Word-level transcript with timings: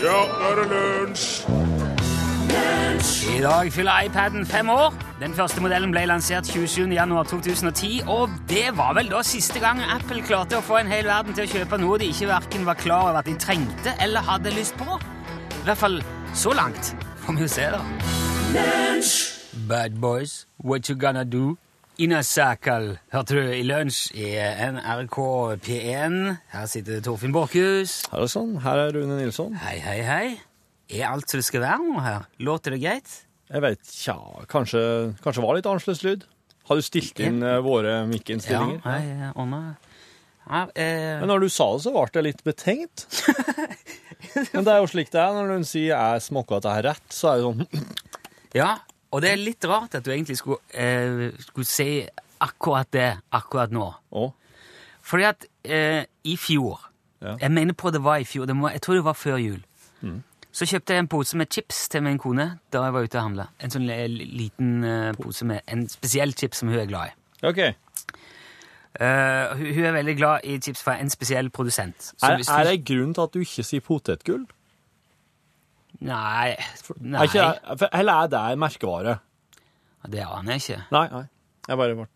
Ja, 0.00 0.20
nå 0.32 0.46
er 0.48 0.54
det 0.56 0.66
lunsj! 0.70 1.24
I 3.36 3.40
dag 3.42 3.72
fyller 3.72 4.00
iPaden 4.06 4.46
fem 4.46 4.68
år. 4.68 4.94
Den 5.20 5.34
første 5.36 5.60
modellen 5.60 5.92
ble 5.92 6.06
lansert 6.08 6.48
27.1.2010, 6.48 8.08
og 8.08 8.32
det 8.48 8.70
var 8.76 8.94
vel 8.96 9.10
da 9.12 9.20
siste 9.24 9.60
gang 9.60 9.82
Apple 9.84 10.22
klarte 10.24 10.56
å 10.56 10.64
få 10.64 10.80
en 10.80 10.88
hel 10.88 11.04
verden 11.08 11.36
til 11.36 11.44
å 11.44 11.52
kjøpe 11.52 11.78
noe 11.82 11.98
de 12.00 12.08
ikke 12.14 12.30
hverken 12.30 12.64
var 12.68 12.80
klar 12.80 13.10
over 13.10 13.20
at 13.20 13.28
de 13.28 13.36
trengte 13.40 13.92
eller 14.00 14.24
hadde 14.24 14.56
lyst 14.56 14.76
på. 14.80 14.96
I 15.60 15.64
hvert 15.68 15.82
fall 15.84 16.00
så 16.32 16.56
langt. 16.56 16.94
Får 17.26 17.36
vi 17.36 17.44
jo 17.44 17.50
se, 17.52 17.68
da. 17.76 17.80
Bad 19.68 20.00
boys, 20.00 20.46
what 20.64 20.88
you 20.88 20.96
gonna 20.96 21.24
do? 21.24 21.58
Ina 22.00 22.22
Sakal, 22.24 22.94
hørte 23.12 23.36
du 23.36 23.50
i 23.52 23.60
lunsj 23.66 24.14
i 24.16 24.30
NRK 24.72 25.16
P1. 25.66 26.14
Her 26.48 26.68
sitter 26.70 27.02
Torfinn 27.04 27.34
Borchhus. 27.34 27.98
Her 28.08 28.22
er, 28.24 28.30
sånn. 28.32 28.54
her 28.64 28.80
er 28.86 28.94
Rune 28.96 29.18
Nilsson. 29.18 29.52
Hei, 29.60 29.74
hei, 29.84 29.98
hei. 30.06 30.28
Er 30.96 31.10
alt 31.10 31.28
som 31.28 31.42
det 31.42 31.44
skal 31.44 31.60
være 31.66 31.84
nå 31.84 32.00
her? 32.00 32.24
Låter 32.40 32.72
det 32.72 32.80
greit? 32.80 33.12
Jeg 33.50 33.64
vet 33.66 33.92
tja, 33.92 34.16
kanskje, 34.48 34.80
kanskje 35.20 35.44
var 35.44 35.58
litt 35.58 35.68
annerledes 35.68 36.00
lyd. 36.06 36.24
Har 36.70 36.80
du 36.80 36.86
stilt 36.86 37.20
inn 37.20 37.42
ja. 37.44 37.58
våre 37.66 37.98
Ja, 37.98 38.08
mic-innstillinger? 38.08 38.80
hei, 38.86 39.00
jeg 39.10 39.32
ordner. 39.34 39.74
Ja, 40.46 40.62
eh, 40.72 41.20
Men 41.20 41.28
når 41.34 41.44
du 41.44 41.48
sa 41.52 41.66
det, 41.74 41.82
så 41.84 41.92
ble 41.98 42.06
jeg 42.14 42.28
litt 42.30 42.44
betenkt. 42.46 43.04
Men 44.54 44.64
det 44.64 44.72
er 44.72 44.80
jo 44.80 44.88
slik 44.88 45.12
det 45.12 45.20
er 45.20 45.36
når 45.36 45.52
hun 45.58 45.68
sier 45.68 45.92
jeg 45.92 46.24
smokker 46.30 46.62
at 46.62 46.70
jeg 46.70 46.78
har 46.80 46.88
rett, 46.94 47.08
så 47.12 47.34
er 47.34 47.42
det 47.42 47.50
sånn 47.50 47.92
ja, 48.62 48.70
og 49.12 49.22
det 49.22 49.30
er 49.32 49.36
litt 49.36 49.64
rart 49.64 49.94
at 49.94 50.04
du 50.04 50.10
egentlig 50.12 50.36
skulle, 50.38 50.58
eh, 50.74 51.30
skulle 51.40 51.66
si 51.66 52.06
akkurat 52.40 52.88
det 52.92 53.08
akkurat 53.32 53.70
nå. 53.74 53.88
Å, 54.12 54.32
Fordi 55.02 55.24
at 55.24 55.44
eh, 55.64 56.04
i 56.24 56.36
fjor 56.36 56.78
Ja. 57.20 57.34
Jeg 57.36 57.50
mener 57.52 57.74
på 57.76 57.90
det 57.92 58.00
var 58.02 58.16
i 58.16 58.24
fjor. 58.24 58.46
Det 58.46 58.54
må, 58.56 58.70
jeg 58.72 58.80
tror 58.80 58.94
det 58.94 59.04
var 59.04 59.12
før 59.12 59.36
jul. 59.36 59.58
Så 60.52 60.64
kjøpte 60.66 60.94
jeg 60.94 60.98
en 61.04 61.08
pose 61.08 61.36
med 61.36 61.46
chips 61.52 61.82
til 61.92 62.00
min 62.02 62.16
kone 62.18 62.46
da 62.72 62.80
jeg 62.86 62.92
var 62.94 63.02
ute 63.04 63.18
og 63.18 63.22
handla. 63.26 63.44
En 63.60 63.70
sånn 63.70 63.84
li- 63.86 64.24
liten 64.40 64.70
eh, 64.84 65.12
pose 65.20 65.44
med 65.44 65.60
en 65.68 65.84
spesiell 65.88 66.32
chips 66.32 66.58
som 66.62 66.68
hun 66.72 66.78
er 66.80 66.86
glad 66.88 67.10
i. 67.12 67.46
OK. 67.46 67.58
Eh, 69.00 69.52
hun, 69.56 69.66
hun 69.74 69.84
er 69.84 69.92
veldig 69.94 70.16
glad 70.18 70.40
i 70.48 70.56
chips 70.64 70.82
fra 70.82 70.96
en 71.00 71.10
spesiell 71.12 71.50
produsent. 71.54 72.08
Så 72.16 72.26
Er, 72.32 72.36
hvis 72.40 72.46
du- 72.48 72.52
er 72.56 72.64
det 72.64 72.84
grunn 72.88 73.12
til 73.14 73.22
at 73.22 73.32
du 73.32 73.38
ikke 73.44 73.64
sier 73.68 73.80
potetgull? 73.84 74.46
Nei, 76.00 76.54
nei 77.04 77.20
Er 77.20 77.28
ikke, 77.28 77.88
eller 77.92 78.22
er 78.24 78.30
det 78.32 78.40
en 78.54 78.62
merkevare? 78.62 79.18
det 80.08 80.22
aner 80.24 80.56
jeg 80.56 80.62
ikke. 80.64 80.82
Nei, 80.96 81.06
nei. 81.12 81.26
Jeg 81.68 81.76
bare 81.76 81.96
ble 81.98 82.06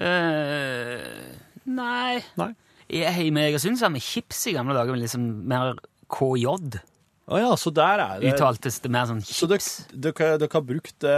uh, 0.00 1.34
nei 1.68 2.22
Nei. 2.40 2.50
Jeg, 2.88 3.26
i 3.28 3.30
Egersund 3.44 3.80
vi 3.94 4.00
chips 4.02 4.46
i 4.50 4.54
gamle 4.56 4.74
dager, 4.76 4.92
men 4.92 5.02
liksom 5.04 5.22
mer 5.48 5.76
KJ. 6.12 6.80
Å 7.24 7.38
ja, 7.40 7.52
så 7.56 7.72
der 7.72 8.02
er 8.04 8.18
det 8.20 8.34
Uttaltes 8.34 8.76
det 8.84 8.90
mer 8.92 9.06
sånn 9.08 9.22
Så 9.24 9.48
dere, 9.48 9.64
dere, 9.92 10.34
dere 10.42 10.52
har 10.52 10.64
brukt 10.68 10.96
det, 11.00 11.14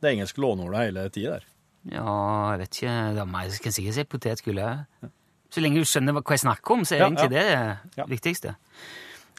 det 0.00 0.14
engelske 0.14 0.40
låneordet 0.40 0.86
hele 0.86 1.04
tida 1.12 1.36
der? 1.36 1.50
Ja, 1.92 2.14
jeg 2.54 2.62
vet 2.62 2.78
ikke. 2.78 2.94
Det 3.12 3.20
er 3.20 3.28
meg 3.28 3.50
som 3.52 3.64
kan 3.66 3.74
sikkert 3.76 3.96
si 3.98 4.04
potetgull. 4.08 4.60
òg. 4.64 5.10
Så 5.52 5.60
lenge 5.60 5.82
du 5.82 5.88
skjønner 5.88 6.16
hva 6.16 6.24
jeg 6.32 6.42
snakker 6.46 6.74
om, 6.78 6.86
så 6.88 6.96
er 6.96 7.02
Ja, 7.02 7.08
egentlig 7.10 7.42
ja. 7.44 7.58
det 7.92 7.98
det 8.00 8.06
viktigste. 8.14 8.54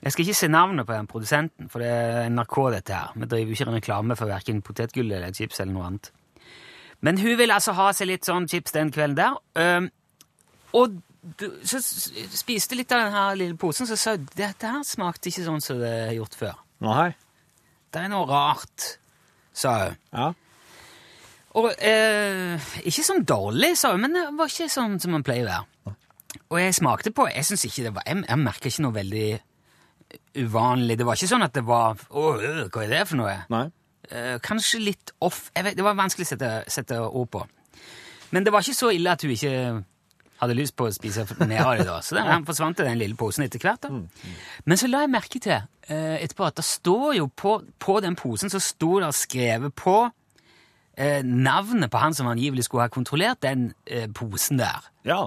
Jeg 0.04 0.12
skal 0.12 0.26
ikke 0.26 0.38
se 0.38 0.48
navnet 0.52 0.86
på 0.88 0.94
den 0.94 1.08
produsenten, 1.08 1.70
for 1.72 1.82
det 1.82 1.90
er 1.90 2.30
NRK, 2.30 2.58
dette 2.76 2.94
her. 2.94 3.16
Vi 3.16 3.28
driver 3.32 3.52
jo 3.52 3.58
ikke 3.58 3.76
reklame 3.78 4.18
for 4.20 4.30
hverken 4.30 4.62
potetgull 4.66 5.12
eller 5.12 5.34
chips 5.34 5.62
eller 5.64 5.74
noe 5.74 5.90
annet. 5.90 6.12
Men 7.06 7.20
hun 7.22 7.38
vil 7.40 7.54
altså 7.54 7.76
ha 7.78 7.92
seg 7.96 8.10
litt 8.10 8.28
sånn 8.28 8.48
chips 8.52 8.76
den 8.76 8.92
kvelden 8.94 9.18
der. 9.20 9.90
og 10.76 11.02
så 11.66 11.80
spiste 11.82 12.78
litt 12.78 12.92
av 12.94 13.08
den 13.08 13.16
her 13.16 13.38
lille 13.40 13.58
posen, 13.58 13.88
så 13.90 13.98
sa 13.98 14.14
hun 14.14 14.28
dette 14.38 14.70
her 14.70 14.84
smakte 14.86 15.32
ikke 15.32 15.46
sånn 15.48 15.64
som 15.64 15.80
det 15.82 15.94
er 16.06 16.18
gjort 16.20 16.38
før. 16.38 16.60
Nei. 16.86 17.16
Det 17.90 18.04
er 18.04 18.12
noe 18.12 18.28
rart, 18.30 18.90
sa 19.56 19.74
hun. 19.88 19.98
Ja. 20.14 20.28
Og 21.56 21.72
eh, 21.80 22.70
ikke 22.84 23.06
sånn 23.08 23.24
dårlig, 23.26 23.74
sa 23.80 23.94
hun, 23.96 24.04
men 24.06 24.14
det 24.18 24.26
var 24.38 24.52
ikke 24.52 24.70
sånn 24.70 25.00
som 25.02 25.16
man 25.16 25.26
pleier 25.26 25.48
å 25.48 25.52
være. 25.54 25.98
Og 26.52 26.58
jeg 26.60 26.76
smakte 26.76 27.14
på 27.16 27.30
Jeg 27.32 27.46
syns 27.48 27.64
ikke 27.64 27.86
det 27.86 27.92
var 27.96 28.04
Jeg, 28.10 28.20
jeg 28.28 28.40
merka 28.42 28.68
ikke 28.68 28.84
noe 28.84 28.96
veldig 28.98 29.28
uvanlig. 30.36 30.98
Det 31.00 31.08
var 31.08 31.18
ikke 31.18 31.32
sånn 31.32 31.46
at 31.46 31.56
det 31.56 31.66
var 31.68 31.98
Å, 32.10 32.28
øh, 32.36 32.62
hva 32.70 32.84
er 32.86 32.94
det 32.94 33.04
for 33.10 33.20
noe? 33.22 33.36
Nei. 33.54 33.66
Eh, 34.12 34.38
kanskje 34.44 34.84
litt 34.84 35.14
off. 35.26 35.50
Vet, 35.56 35.76
det 35.78 35.86
var 35.86 35.98
vanskelig 35.98 36.28
å 36.28 36.32
sette, 36.36 36.52
sette 36.72 37.00
ord 37.02 37.30
på. 37.34 37.44
Men 38.36 38.46
det 38.46 38.54
var 38.54 38.66
ikke 38.66 38.78
så 38.78 38.92
ille 38.94 39.14
at 39.14 39.24
hun 39.26 39.34
ikke 39.34 39.84
hadde 40.42 40.58
lyst 40.58 40.76
på 40.78 40.88
å 40.90 40.94
spise 40.94 41.26
mer 41.48 41.64
av 41.64 41.78
det. 41.80 41.88
da. 41.88 42.02
Så 42.04 42.18
den, 42.18 42.28
han 42.28 42.46
forsvant 42.48 42.82
i 42.84 42.88
den 42.88 43.00
lille 43.00 43.18
posen 43.20 43.46
etter 43.46 43.62
hvert. 43.64 43.88
da. 43.88 44.02
Men 44.66 44.80
så 44.82 44.90
la 44.92 45.06
jeg 45.06 45.14
merke 45.14 45.42
til 45.42 45.56
eh, 45.56 46.18
etterpå 46.20 46.50
at 46.50 46.60
det 46.60 46.68
står 46.68 47.16
jo 47.22 47.30
på, 47.32 47.58
på 47.82 47.98
den 48.04 48.18
posen 48.20 48.52
så 48.52 48.62
sto 48.64 49.00
det 49.04 49.14
skrevet 49.16 49.76
på 49.78 49.96
eh, 50.98 51.22
navnet 51.24 51.92
på 51.92 52.02
han 52.02 52.18
som 52.18 52.30
angivelig 52.32 52.68
skulle 52.68 52.88
ha 52.88 52.94
kontrollert 52.94 53.42
den 53.46 53.70
eh, 53.88 54.10
posen 54.12 54.60
der. 54.62 54.92
Ja. 55.08 55.24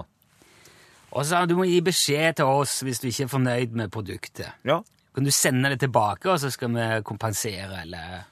Og 1.11 1.25
så 1.25 1.41
du 1.49 1.55
må 1.57 1.65
gi 1.65 1.79
beskjed 1.85 2.39
til 2.39 2.49
oss 2.49 2.79
hvis 2.85 3.01
du 3.01 3.07
ikke 3.09 3.25
er 3.25 3.31
fornøyd 3.31 3.75
med 3.77 3.91
produktet. 3.93 4.51
Ja. 4.67 4.79
Kan 5.15 5.25
du 5.25 5.31
sende 5.33 5.71
det 5.73 5.79
tilbake, 5.81 6.29
og 6.29 6.37
så 6.41 6.51
skal 6.53 6.69
vi 6.75 6.89
kompensere, 7.07 7.81
eller 7.81 8.27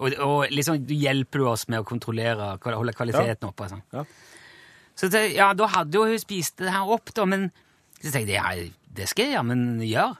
Og, 0.00 0.14
og 0.24 0.46
liksom 0.50 0.78
du 0.88 0.94
hjelper 0.96 1.38
du 1.38 1.46
oss 1.50 1.66
med 1.68 1.82
å 1.82 1.84
kontrollere, 1.84 2.54
holde 2.64 2.94
kvaliteten 2.96 3.48
oppe. 3.50 3.66
og 3.66 3.70
Sånn. 3.74 3.82
Ja. 3.92 4.04
Så 4.96 5.08
det, 5.12 5.20
ja, 5.36 5.52
da 5.54 5.66
hadde 5.68 5.96
jo 5.96 6.06
hun 6.08 6.18
spist 6.18 6.56
det 6.58 6.72
her 6.72 6.88
opp, 6.88 7.12
da, 7.14 7.26
men 7.28 7.50
så 8.00 8.08
tenkte 8.10 8.32
jeg 8.32 8.40
ja, 8.40 8.70
det 8.96 9.08
skal 9.08 9.28
jeg 9.28 9.34
jammen 9.36 9.62
gjøre. 9.84 10.16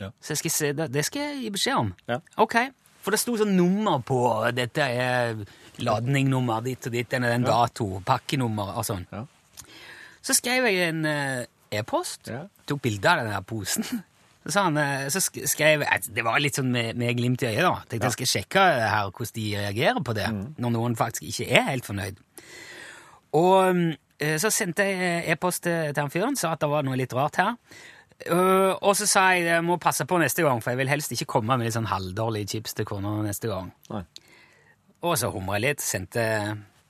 Ja. 0.00 0.08
Så 0.22 0.32
jeg 0.34 0.38
skal 0.44 0.54
se, 0.54 0.72
det, 0.78 0.86
det 0.94 1.04
skal 1.06 1.26
jeg 1.26 1.42
gi 1.42 1.50
beskjed 1.54 1.80
om. 1.82 1.90
Ja. 2.10 2.20
Ok, 2.42 2.56
for 3.02 3.14
det 3.14 3.20
sto 3.20 3.34
sånn 3.38 3.56
nummer 3.58 4.00
på, 4.06 4.20
dette 4.54 4.86
er 4.86 5.42
ladningnummer 5.82 6.62
ditt 6.64 6.86
og 6.88 6.94
ditt, 6.94 7.10
den 7.10 7.26
er 7.26 7.34
den 7.34 7.46
dato, 7.46 7.88
pakkenummer 8.06 8.78
og 8.78 8.86
sånn. 8.86 9.04
Ja. 9.12 9.24
Så 10.24 10.36
skrev 10.38 10.66
jeg 10.70 10.88
en 10.88 11.04
eh, 11.08 11.44
e-post, 11.74 12.30
Ja. 12.32 12.46
tok 12.66 12.80
bilde 12.84 13.10
av 13.10 13.22
den 13.22 13.32
der 13.34 13.44
posen. 13.46 13.84
Så, 14.44 14.50
sa 14.52 14.62
han, 14.66 14.76
eh, 14.76 15.06
så 15.08 15.22
skrev 15.24 15.80
jeg, 15.80 15.88
altså, 15.88 16.10
Det 16.12 16.24
var 16.26 16.36
litt 16.42 16.58
sånn 16.58 16.68
med, 16.68 16.98
med 17.00 17.14
glimt 17.16 17.40
i 17.40 17.46
øyet, 17.48 17.62
da. 17.64 17.78
Tenkte 17.88 18.10
jeg 18.10 18.16
skal 18.18 18.28
sjekke 18.28 18.64
her, 18.92 19.06
hvordan 19.08 19.32
de 19.38 19.44
reagerer 19.56 20.02
på 20.04 20.12
det, 20.18 20.26
når 20.60 20.74
noen 20.74 20.96
faktisk 21.00 21.24
ikke 21.30 21.46
er 21.48 21.64
helt 21.70 21.86
fornøyd. 21.88 22.18
Og 23.40 23.78
eh, 24.20 24.36
så 24.42 24.50
sendte 24.52 24.84
jeg 24.84 25.24
e-post 25.32 25.64
til, 25.64 25.94
han 25.96 26.12
fyren, 26.12 26.36
sa 26.36 26.52
at 26.52 26.60
det 26.60 26.68
var 26.70 26.84
noe 26.84 26.98
litt 27.00 27.14
rart 27.16 27.40
her. 27.40 27.54
Eh, 28.20 28.74
og 28.84 28.92
så 29.00 29.08
sa 29.08 29.24
jeg 29.32 29.48
jeg 29.48 29.64
må 29.64 29.78
passe 29.80 30.04
på 30.08 30.20
neste 30.20 30.44
gang, 30.44 30.60
for 30.60 30.74
jeg 30.74 30.82
vil 30.82 30.92
helst 30.92 31.16
ikke 31.16 31.30
komme 31.38 31.56
med 31.56 31.64
litt 31.70 31.78
sånn 31.78 31.88
halvdårlige 31.88 32.52
chips 32.52 32.76
til 32.76 32.84
kona 32.88 33.16
neste 33.24 33.48
gang. 33.48 33.72
Nei. 33.96 34.04
Og 35.08 35.16
så 35.20 35.32
humra 35.32 35.56
jeg 35.56 35.70
litt, 35.70 35.82
sendte 35.88 36.22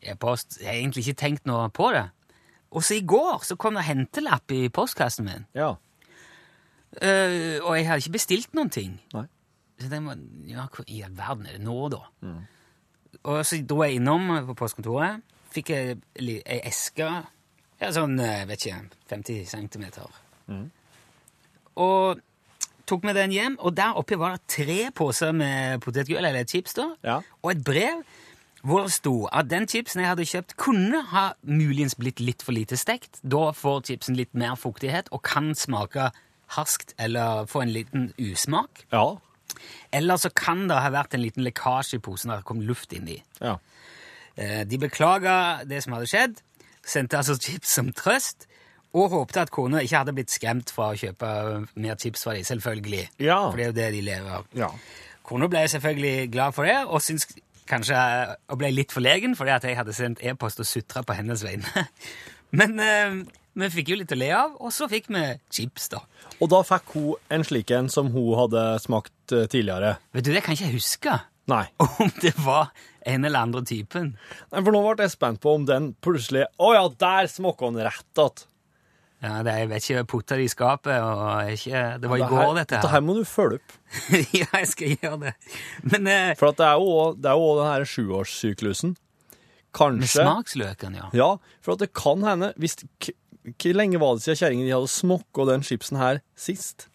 e-post. 0.03 0.59
Jeg 0.61 0.69
har 0.73 0.81
egentlig 0.83 1.07
ikke 1.07 1.23
tenkt 1.23 1.47
noe 1.47 1.71
på 1.75 1.93
det. 1.95 2.09
Og 2.75 2.83
så 2.83 2.97
i 2.99 3.05
går 3.07 3.45
så 3.47 3.57
kom 3.61 3.75
det 3.79 3.85
hentelapp 3.87 4.51
i 4.51 4.69
postkassen 4.69 5.25
min, 5.29 5.47
Ja. 5.55 5.77
Eh, 7.03 7.59
og 7.63 7.75
jeg 7.75 7.87
hadde 7.89 8.03
ikke 8.05 8.13
bestilt 8.19 8.53
noen 8.55 8.71
ting. 8.71 9.01
Nei. 9.15 9.25
Så 9.81 9.89
jeg 9.91 10.03
må, 10.05 10.15
ja, 10.47 10.69
hva 10.71 10.85
i 10.87 11.01
all 11.03 11.15
verden 11.19 11.47
er 11.51 11.57
det 11.59 11.65
nå, 11.67 11.89
da? 11.91 12.01
Og 13.25 13.41
så 13.47 13.59
dro 13.67 13.81
jeg 13.83 13.97
innom 13.99 14.29
på 14.47 14.55
postkontoret, 14.61 15.23
fikk 15.55 15.73
li- 16.23 16.43
ei 16.47 16.61
eske, 16.71 17.09
ja, 17.81 17.91
sånn, 17.91 18.15
jeg 18.23 18.47
vet 18.47 18.67
ikke, 18.67 18.79
50 19.11 19.45
centimeter. 19.51 20.07
Og 21.83 22.21
tok 22.87 23.03
med 23.09 23.17
den 23.19 23.33
hjem, 23.35 23.57
og 23.59 23.75
der 23.75 23.97
oppe 23.99 24.19
var 24.21 24.37
det 24.37 24.47
tre 24.55 24.79
poser 24.95 25.33
med 25.35 25.81
potetgull, 25.83 26.25
eller 26.25 26.45
chips 26.47 26.75
da, 26.79 26.95
Ja. 27.03 27.21
og 27.43 27.51
et 27.51 27.65
brev 27.65 28.05
hvor 28.65 28.87
det 28.87 28.95
sto 28.97 29.27
at 29.29 29.51
den 29.51 29.67
chipsen 29.69 30.01
jeg 30.01 30.09
hadde 30.09 30.25
kjøpt, 30.29 30.55
kunne 30.57 31.03
ha 31.11 31.25
muligens 31.45 31.97
blitt 32.01 32.23
litt 32.25 32.41
for 32.43 32.57
lite 32.57 32.79
stekt. 32.81 33.19
Da 33.21 33.51
får 33.53 33.83
chipsen 33.91 34.17
litt 34.17 34.33
mer 34.33 34.57
fuktighet 34.57 35.11
og 35.13 35.21
kan 35.27 35.53
smake 35.59 36.07
harskt 36.57 36.95
eller 37.01 37.45
få 37.51 37.63
en 37.65 37.73
liten 37.75 38.07
usmak. 38.21 38.87
Ja. 38.93 39.05
Eller 39.93 40.17
så 40.21 40.31
kan 40.33 40.65
det 40.71 40.81
ha 40.81 40.91
vært 40.95 41.15
en 41.17 41.23
liten 41.25 41.45
lekkasje 41.45 41.99
i 42.01 42.03
posen 42.05 42.33
der 42.33 42.41
det 42.41 42.49
kom 42.49 42.63
luft 42.65 42.93
inn 42.97 43.09
i. 43.13 43.19
Ja. 43.45 43.59
Eh, 44.37 44.65
De 44.65 44.81
beklaga 44.81 45.37
det 45.69 45.83
som 45.85 45.93
hadde 45.97 46.09
skjedd, 46.11 46.41
sendte 46.85 47.21
altså 47.21 47.37
chips 47.41 47.77
som 47.79 47.93
trøst, 47.97 48.49
og 48.95 49.11
håpte 49.11 49.41
at 49.43 49.51
kona 49.51 49.81
ikke 49.83 49.99
hadde 50.05 50.13
blitt 50.15 50.31
skremt 50.31 50.71
fra 50.71 50.93
å 50.93 50.99
kjøpe 50.99 51.29
mer 51.83 51.97
chips 51.99 52.23
fra 52.23 52.37
dem, 52.37 52.45
selvfølgelig. 52.47 53.09
Ja. 53.19 53.41
For 53.51 53.59
det 53.59 53.65
er 53.65 53.73
jo 53.73 53.79
det 53.81 53.89
de 53.97 54.03
lever 54.07 54.37
av. 54.39 54.45
Ja. 54.55 54.69
Kona 55.27 55.49
ble 55.51 55.65
selvfølgelig 55.73 56.29
glad 56.31 56.55
for 56.55 56.69
det, 56.69 56.77
og 56.87 57.03
syntes 57.03 57.27
kanskje 57.71 57.99
og 58.51 58.61
ble 58.61 58.71
litt 58.75 58.93
forlegen 58.95 59.37
fordi 59.39 59.55
at 59.55 59.67
jeg 59.69 59.79
hadde 59.79 59.97
sendt 59.97 60.23
e-post 60.25 60.61
og 60.63 60.69
sutra 60.69 61.05
på 61.07 61.17
hennes 61.17 61.45
vegne. 61.47 61.87
Men 62.59 62.79
eh, 62.83 63.21
vi 63.55 63.71
fikk 63.71 63.93
jo 63.93 63.99
litt 64.01 64.15
å 64.15 64.19
le 64.19 64.31
av, 64.35 64.57
og 64.63 64.73
så 64.75 64.89
fikk 64.91 65.11
vi 65.15 65.25
chips, 65.55 65.89
da. 65.93 66.03
Og 66.43 66.51
da 66.51 66.63
fikk 66.67 66.97
hun 66.97 67.37
en 67.37 67.45
slik 67.47 67.71
en 67.75 67.91
som 67.93 68.11
hun 68.15 68.33
hadde 68.39 68.65
smakt 68.83 69.35
eh, 69.35 69.47
tidligere. 69.51 69.97
Vet 70.15 70.27
du, 70.27 70.33
det 70.35 70.43
kan 70.45 70.57
ikke 70.57 70.69
jeg 70.69 70.81
huske 70.81 71.21
Nei. 71.51 71.67
om 72.03 72.11
det 72.23 72.35
var 72.41 72.73
en 73.05 73.27
eller 73.29 73.47
andre 73.47 73.63
typen. 73.69 74.15
Nei, 74.51 74.63
For 74.63 74.73
nå 74.75 74.83
ble 74.87 75.07
jeg 75.07 75.15
spent 75.15 75.43
på 75.43 75.59
om 75.59 75.67
den 75.69 75.93
plutselig 76.03 76.47
Å 76.57 76.71
ja, 76.73 76.85
der 76.89 77.29
smakte 77.31 77.69
han 77.69 77.81
rett 77.85 78.19
att. 78.19 78.47
Ja, 79.25 79.39
det, 79.47 79.55
jeg 79.57 79.69
vet 79.71 79.85
ikke, 79.87 79.95
jeg 79.97 80.07
putta 80.11 80.37
det 80.37 80.45
i 80.45 80.51
skapet, 80.53 80.99
og 81.01 81.51
ikke, 81.55 81.83
det 82.03 82.11
var 82.11 82.19
i 82.19 82.21
Det 82.21 82.29
dette 82.29 82.43
her- 82.45 82.55
dette 82.59 82.75
Dette 82.75 82.89
her. 82.91 82.95
her 82.99 83.01
må 83.07 83.15
du 83.17 83.23
følge 83.25 83.57
opp. 83.61 83.77
ja, 84.41 84.47
jeg 84.59 84.69
skal 84.69 84.97
gjøre 85.01 85.21
det. 85.23 85.35
Men 85.95 86.07
eh, 86.13 86.35
For 86.37 86.53
at 86.53 86.59
det 86.61 86.67
er 86.69 86.77
jo 86.77 86.91
også- 87.05 87.21
det 87.25 87.31
er 87.33 87.39
jo 87.41 87.51
den 87.61 87.71
her 87.73 87.85
sjuårssyklusen. 87.95 88.97
med 89.81 90.07
smaksløken, 90.07 90.95
ja. 91.01 91.09
Ja, 91.17 91.31
for 91.63 91.73
at 91.73 91.79
det 91.81 91.93
kan 91.95 92.23
hende 92.23 92.53
hvis, 92.59 92.77
Hvor 93.45 93.73
lenge 93.75 93.99
var 94.01 94.15
det 94.15 94.23
siden 94.23 94.37
kjerringa 94.39 94.65
de 94.69 94.75
hadde 94.77 94.89
smokka 94.93 95.45
den 95.51 95.63
chipsen 95.63 95.97
her 95.99 96.21
sist? 96.37 96.87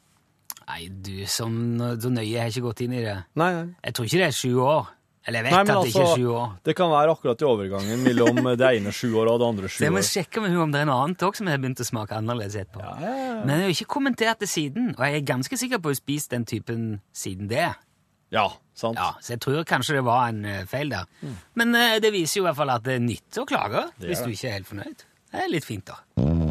Nei, 0.69 0.87
du, 0.87 1.25
sånn, 1.25 1.77
så 2.01 2.09
nøye 2.13 2.29
jeg 2.29 2.41
har 2.41 2.49
ikke 2.53 2.61
gått 2.69 2.81
inn 2.85 2.93
i 2.93 3.01
det. 3.03 3.17
Nei, 3.35 3.51
nei. 3.53 3.75
Jeg 3.83 3.93
tror 3.97 4.05
ikke 4.05 4.17
det 4.21 4.27
er 4.29 4.37
sju 4.37 4.53
år. 4.61 4.87
Eller 5.29 5.43
jeg 5.43 5.45
vet 5.45 5.53
Nei, 5.53 5.59
at 5.61 5.69
det 5.69 5.91
ikke 5.91 5.99
er 6.01 6.05
altså, 6.07 6.17
sju 6.17 6.29
år. 6.33 6.53
Det 6.65 6.73
kan 6.79 6.89
være 6.89 7.13
akkurat 7.13 7.43
i 7.43 7.45
overgangen 7.45 8.05
mellom 8.07 8.39
det 8.57 8.69
ene 8.79 8.93
sju 8.97 9.09
år 9.13 9.29
og 9.29 9.35
det 9.43 9.49
andre 9.53 9.69
sju 9.69 9.75
Så 9.77 9.85
jeg 9.85 9.93
må 9.93 10.01
sjekke 10.07 10.41
med 10.41 10.55
hun 10.55 10.63
om 10.63 10.73
det 10.73 10.81
er 10.81 10.89
noe 10.89 11.03
annet 11.05 11.25
òg 11.27 11.37
som 11.37 11.49
jeg 11.49 11.59
har 11.59 11.61
begynt 11.61 11.83
å 11.83 11.87
smake 11.87 12.17
annerledes 12.17 12.57
etterpå. 12.63 12.81
Ja, 12.81 12.95
ja, 13.03 13.13
ja. 13.27 13.35
Men 13.43 13.53
jeg 13.53 13.61
har 13.61 13.69
jo 13.69 13.77
ikke 13.77 13.93
kommentert 13.93 14.41
det 14.41 14.49
siden, 14.49 14.89
og 14.97 15.05
jeg 15.05 15.21
er 15.21 15.27
ganske 15.29 15.61
sikker 15.61 15.83
på 15.85 15.93
å 15.93 15.99
spise 15.99 16.33
den 16.33 16.49
typen 16.49 16.89
siden 17.13 17.51
det. 17.51 17.69
Ja, 18.33 18.47
sant. 18.77 18.97
Ja, 18.97 19.13
Så 19.21 19.35
jeg 19.35 19.43
tror 19.45 19.63
kanskje 19.69 19.99
det 19.99 20.05
var 20.09 20.27
en 20.33 20.43
eh, 20.45 20.65
feil 20.69 20.89
der. 20.93 21.05
Men 21.57 21.77
eh, 21.77 21.97
det 22.01 22.13
viser 22.13 22.41
jo 22.41 22.45
i 22.45 22.49
hvert 22.49 22.59
fall 22.59 22.73
at 22.73 22.85
det 22.85 22.97
er 22.97 23.05
nytt 23.05 23.41
å 23.41 23.45
klage 23.49 23.87
hvis 24.01 24.25
du 24.25 24.33
ikke 24.33 24.49
er 24.49 24.59
helt 24.59 24.69
fornøyd. 24.69 25.05
Det 25.29 25.43
er 25.45 25.51
litt 25.53 25.65
fint, 25.65 25.85
da. 25.89 26.49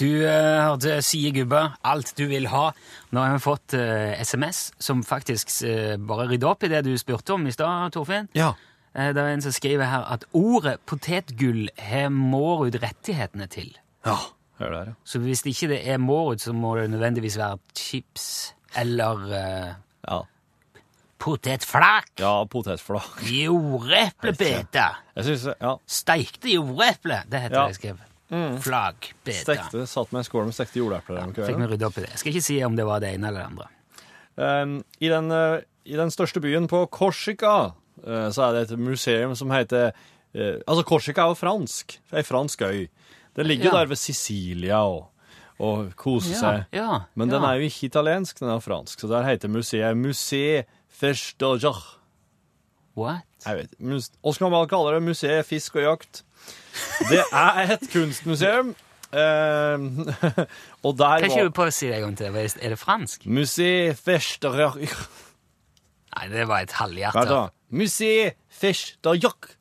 Du 0.00 0.06
eh, 0.24 0.62
hørte 0.64 0.94
Sie 1.04 1.28
Gubbe, 1.36 1.60
alt 1.84 2.14
du 2.16 2.22
vil 2.30 2.46
ha. 2.48 2.70
Nå 3.12 3.20
har 3.20 3.34
vi 3.36 3.42
fått 3.44 3.74
uh, 3.76 4.14
SMS 4.24 4.70
som 4.80 5.02
faktisk 5.04 5.50
uh, 5.66 5.98
bare 6.00 6.24
rydder 6.30 6.48
opp 6.54 6.64
i 6.64 6.70
det 6.72 6.80
du 6.86 6.94
spurte 7.00 7.34
om 7.36 7.44
i 7.46 7.52
stad, 7.52 7.92
Torfinn. 7.92 8.30
Ja. 8.38 8.54
Uh, 8.96 9.10
det 9.12 9.20
er 9.20 9.34
en 9.34 9.44
som 9.44 9.52
skriver 9.52 9.90
her 9.90 10.06
at 10.14 10.24
ordet 10.32 10.78
potetgull 10.88 11.66
har 11.90 12.08
Mårud 12.14 12.80
rettighetene 12.80 13.50
til. 13.52 13.74
Ja, 14.08 14.16
hør 14.62 14.72
der, 14.78 14.90
ja. 14.94 14.96
Så 15.04 15.20
hvis 15.20 15.44
ikke 15.44 15.68
det 15.74 15.82
er 15.84 16.00
Mårud, 16.00 16.40
så 16.40 16.56
må 16.56 16.72
det 16.80 16.88
nødvendigvis 16.94 17.36
være 17.36 17.60
chips 17.76 18.26
eller 18.80 19.24
eh, 19.36 19.70
Ja, 20.08 20.20
potetflak. 21.20 22.12
ja 22.22 22.44
potetflak. 22.48 23.18
Jordeplebete. 23.28 24.84
Jeg 25.16 25.24
synes, 25.28 25.48
ja, 25.60 25.74
Steikte 25.86 26.54
jordeple. 26.54 27.20
Det 27.28 27.40
heter 27.44 27.56
Ja. 27.58 27.66
det 27.66 27.74
jeg 27.74 27.80
skrev. 27.82 28.06
Flagbete. 28.62 29.40
stekte, 29.42 29.86
satt 29.90 30.12
med 30.12 30.20
en 30.20 30.24
skål 30.28 30.44
med 30.46 30.54
stekte 30.54 30.78
jordepler. 30.78 31.18
Ja, 31.18 31.46
Fikk 31.48 31.58
vi 31.58 31.66
rydde 31.72 31.86
opp 31.88 31.98
i 31.98 32.04
det. 32.04 32.10
Jeg 32.14 32.18
skal 32.22 32.32
ikke 32.34 32.44
si 32.46 32.58
om 32.64 32.76
det 32.78 32.86
var 32.86 33.00
det 33.02 33.14
ene 33.16 33.28
eller 33.28 33.40
det 33.40 33.50
andre. 33.50 33.68
Um, 34.40 34.76
i, 35.02 35.08
den, 35.10 35.30
uh, 35.34 35.58
I 35.84 35.96
den 35.98 36.10
største 36.14 36.40
byen 36.40 36.68
på 36.70 36.84
Korsika 36.94 37.54
uh, 38.06 38.28
så 38.32 38.46
er 38.46 38.52
det 38.54 38.62
et 38.70 38.78
museum 38.78 39.34
som 39.36 39.50
heter 39.50 39.90
uh, 39.90 40.60
Altså, 40.66 40.84
Korsika 40.86 41.24
er 41.26 41.32
jo 41.34 41.38
fransk. 41.40 41.98
Ei 42.14 42.22
fransk 42.22 42.62
øy. 42.62 42.86
Den 43.36 43.46
ligger 43.50 43.64
jo 43.70 43.72
Ja. 43.74 43.78
der 43.82 43.86
ved 43.90 43.96
Sicilia 43.98 44.78
og, 44.86 45.08
og 45.58 45.90
koser 45.96 46.30
Ja, 46.32 46.38
seg. 46.40 46.64
ja, 46.72 47.00
Men 47.14 47.28
ja. 47.28 47.34
den 47.36 47.44
er 47.48 47.54
jo 47.58 47.66
ikke 47.68 47.86
italiensk, 47.90 48.38
den 48.40 48.48
er 48.48 48.60
fransk. 48.60 49.00
Så 49.00 49.08
der 49.10 49.22
heter 49.26 49.48
museet 49.48 49.96
Musée 49.96 50.62
Festoger. 50.88 51.76
What? 52.96 53.22
Jeg 53.46 53.56
vet 53.56 53.70
ikke. 53.72 53.84
mus- 53.84 54.68
kaller 54.68 54.92
det? 54.94 55.02
Museet 55.02 55.46
Fisk 55.46 55.76
og 55.76 55.82
jakt. 55.82 56.22
Det 57.10 57.24
er 57.32 57.74
et 57.76 57.86
kunstmuseum. 57.92 58.74
Um, 59.10 60.06
og 60.86 60.92
der 60.98 61.18
Kan 61.18 61.30
ikke 61.30 61.48
du 61.48 61.56
var 61.56 61.70
si 61.74 61.88
det 61.88 61.96
en 61.96 62.02
gang 62.02 62.18
til? 62.18 62.36
Er 62.62 62.68
det 62.68 62.78
fransk? 62.78 63.24
Musée 63.26 63.90
Festoger 63.98 64.76
Nei, 64.78 66.28
det 66.30 66.46
var 66.46 66.62
et 66.62 66.70
Hva 66.70 66.84
halvhjerte. 66.84 67.24
da? 67.26 67.48
Da 69.02 69.14
Jakt. 69.18 69.56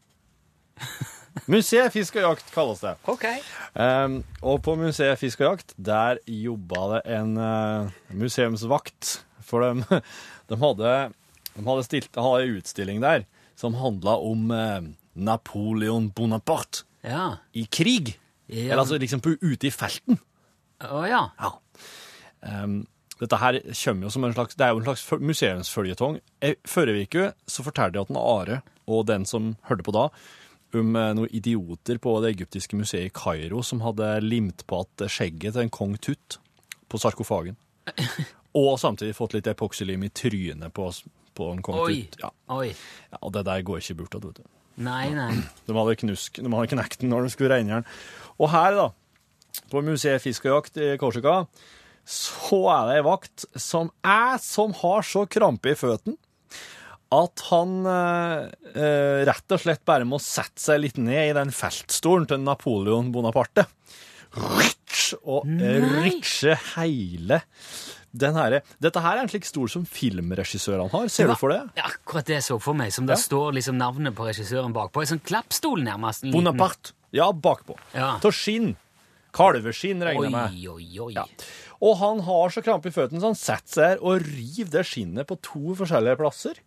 Museet 1.50 1.94
Fisk 1.94 2.18
og 2.20 2.26
Jakt 2.26 2.52
kalles 2.54 2.82
det. 2.84 2.96
Ok. 3.10 3.26
Um, 3.74 4.20
og 4.42 4.62
på 4.66 4.76
Museet 4.78 5.18
Fisk 5.22 5.42
og 5.42 5.54
Jakt, 5.54 5.74
der 5.78 6.20
jobba 6.28 6.82
det 6.96 7.02
en 7.20 7.38
eh, 7.38 7.90
museumsvakt. 8.18 9.24
For 9.46 9.66
dem, 9.66 9.84
de 10.50 10.60
hadde, 10.62 10.94
de 11.56 11.66
hadde 11.66 11.86
stilt, 11.88 12.12
hadde 12.18 12.44
en 12.46 12.60
utstilling 12.60 13.02
der 13.02 13.26
som 13.60 13.78
handla 13.78 14.18
om 14.24 14.52
eh, 14.54 14.92
Napoleon 15.16 16.12
Bonaparte 16.16 16.86
Ja. 17.04 17.38
i 17.54 17.66
krig. 17.72 18.16
Ja. 18.50 18.72
Eller 18.72 18.82
altså 18.84 18.98
liksom 19.00 19.22
på, 19.22 19.36
ute 19.42 19.68
i 19.70 19.72
felten. 19.72 20.20
Å 20.84 21.04
ja. 21.08 21.22
Ja. 21.40 21.52
Um, 22.64 22.82
dette 23.20 23.36
her 23.42 23.60
kommer 23.84 24.08
jo 24.08 24.12
som 24.16 24.24
en 24.24 24.34
slags, 24.34 24.56
det 24.56 24.66
er 24.66 24.72
jo 24.74 24.80
en 24.80 24.86
slags 24.88 25.04
føl- 25.06 25.24
museumsføljetong. 25.28 26.20
Eh, 26.42 26.56
Forrige 26.68 27.06
uke 27.08 27.26
så 27.52 27.66
fortalte 27.66 28.00
jeg 28.00 28.08
at 28.08 28.14
en 28.14 28.20
Are 28.22 28.62
og 28.90 29.06
den 29.10 29.26
som 29.28 29.52
hørte 29.70 29.84
på 29.86 29.94
da, 29.94 30.06
om 30.74 30.96
eh, 30.96 31.12
noen 31.18 31.34
idioter 31.36 32.00
på 32.02 32.14
det 32.24 32.32
egyptiske 32.38 32.78
museet 32.80 33.10
i 33.10 33.14
Kairo 33.14 33.62
som 33.66 33.82
hadde 33.84 34.08
limt 34.24 34.64
på 34.70 34.80
at 34.86 35.06
skjegget 35.12 35.54
til 35.58 35.66
en 35.66 35.74
kong 35.74 35.98
Tut 36.02 36.40
på 36.90 36.98
sarkofagen. 37.02 37.58
Og 38.60 38.80
samtidig 38.82 39.14
fått 39.18 39.36
litt 39.36 39.48
epoksylim 39.52 40.08
i 40.08 40.10
trynet 40.10 40.74
på, 40.74 40.88
på 41.38 41.52
en 41.54 41.60
kong 41.66 41.84
Oi. 41.84 42.00
Tut. 42.08 42.18
Ja. 42.24 42.32
Oi. 42.56 42.72
ja, 43.12 43.20
og 43.22 43.34
det 43.36 43.44
der 43.46 43.62
går 43.68 43.84
ikke 43.84 44.00
bort. 44.00 44.16
vet 44.24 44.40
du. 44.42 44.48
Nei, 44.80 45.10
nei. 45.16 45.34
De 45.68 45.76
hadde, 45.76 45.98
knusk, 46.04 46.40
de 46.40 46.54
hadde 46.54 46.72
knekt 46.76 47.04
den 47.04 47.14
når 47.14 47.28
de 47.28 47.34
skulle 47.34 47.52
regne 47.54 47.80
den. 47.80 47.92
Og 48.40 48.52
her, 48.54 48.78
da, 48.78 48.88
på 49.72 49.84
Museet 49.86 50.24
Fisk 50.24 50.48
og 50.48 50.60
Jakt 50.60 50.80
i 50.80 50.94
Korsika, 51.02 51.44
så 52.10 52.64
er 52.74 52.88
det 52.88 52.98
ei 52.98 53.06
vakt 53.06 53.46
som 53.60 53.92
er 54.02 54.40
som 54.42 54.74
har 54.80 55.06
så 55.06 55.28
krampe 55.30 55.74
i 55.74 55.78
føttene 55.78 56.18
at 57.10 57.42
han 57.50 57.72
eh, 57.90 58.44
eh, 58.78 59.20
rett 59.26 59.56
og 59.56 59.62
slett 59.62 59.82
bare 59.88 60.06
må 60.06 60.20
sette 60.22 60.62
seg 60.62 60.84
litt 60.84 61.00
ned 61.02 61.32
i 61.32 61.38
den 61.38 61.54
feltstolen 61.54 62.28
til 62.30 62.44
Napoleon 62.46 63.10
Bonaparte. 63.14 63.66
Ritsch! 64.38 64.80
og 65.24 65.48
ritsje 65.48 66.54
hele 66.76 67.40
den 68.12 68.34
herre 68.38 68.62
Dette 68.82 69.02
her 69.04 69.18
er 69.18 69.24
en 69.24 69.30
slik 69.32 69.46
stol 69.46 69.70
som 69.70 69.86
filmregissørene 69.86 70.90
har. 70.92 71.08
Ser 71.14 71.30
du 71.30 71.36
for 71.38 71.54
det? 71.54 71.62
Ja, 71.78 71.90
akkurat 71.92 72.26
det 72.26 72.40
jeg 72.40 72.46
så 72.48 72.60
for 72.62 72.74
meg, 72.78 72.92
som 72.94 73.06
det 73.06 73.18
Ja. 73.18 73.22
står 73.22 73.54
liksom 73.60 73.78
navnet 73.78 74.16
på 74.16 74.26
regissøren 74.26 74.74
bakpå. 74.74 75.02
En 75.02 75.12
sånn 75.18 75.24
klappstol, 75.26 75.84
nærmest. 75.84 76.26
Bonaparte. 76.32 76.94
Ja, 77.12 77.32
bakpå. 77.32 77.78
Ja. 77.94 78.16
Av 78.18 78.32
skinn. 78.32 78.76
Kalveskinn, 79.32 80.02
regner 80.02 80.24
jeg 80.26 80.32
med. 80.34 80.54
Oi, 80.58 80.68
oi, 80.68 81.00
oi. 81.06 81.14
Ja. 81.14 81.26
Og 81.82 81.98
han 82.02 82.20
har 82.26 82.50
så 82.50 82.64
krampe 82.66 82.90
i 82.90 82.92
føttene, 82.92 83.22
så 83.22 83.30
han 83.30 83.38
setter 83.38 83.74
seg 83.74 83.90
her 83.94 84.00
og 84.02 84.24
river 84.26 84.72
det 84.74 84.86
skinnet 84.90 85.28
på 85.30 85.38
to 85.46 85.76
forskjellige 85.80 86.18
plasser. 86.18 86.58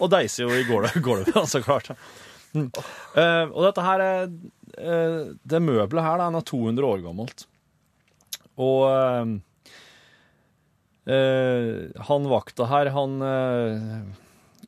Og 0.00 0.10
deiser 0.10 0.46
jo 0.46 0.50
i 0.54 0.62
gulvet, 1.04 1.34
så 1.50 1.60
klart. 1.62 1.90
Mm. 2.54 2.70
Uh, 3.16 3.48
og 3.50 3.62
dette 3.64 3.80
her 3.82 4.02
er 4.04 4.26
uh, 4.28 5.32
Det 5.42 5.60
møbelet 5.64 6.04
her 6.04 6.20
da, 6.20 6.28
er 6.30 6.46
200 6.52 6.84
år 6.84 7.02
gammelt. 7.02 7.46
Og 8.60 8.82
eh, 8.84 9.30
han 11.06 12.28
vakta 12.30 12.68
her, 12.70 12.92
han 12.94 13.16
eh, 13.26 14.02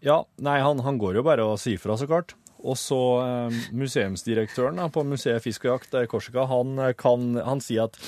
Ja, 0.03 0.17
nei, 0.43 0.57
han, 0.61 0.81
han 0.83 0.99
går 0.99 1.21
jo 1.21 1.23
bare 1.27 1.45
og 1.47 1.61
sier 1.63 1.79
fra, 1.79 1.95
så 2.01 2.09
klart. 2.11 2.35
Og 2.65 2.75
så 2.81 2.99
eh, 3.23 3.59
museumsdirektøren 3.77 4.81
da, 4.81 4.89
på 4.91 5.05
Museet 5.07 5.45
Fisk 5.45 5.67
og 5.69 5.77
Jakt 5.77 5.95
i 6.01 6.07
Korsika, 6.11 6.47
han, 6.51 6.75
eh, 6.81 6.95
kan, 6.99 7.35
han 7.45 7.63
sier 7.63 7.87
at 7.87 7.99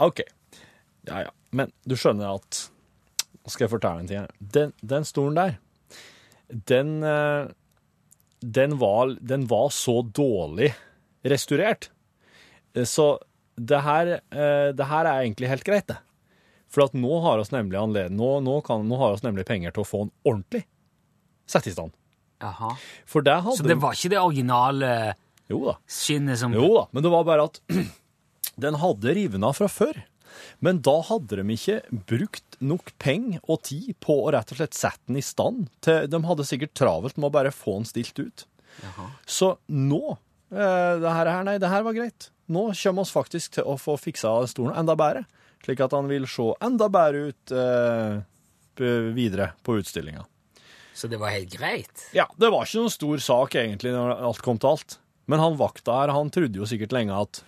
OK, 0.00 0.24
ja 1.10 1.26
ja, 1.26 1.32
men 1.56 1.70
du 1.84 1.94
skjønner 2.00 2.34
at 2.40 2.66
Nå 3.40 3.48
skal 3.54 3.64
jeg 3.64 3.72
fortelle 3.72 4.02
en 4.02 4.08
ting. 4.10 4.26
Den, 4.52 4.72
den 4.84 5.06
stolen 5.08 5.38
der, 5.38 5.54
den, 6.68 6.90
eh, 7.06 7.48
den, 8.44 8.74
var, 8.82 9.14
den 9.20 9.46
var 9.48 9.70
så 9.72 10.00
dårlig 10.04 10.72
restaurert. 11.24 11.88
Eh, 12.74 12.84
Så 12.84 13.06
det 13.56 13.80
her, 13.86 14.12
eh, 14.32 14.68
det 14.76 14.86
her 14.90 15.08
er 15.08 15.22
egentlig 15.24 15.48
helt 15.54 15.64
greit, 15.64 15.86
det. 15.88 15.96
For 16.70 16.86
at 16.86 16.94
nå 16.94 17.20
har 17.24 17.40
oss 17.42 17.50
nemlig 17.54 17.78
nemlig 19.26 19.46
penger 19.48 19.74
til 19.74 19.82
å 19.82 19.88
få 19.88 20.04
den 20.04 20.12
ordentlig 20.22 20.64
satt 21.50 21.66
i 21.66 21.74
stand. 21.74 21.94
Aha. 22.46 22.74
For 23.10 23.26
det 23.26 23.40
hadde 23.44 23.58
Så 23.58 23.66
det 23.66 23.76
var 23.82 23.96
ikke 23.96 24.12
det 24.14 24.20
originale 24.22 24.92
Jo 25.50 25.64
da. 25.66 25.74
skinnet 25.90 26.38
som 26.40 26.54
Jo 26.54 26.68
da, 26.76 26.84
men 26.94 27.04
det 27.04 27.10
var 27.12 27.26
bare 27.28 27.48
at 27.50 27.58
den 28.64 28.78
hadde 28.80 29.16
rivna 29.18 29.50
fra 29.56 29.68
før. 29.68 29.98
Men 30.62 30.78
da 30.84 30.94
hadde 31.08 31.40
de 31.40 31.56
ikke 31.56 31.80
brukt 32.08 32.56
nok 32.62 32.92
penger 33.02 33.42
og 33.50 33.64
tid 33.66 33.96
på 34.04 34.14
å 34.22 34.30
rett 34.32 34.52
og 34.54 34.60
slett 34.60 34.78
sette 34.78 35.10
den 35.10 35.18
i 35.20 35.24
stand. 35.26 35.66
Til, 35.84 36.06
de 36.10 36.22
hadde 36.28 36.46
sikkert 36.48 36.76
travelt 36.78 37.18
med 37.18 37.28
å 37.30 37.34
bare 37.34 37.52
få 37.54 37.80
den 37.80 37.88
stilt 37.88 38.20
ut. 38.22 38.46
Så 39.28 39.56
nå 39.66 40.02
eh, 40.14 40.94
det 41.02 41.16
her, 41.16 41.32
Nei, 41.44 41.58
det 41.60 41.72
her 41.72 41.84
var 41.84 41.96
greit. 41.96 42.30
Nå 42.50 42.70
kommer 42.78 43.06
vi 43.06 43.14
faktisk 43.18 43.58
til 43.58 43.66
å 43.68 43.76
få 43.78 43.98
fiksa 44.00 44.32
stolen 44.50 44.78
enda 44.78 44.96
bedre. 44.98 45.26
Slik 45.64 45.80
at 45.84 45.92
han 45.92 46.08
vil 46.08 46.26
se 46.30 46.46
enda 46.64 46.88
bedre 46.92 47.30
ut 47.30 47.52
eh, 47.52 48.20
videre 49.12 49.50
på 49.66 49.76
utstillinga. 49.80 50.24
Så 50.96 51.08
det 51.08 51.20
var 51.20 51.32
helt 51.32 51.52
greit? 51.52 52.06
Ja, 52.16 52.26
det 52.36 52.50
var 52.52 52.66
ikke 52.66 52.82
noen 52.82 52.92
stor 52.92 53.22
sak 53.24 53.54
egentlig 53.60 53.92
når 53.94 54.18
alt 54.18 54.42
kom 54.44 54.58
til 54.60 54.72
alt. 54.74 54.98
Men 55.30 55.40
han 55.40 55.58
vakta 55.60 56.00
her, 56.00 56.12
han 56.16 56.32
trodde 56.32 56.58
jo 56.58 56.68
sikkert 56.68 56.94
lenge 56.96 57.16
at 57.16 57.42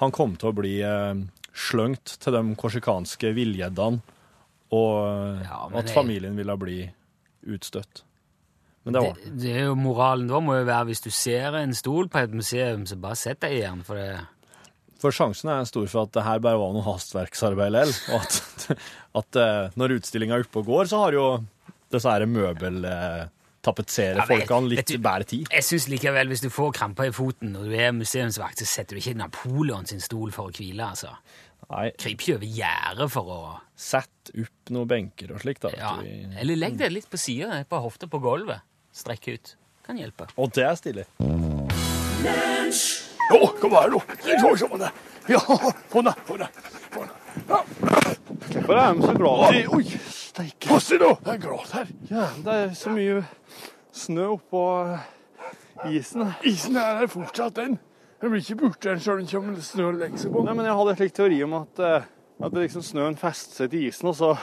han 0.00 0.12
kom 0.12 0.34
til 0.40 0.50
å 0.50 0.56
bli 0.56 0.74
eh, 0.84 1.20
sløngt 1.52 2.16
til 2.22 2.36
de 2.36 2.42
korsikanske 2.58 3.32
villgjeddene, 3.36 4.00
og 4.70 5.40
Ja, 5.42 5.64
at 5.80 5.90
familien 5.90 6.36
ville 6.38 6.54
bli 6.60 6.78
utstøtt. 7.50 8.04
Men 8.86 8.94
det 8.94 9.00
var 9.02 9.16
Det, 9.18 9.32
det 9.42 9.54
er 9.58 9.64
jo 9.68 9.74
moralen 9.76 10.30
da 10.30 10.38
må 10.40 10.54
jo 10.60 10.68
være 10.68 10.88
hvis 10.90 11.02
du 11.04 11.10
ser 11.12 11.56
en 11.58 11.74
stol 11.76 12.08
på 12.08 12.22
et 12.22 12.36
museum, 12.36 12.86
så 12.86 12.96
bare 13.00 13.18
sett 13.18 13.42
deg 13.42 13.58
i 13.58 13.64
den, 13.64 13.82
for 13.84 13.98
det 14.00 14.20
For 15.00 15.14
sjansen 15.16 15.48
er 15.48 15.64
stor 15.68 15.86
for 15.88 16.04
at 16.06 16.12
det 16.12 16.24
her 16.26 16.42
bare 16.44 16.58
var 16.60 16.74
noe 16.76 16.84
hastverksarbeid 16.84 17.72
likevel. 17.72 17.92
Og 18.12 18.20
at, 18.20 18.66
at 19.22 19.38
eh, 19.40 19.70
når 19.80 19.96
utstillinga 19.98 20.36
er 20.36 20.44
oppe 20.44 20.60
og 20.60 20.66
går, 20.68 20.90
så 20.92 21.04
har 21.06 21.16
jo 21.16 21.26
disse 21.90 22.06
her 22.12 22.26
møbeltapetsere 22.30 24.20
Ja, 24.20 24.26
folkene 24.28 24.68
litt 24.74 24.86
du- 24.92 24.98
bedre 25.02 25.24
tid. 25.26 25.48
Jeg 25.50 25.64
syns 25.66 25.88
likevel, 25.90 26.28
hvis 26.30 26.44
du 26.44 26.50
får 26.52 26.74
kramper 26.76 27.08
i 27.08 27.14
foten 27.16 27.52
når 27.56 27.64
du 27.70 27.76
er 27.80 27.92
museumsvakt, 27.96 28.60
så 28.60 28.68
setter 28.68 28.96
du 28.96 29.00
ikke 29.02 29.16
Napoleon 29.18 29.88
sin 29.88 30.00
stol 30.04 30.30
for 30.36 30.50
å 30.50 30.54
hvile, 30.54 30.90
altså. 30.92 31.14
Nei, 31.70 31.90
Kryper 31.96 32.24
ikke 32.24 32.36
over 32.40 32.48
gjerdet 32.60 33.08
for 33.14 33.28
å 33.30 33.40
sett 33.78 34.32
opp 34.34 34.72
noen 34.74 34.88
benker 34.90 35.32
og 35.36 35.40
slikt. 35.44 35.62
da, 35.62 35.70
ja. 35.76 35.92
Eller 36.40 36.58
legg 36.58 36.76
det 36.80 36.88
litt 36.92 37.08
på 37.12 37.18
sida, 37.20 37.60
på 37.68 37.80
hofta 37.84 38.08
på 38.10 38.18
gulvet. 38.22 38.60
Strekk 38.92 39.28
ut. 39.36 39.54
Kan 39.86 39.96
hjelpe. 40.00 40.26
Og 40.36 40.50
det 40.56 40.66
er 40.66 40.74
stilig. 40.80 41.06
Jo, 43.30 43.46
kom 43.60 43.76
her 43.78 43.92
nå. 43.94 44.02
Så, 44.20 44.56
så, 44.58 44.68
så. 44.68 44.90
Ja, 45.30 45.40
få 45.88 46.02
ned, 46.02 46.22
få 46.26 46.36
ned. 46.40 46.62
Få 46.90 47.04
ned. 47.06 47.16
Hvorfor 48.40 48.74
er 48.74 48.94
de 48.94 49.02
så 49.06 49.14
glad 49.14 49.54
i 49.54 49.66
Oi, 49.70 49.84
steike. 50.10 50.68
Pass 50.68 50.88
deg 50.90 51.02
nå, 51.02 51.10
det 51.24 51.34
er 51.36 51.42
glatt 51.42 51.74
her. 51.76 51.92
Ja, 52.10 52.26
det 52.44 52.56
er 52.56 52.72
så 52.78 52.92
mye 52.94 53.20
snø 53.94 54.26
oppå 54.36 54.64
isen. 55.90 56.32
Isen 56.46 56.78
er 56.80 57.02
her 57.02 57.10
fortsatt, 57.10 57.56
den. 57.58 57.78
Den 58.20 58.32
blir 58.32 58.42
ikke 58.42 58.58
borte 58.66 58.96
selv 59.00 59.20
om 59.20 59.24
det 59.24 59.32
kommer 59.32 59.62
snø 59.64 59.92
legger 59.96 60.24
seg 60.24 60.34
på. 60.34 60.42
Nei, 60.44 60.56
men 60.56 60.68
jeg 60.68 60.78
hadde 60.80 60.94
en 60.94 60.98
slik 61.00 61.14
teori 61.16 61.38
om 61.46 61.54
at, 61.62 61.84
eh, 61.86 62.08
at 62.46 62.58
liksom 62.58 62.84
snøen 62.84 63.16
fester 63.20 63.62
seg 63.62 63.72
til 63.72 63.86
isen, 63.88 64.10
og 64.10 64.18
så 64.18 64.34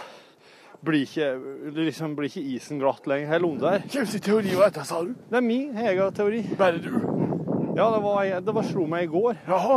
blir 0.88 1.06
ikke, 1.06 1.30
liksom 1.76 2.16
blir 2.18 2.32
ikke 2.32 2.46
isen 2.56 2.82
glatt 2.82 3.06
lenger 3.10 3.36
helt 3.36 3.50
under 3.52 3.78
der. 3.78 3.86
Hvem 3.92 4.10
sin 4.10 4.24
teori 4.26 4.56
var 4.58 4.72
dette, 4.72 4.88
sa 4.88 5.04
du? 5.06 5.14
Det 5.30 5.40
er 5.40 5.46
min 5.46 5.78
egen 5.78 6.18
teori. 6.18 6.44
Bare 6.58 6.82
du? 6.82 7.37
Ja, 7.78 7.92
det 7.94 8.00
var, 8.02 8.26
det 8.42 8.54
var 8.56 8.64
slo 8.66 8.88
meg 8.90 9.04
i 9.06 9.10
går. 9.12 9.36
Jaha. 9.46 9.76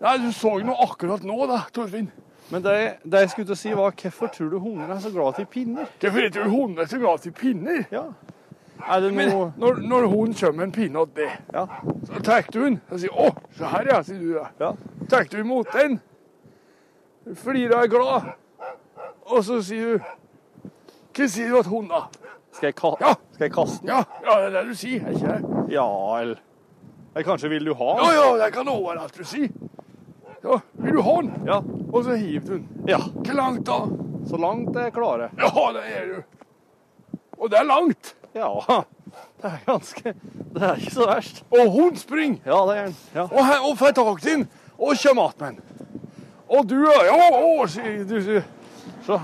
Nei, 0.00 0.16
du 0.18 0.32
så 0.34 0.56
noe 0.64 0.82
akkurat 0.82 1.22
nå, 1.22 1.36
da, 1.46 1.60
Torfinn. 1.70 2.08
Men 2.50 2.64
det, 2.64 2.72
det 3.06 3.20
jeg 3.22 3.30
skulle 3.30 3.46
til 3.52 3.54
å 3.54 3.58
si 3.60 3.74
var, 3.78 3.94
hvorfor 3.94 4.32
tror 4.34 4.48
du 4.50 4.56
hunder 4.58 4.90
er 4.90 4.98
så 5.04 5.12
glad 5.14 5.36
til 5.38 5.46
pinner? 5.46 5.86
Hvorfor 6.02 6.26
tror 6.34 6.48
du 6.48 6.50
hunder 6.50 6.82
er 6.82 6.90
så 6.90 6.98
glad 6.98 7.22
til 7.22 7.34
pinner? 7.38 7.84
Ja. 7.94 8.02
Er 8.80 9.04
det 9.04 9.12
Men 9.14 9.30
når, 9.60 9.78
når 9.92 10.06
hunden 10.10 10.34
kommer 10.40 10.56
med 10.56 10.66
en 10.66 10.72
pinne 10.74 11.04
til 11.06 11.20
deg, 11.20 11.38
Ja. 11.54 11.64
så 12.08 12.22
tar 12.24 12.50
du 12.50 12.58
den 12.64 12.80
og 12.90 12.98
sier 12.98 13.10
'Å, 13.14 13.30
se 13.54 13.64
her, 13.64 13.86
ja', 13.92 14.02
sier 14.02 14.18
du 14.18 14.34
da. 14.34 14.46
Ja. 14.60 14.72
Tar 15.10 15.24
du 15.30 15.38
imot 15.38 15.70
den, 15.72 16.00
flirer 17.34 17.76
og 17.76 17.84
er 17.84 17.88
glad, 17.94 18.32
og 19.22 19.44
så 19.44 19.62
sier 19.62 19.98
du 19.98 20.04
Hva 21.14 21.28
sier 21.28 21.48
du 21.54 21.62
til 21.62 21.70
hunden, 21.70 21.94
da? 21.94 22.19
Skal 22.60 22.68
jeg, 22.68 22.74
ka 22.76 22.90
Ja. 23.00 23.14
skal 23.32 23.44
jeg 23.46 23.52
kaste 23.54 23.80
den? 23.80 23.88
Ja, 23.88 24.02
ja, 24.20 24.34
det 24.36 24.46
er 24.46 24.50
det 24.58 24.68
du 24.68 24.74
sier, 24.76 25.00
er 25.00 25.14
ikke 25.16 25.32
det? 25.32 25.72
Ja, 25.72 25.84
eller 26.20 27.22
kanskje 27.24 27.48
vil 27.48 27.64
du 27.64 27.72
ha 27.72 27.86
den? 27.96 28.04
ja, 28.04 28.10
ja, 28.18 28.34
jeg 28.44 28.52
kan 28.52 28.68
love 28.68 28.92
deg 28.92 29.02
alt 29.06 29.16
du 29.16 29.24
sier. 29.24 29.48
Ja, 30.44 30.58
vil 30.84 30.98
du 30.98 31.00
ha 31.06 31.14
den? 31.22 31.30
Ja. 31.48 31.56
Og 31.92 32.04
så 32.04 32.18
hiver 32.20 32.44
du 32.44 32.52
den. 32.58 32.68
ja. 32.90 32.98
Hvor 33.00 33.38
langt 33.38 33.64
da? 33.66 33.78
Så 34.28 34.36
langt 34.36 34.76
jeg 34.76 34.92
klarer. 34.92 35.32
Ja, 35.40 35.64
det 35.72 35.86
er 35.88 36.06
du. 36.10 37.18
Og 37.40 37.50
det 37.50 37.58
er 37.62 37.64
langt. 37.64 38.14
Ja. 38.36 38.52
Det 39.40 39.48
er 39.48 39.58
ganske 39.66 40.12
Det 40.54 40.62
er 40.62 40.76
ikke 40.76 40.94
så 40.94 41.06
verst. 41.08 41.44
Og 41.50 41.70
hun 41.72 41.96
springer. 41.96 42.44
Ja, 42.44 42.60
det 42.68 42.76
er 42.76 42.84
den. 42.90 42.96
Ja. 43.14 43.22
Og, 43.24 43.46
her, 43.46 43.64
og 43.70 43.78
får 43.78 43.96
tak 43.96 44.20
i 44.26 44.30
den, 44.34 44.48
og 44.78 44.96
kommer 45.02 45.28
att 45.28 45.40
med 45.40 45.48
den. 45.48 45.60
Og 46.48 46.68
du 46.68 46.76
ja, 46.84 47.16
å, 47.32 47.66
sier 47.66 48.04
du. 48.04 48.42
Så. 49.06 49.20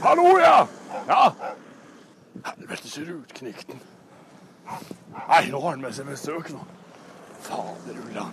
Hallo, 0.00 0.38
ja. 0.38 0.66
Ja. 1.08 1.32
Helvete, 2.44 2.88
så 2.88 3.00
rutknikten. 3.06 3.80
Nei, 5.28 5.44
nå 5.50 5.60
har 5.60 5.74
han 5.74 5.82
med 5.82 5.94
seg 5.94 6.08
besøk 6.08 6.50
nå. 6.54 6.62
Faderullan. 7.44 8.32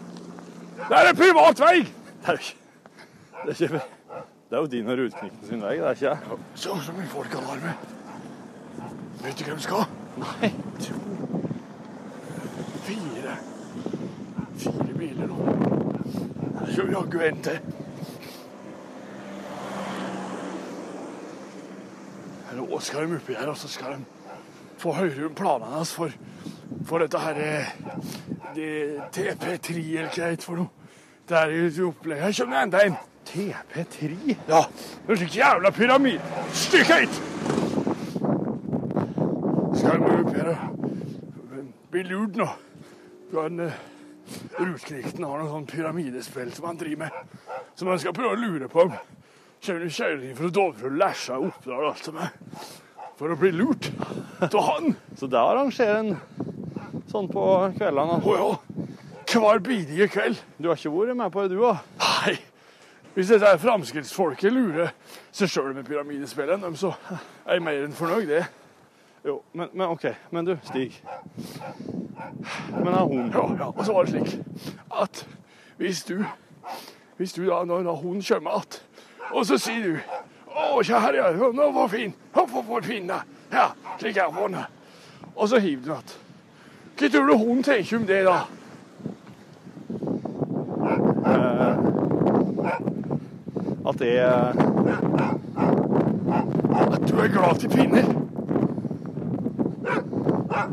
Det 0.77 0.97
er 0.97 1.09
en 1.09 1.17
privat 1.17 1.61
vei. 1.61 1.77
Det 2.21 2.33
er 2.33 2.41
ikke 2.41 2.55
Det 3.45 3.53
er, 3.53 3.63
ikke, 3.63 3.81
det 4.49 4.57
er 4.57 4.61
jo 4.61 4.69
din 4.71 4.89
og 4.89 4.97
Rutknikten 4.97 5.47
sin 5.47 5.61
vei, 5.61 5.75
det 5.77 5.85
er 5.85 5.97
ikke 5.97 6.07
jeg. 6.09 6.39
Så 6.55 6.77
så 6.85 6.93
mye 6.97 7.07
folk 7.07 7.33
han 7.37 7.43
har 7.43 7.61
med. 7.63 7.73
Vet 9.23 9.39
du 9.39 9.43
hvem 9.45 9.59
skal? 9.59 9.85
Nei. 10.17 10.51
To. 10.85 10.93
Fire. 12.87 13.35
Fire 14.57 14.97
biler 14.97 15.27
nå. 15.29 15.37
Jeg 16.65 16.75
kjører 16.75 16.91
jaggu 16.97 17.19
en 17.27 17.43
til. 17.45 17.76
Nå 22.67 22.79
skal 22.83 23.07
de 23.07 23.15
oppi 23.15 23.33
her, 23.33 23.47
og 23.47 23.57
så 23.57 23.67
skal 23.71 23.97
de 23.97 24.05
få 24.77 24.93
høre 24.93 25.25
om 25.25 25.35
planene 25.35 25.71
hans 25.71 25.93
for, 25.95 26.11
for 26.85 27.01
dette 27.01 27.19
her 27.21 27.39
eh, 27.41 27.69
det 28.55 28.71
TP3 29.15 29.77
eller 29.77 30.09
hva 30.11 30.15
det 30.15 30.31
heter 30.35 30.43
for 30.43 30.59
noe. 30.59 30.91
Det 31.27 31.37
er 31.37 31.53
jo 31.55 31.89
opplegg. 31.89 32.21
Her 32.21 32.35
kommer 32.37 32.57
det 32.57 32.63
enda 32.67 32.83
en. 32.85 32.97
TP3? 33.27 34.35
Ja, 34.47 34.61
det 35.07 35.11
er 35.11 35.19
slik 35.19 35.35
jævla 35.35 35.71
pyramide. 35.75 36.43
Stikk 36.55 36.93
hit! 36.93 37.17
Skal 39.75 39.99
vi 39.99 40.13
opp 40.21 40.31
her 40.35 40.53
og 40.53 41.67
bli 41.91 42.03
lurt 42.07 42.39
nå? 42.39 42.47
Du 43.31 43.35
har 43.41 43.51
en 43.51 43.65
uh, 43.67 43.81
Rutknikten 44.57 45.23
har 45.23 45.41
noen 45.41 45.51
sånn 45.51 45.67
pyramidespill 45.67 46.53
som 46.55 46.69
han 46.69 46.79
driver 46.79 47.07
med. 47.07 47.37
Som 47.75 47.91
han 47.91 47.99
skal 47.99 48.15
prøve 48.15 48.35
å 48.35 48.39
lure 48.39 48.71
på. 48.71 48.87
Kommer 49.65 49.89
kjerringa 49.89 50.35
fra 50.37 50.49
Dovre 50.53 50.89
og 50.89 50.99
Lesja 50.99 51.37
og 51.39 51.49
Oppdal 51.49 51.87
alt 51.89 52.03
til 52.05 52.15
meg 52.15 52.35
For 53.17 53.33
å 53.33 53.37
bli 53.39 53.51
lurt 53.55 53.89
av 54.45 54.59
han. 54.67 54.93
Så 55.17 55.29
det 55.31 55.39
arrangerer 55.41 56.03
en 56.03 56.99
sånn 57.09 57.29
på 57.31 57.45
kveldene. 57.77 58.19
Å 58.21 58.35
ja. 58.37 58.51
Hver 59.27 59.63
bidige 59.65 60.07
kveld. 60.11 60.37
Du 60.57 60.69
har 60.69 60.77
ikke 60.77 60.93
vært 60.93 61.17
med 61.17 61.33
på 61.33 61.43
det, 61.43 61.57
du, 61.57 61.63
òg? 61.65 61.81
Nei. 62.03 62.37
Hvis 63.17 63.31
dette 63.33 63.49
er 63.49 63.57
framskrittsfolket 63.57 64.53
lurer 64.53 64.93
seg 65.33 65.49
sjøl 65.49 65.73
med 65.73 65.87
pyramidespillet, 65.87 66.61
dem, 66.61 66.75
så 66.77 66.91
er 67.09 67.57
jeg 67.57 67.63
mer 67.65 67.87
enn 67.87 67.95
fornøyd, 67.97 68.29
det. 68.29 68.43
Jo, 69.25 69.39
men, 69.57 69.71
men 69.73 69.87
OK. 69.89 70.05
Men 70.31 70.45
du, 70.45 70.53
Stig. 70.69 70.99
Men 72.77 72.93
er 72.93 73.07
hun 73.09 73.31
Ja, 73.33 73.47
ja. 73.57 73.71
Og 73.73 73.81
så 73.85 73.95
var 73.95 74.05
det 74.05 74.13
slik 74.13 74.37
at 75.01 75.23
hvis 75.77 76.03
du 76.03 76.21
Hvis 77.17 77.33
du 77.33 77.47
da, 77.47 77.63
når 77.65 77.95
hun 77.95 78.21
kommer 78.21 78.51
att, 78.61 78.83
og 79.31 79.45
så 79.45 79.57
sier 79.57 79.83
du 79.83 79.99
'Å, 80.57 80.81
kjære, 80.81 81.53
nå 81.53 81.71
var 81.71 81.87
fin. 81.87 82.13
Hopp, 82.33 82.83
fin, 82.83 83.07
da. 83.07 83.21
Ja, 83.51 83.67
slik 83.99 84.17
er 84.17 84.31
hun. 84.33 84.55
Og 85.35 85.49
så 85.49 85.59
hiver 85.59 85.83
du 85.83 85.91
igjen. 85.91 86.15
Hva 86.97 87.09
tror 87.13 87.27
du 87.27 87.37
hun 87.37 87.63
tenker 87.63 87.97
om 87.97 88.05
det, 88.07 88.23
da? 88.25 88.37
At 93.87 93.99
det 93.99 94.19
er 94.19 94.57
At 96.91 97.05
du 97.07 97.19
er 97.19 97.27
glad 97.27 97.59
til 97.59 97.69
pinner? 97.69 98.09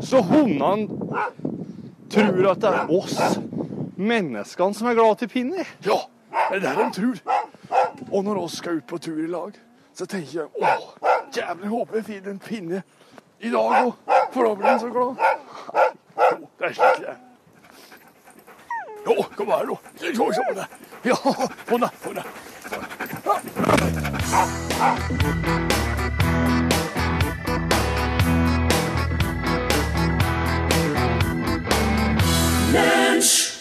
Så 0.01 0.21
hundene 0.21 0.87
tror 2.09 2.51
at 2.51 2.61
det 2.61 2.69
er 2.73 2.91
oss 2.91 3.39
menneskene 3.95 4.73
som 4.73 4.87
er 4.89 4.97
glad 4.97 5.15
til 5.21 5.27
pinner? 5.27 5.69
Ja, 5.85 6.01
det 6.51 6.63
er 6.63 6.65
det 6.65 6.75
de 6.81 6.89
tror. 6.97 7.21
Og 8.11 8.23
når 8.23 8.41
oss 8.43 8.57
skal 8.57 8.77
ut 8.79 8.87
på 8.87 8.97
tur 8.97 9.19
i 9.23 9.27
lag, 9.27 9.51
så 9.95 10.05
tenker 10.05 10.39
jeg 10.41 10.47
å, 10.47 10.73
jævlig 11.35 11.69
håper 11.71 12.01
jeg 12.01 12.05
finner 12.05 12.31
en 12.35 12.39
pinne 12.39 12.81
i 13.39 13.51
dag 13.51 13.85
òg, 13.85 13.93
for 14.33 14.43
da 14.43 14.55
blir 14.55 14.69
han 14.69 14.79
så 14.79 14.89
glad. 14.89 15.15
Jo, 16.15 16.49
det 16.59 16.69
er 16.69 16.73
slik 16.73 16.99
det 17.03 17.13
er. 17.13 17.17
Jo, 19.05 19.13
kom 19.37 19.51
her 19.53 19.65
nå. 19.69 19.77
Ja, 21.05 21.15
få 21.65 21.77
ned, 21.77 21.89
få 22.01 22.13
ned. 22.13 22.23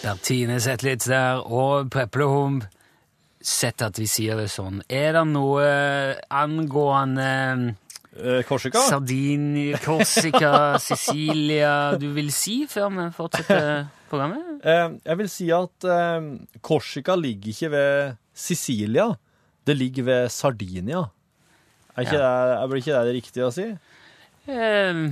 Bertine 0.05 0.61
Zetlitz 0.61 1.05
der, 1.05 1.53
og 1.53 1.91
Preplehump 1.91 2.65
sett 3.45 3.83
at 3.85 3.99
vi 4.01 4.07
sier 4.09 4.39
det 4.41 4.49
sånn. 4.53 4.81
Er 4.89 5.13
det 5.19 5.25
noe 5.31 5.65
angående 6.33 7.75
Eh, 8.15 8.45
Korsika? 8.47 8.79
Sardinia, 8.79 9.75
Korsika, 9.83 10.79
Sicilia 10.87 11.97
du 11.99 12.07
vil 12.15 12.29
si 12.31 12.61
før 12.71 12.93
vi 12.95 13.09
fortsetter 13.17 13.89
programmet? 14.11 14.51
Eh, 14.65 14.93
jeg 15.05 15.19
vil 15.19 15.29
si 15.29 15.49
at 15.53 15.85
eh, 15.85 16.29
Korsika 16.65 17.17
ligger 17.21 17.51
ikke 17.51 17.69
ved 17.75 18.15
Sicilia. 18.33 19.11
Det 19.67 19.75
ligger 19.77 20.07
ved 20.07 20.31
Sardinia. 20.33 21.03
Er 21.97 22.07
ikke, 22.07 22.17
det, 22.23 22.31
er 22.63 22.77
ikke 22.79 22.95
det 22.95 23.03
det 23.11 23.17
riktige 23.19 23.49
å 23.49 23.53
si? 23.53 23.67
Eh, 24.49 25.03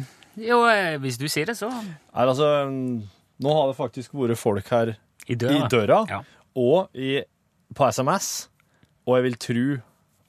jo, 0.46 0.62
eh, 0.70 0.94
hvis 1.02 1.18
du 1.20 1.26
sier 1.28 1.50
det, 1.50 1.58
så. 1.58 1.68
Er 2.14 2.30
altså 2.32 2.48
mm, 2.70 3.02
Nå 3.44 3.52
har 3.58 3.68
det 3.72 3.76
faktisk 3.82 4.14
vært 4.16 4.38
folk 4.40 4.70
her 4.72 4.94
I 5.26 5.34
i 5.34 5.36
døra, 5.74 6.04
Ja. 6.08 6.22
og 6.56 6.88
i, 6.94 7.18
på 7.76 7.88
SMS, 7.92 8.30
og 9.06 9.18
jeg 9.18 9.26
vil 9.26 9.40
tro 9.46 9.66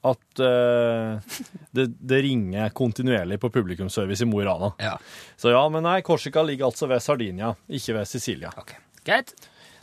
at 0.03 0.41
uh, 0.43 1.39
det, 1.75 1.87
det 1.99 2.19
ringer 2.25 2.73
kontinuerlig 2.75 3.39
på 3.39 3.51
publikumsservice 3.53 4.25
i 4.25 4.27
Mo 4.27 4.41
i 4.43 4.47
Rana. 4.47 4.73
Ja. 4.83 4.97
Så 5.39 5.53
ja, 5.53 5.63
men 5.71 5.85
nei, 5.87 6.01
Korsika 6.03 6.43
ligger 6.43 6.67
altså 6.71 6.89
ved 6.91 7.03
Sardinia, 7.03 7.53
ikke 7.71 7.99
ved 7.99 8.09
Sicilia. 8.11 8.51
Okay. 8.59 8.81
Greit. 9.07 9.35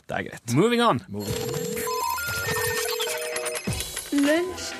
Det 0.05 0.17
er 0.17 0.27
greit. 0.29 0.53
Moving 0.57 0.83
on. 0.83 1.01
Lunsj, 4.11 4.71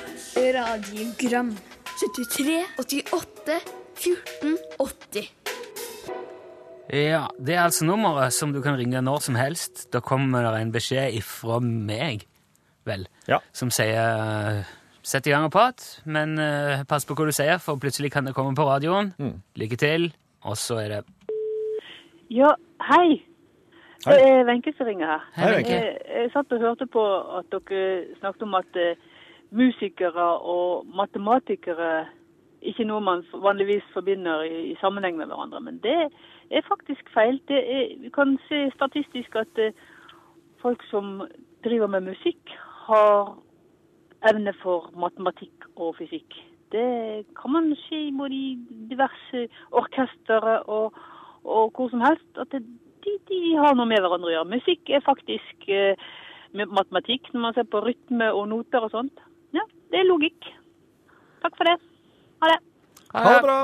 radiogram 0.54 1.54
73, 2.02 2.64
88, 2.78 3.60
14, 3.94 4.58
80 4.78 5.30
Ja, 6.92 7.28
Det 7.38 7.54
er 7.54 7.62
altså 7.64 7.86
nummeret 7.88 8.34
som 8.36 8.52
du 8.52 8.60
kan 8.60 8.76
ringe 8.76 9.00
når 9.00 9.22
som 9.24 9.38
helst. 9.38 9.86
Da 9.94 10.02
kommer 10.04 10.44
det 10.44 10.60
en 10.60 10.74
beskjed 10.74 11.16
ifra 11.22 11.60
meg, 11.62 12.26
vel, 12.86 13.06
Ja. 13.28 13.38
som 13.52 13.70
sier 13.70 13.98
eh, 14.58 14.64
Sett 15.02 15.26
i 15.26 15.32
gang 15.32 15.42
og 15.48 15.50
prat, 15.50 15.82
men 16.06 16.36
uh, 16.38 16.84
pass 16.86 17.02
på 17.02 17.16
hva 17.18 17.24
du 17.26 17.32
sier, 17.34 17.58
for 17.58 17.74
plutselig 17.74 18.12
kan 18.14 18.22
det 18.24 18.36
komme 18.36 18.54
på 18.54 18.62
radioen. 18.62 19.08
Lykke 19.58 19.76
til. 19.76 20.12
Og 20.46 20.54
så 20.56 20.76
er 20.78 20.88
det 20.92 21.00
Ja, 22.30 22.52
hei. 22.86 23.24
Hei. 24.06 24.14
Det 24.14 24.28
er 24.28 24.46
Wenche 24.46 24.72
som 24.76 24.86
ringer 24.86 25.10
her. 25.10 25.24
Hei. 25.34 25.50
Jeg, 25.66 25.98
jeg 26.06 26.30
satt 26.32 26.54
og 26.54 26.62
hørte 26.62 26.86
på 26.86 27.02
at 27.38 27.50
dere 27.50 28.14
snakket 28.20 28.46
om 28.46 28.54
at 28.54 28.78
uh, 28.78 28.94
musikere 29.50 30.28
og 30.54 30.86
matematikere 30.86 32.06
ikke 32.62 32.86
noe 32.86 33.02
man 33.02 33.26
vanligvis 33.34 33.82
forbinder 33.92 34.46
i, 34.46 34.70
i 34.70 34.76
sammenheng 34.80 35.18
med 35.18 35.26
hverandre. 35.26 35.60
Men 35.66 35.82
det 35.82 35.98
er 36.50 36.68
faktisk 36.68 37.10
feil. 37.14 37.42
Det 37.50 37.58
er, 37.58 37.96
vi 38.06 38.10
kan 38.14 38.38
se 38.46 38.68
statistisk 38.74 39.34
at 39.34 39.62
uh, 39.66 39.74
folk 40.62 40.82
som 40.90 41.24
driver 41.66 41.90
med 41.90 42.06
musikk, 42.12 42.54
har 42.92 43.34
evne 44.30 44.54
for 44.62 44.90
matematikk 44.98 45.66
og 45.76 45.96
fysikk. 45.98 46.36
Det 46.72 47.26
kan 47.36 47.52
man 47.52 47.72
se 47.88 47.98
i 48.08 48.14
både 48.16 48.36
i 48.36 48.52
diverse 48.90 49.46
orkestre 49.76 50.62
og, 50.62 50.96
og 51.44 51.72
hvor 51.76 51.90
som 51.92 52.04
helst. 52.04 52.30
At 52.40 52.52
det, 52.54 52.62
de, 53.04 53.16
de 53.28 53.40
har 53.58 53.76
noe 53.76 53.88
med 53.88 54.00
hverandre 54.00 54.30
å 54.30 54.34
gjøre. 54.36 54.52
Musikk 54.54 54.92
er 54.92 55.04
faktisk 55.04 55.68
eh, 55.68 56.08
med 56.56 56.72
matematikk 56.72 57.28
når 57.32 57.46
man 57.46 57.56
ser 57.56 57.68
på 57.68 57.82
rytme 57.84 58.30
og 58.32 58.48
noter 58.52 58.86
og 58.86 58.94
sånt. 58.94 59.24
Ja, 59.56 59.64
det 59.92 60.00
er 60.00 60.08
logikk. 60.08 60.48
Takk 61.44 61.58
for 61.58 61.68
det. 61.68 61.76
Ha 62.42 62.52
det. 62.54 62.60
Ha 63.12 63.28
det 63.28 63.44
bra! 63.44 63.60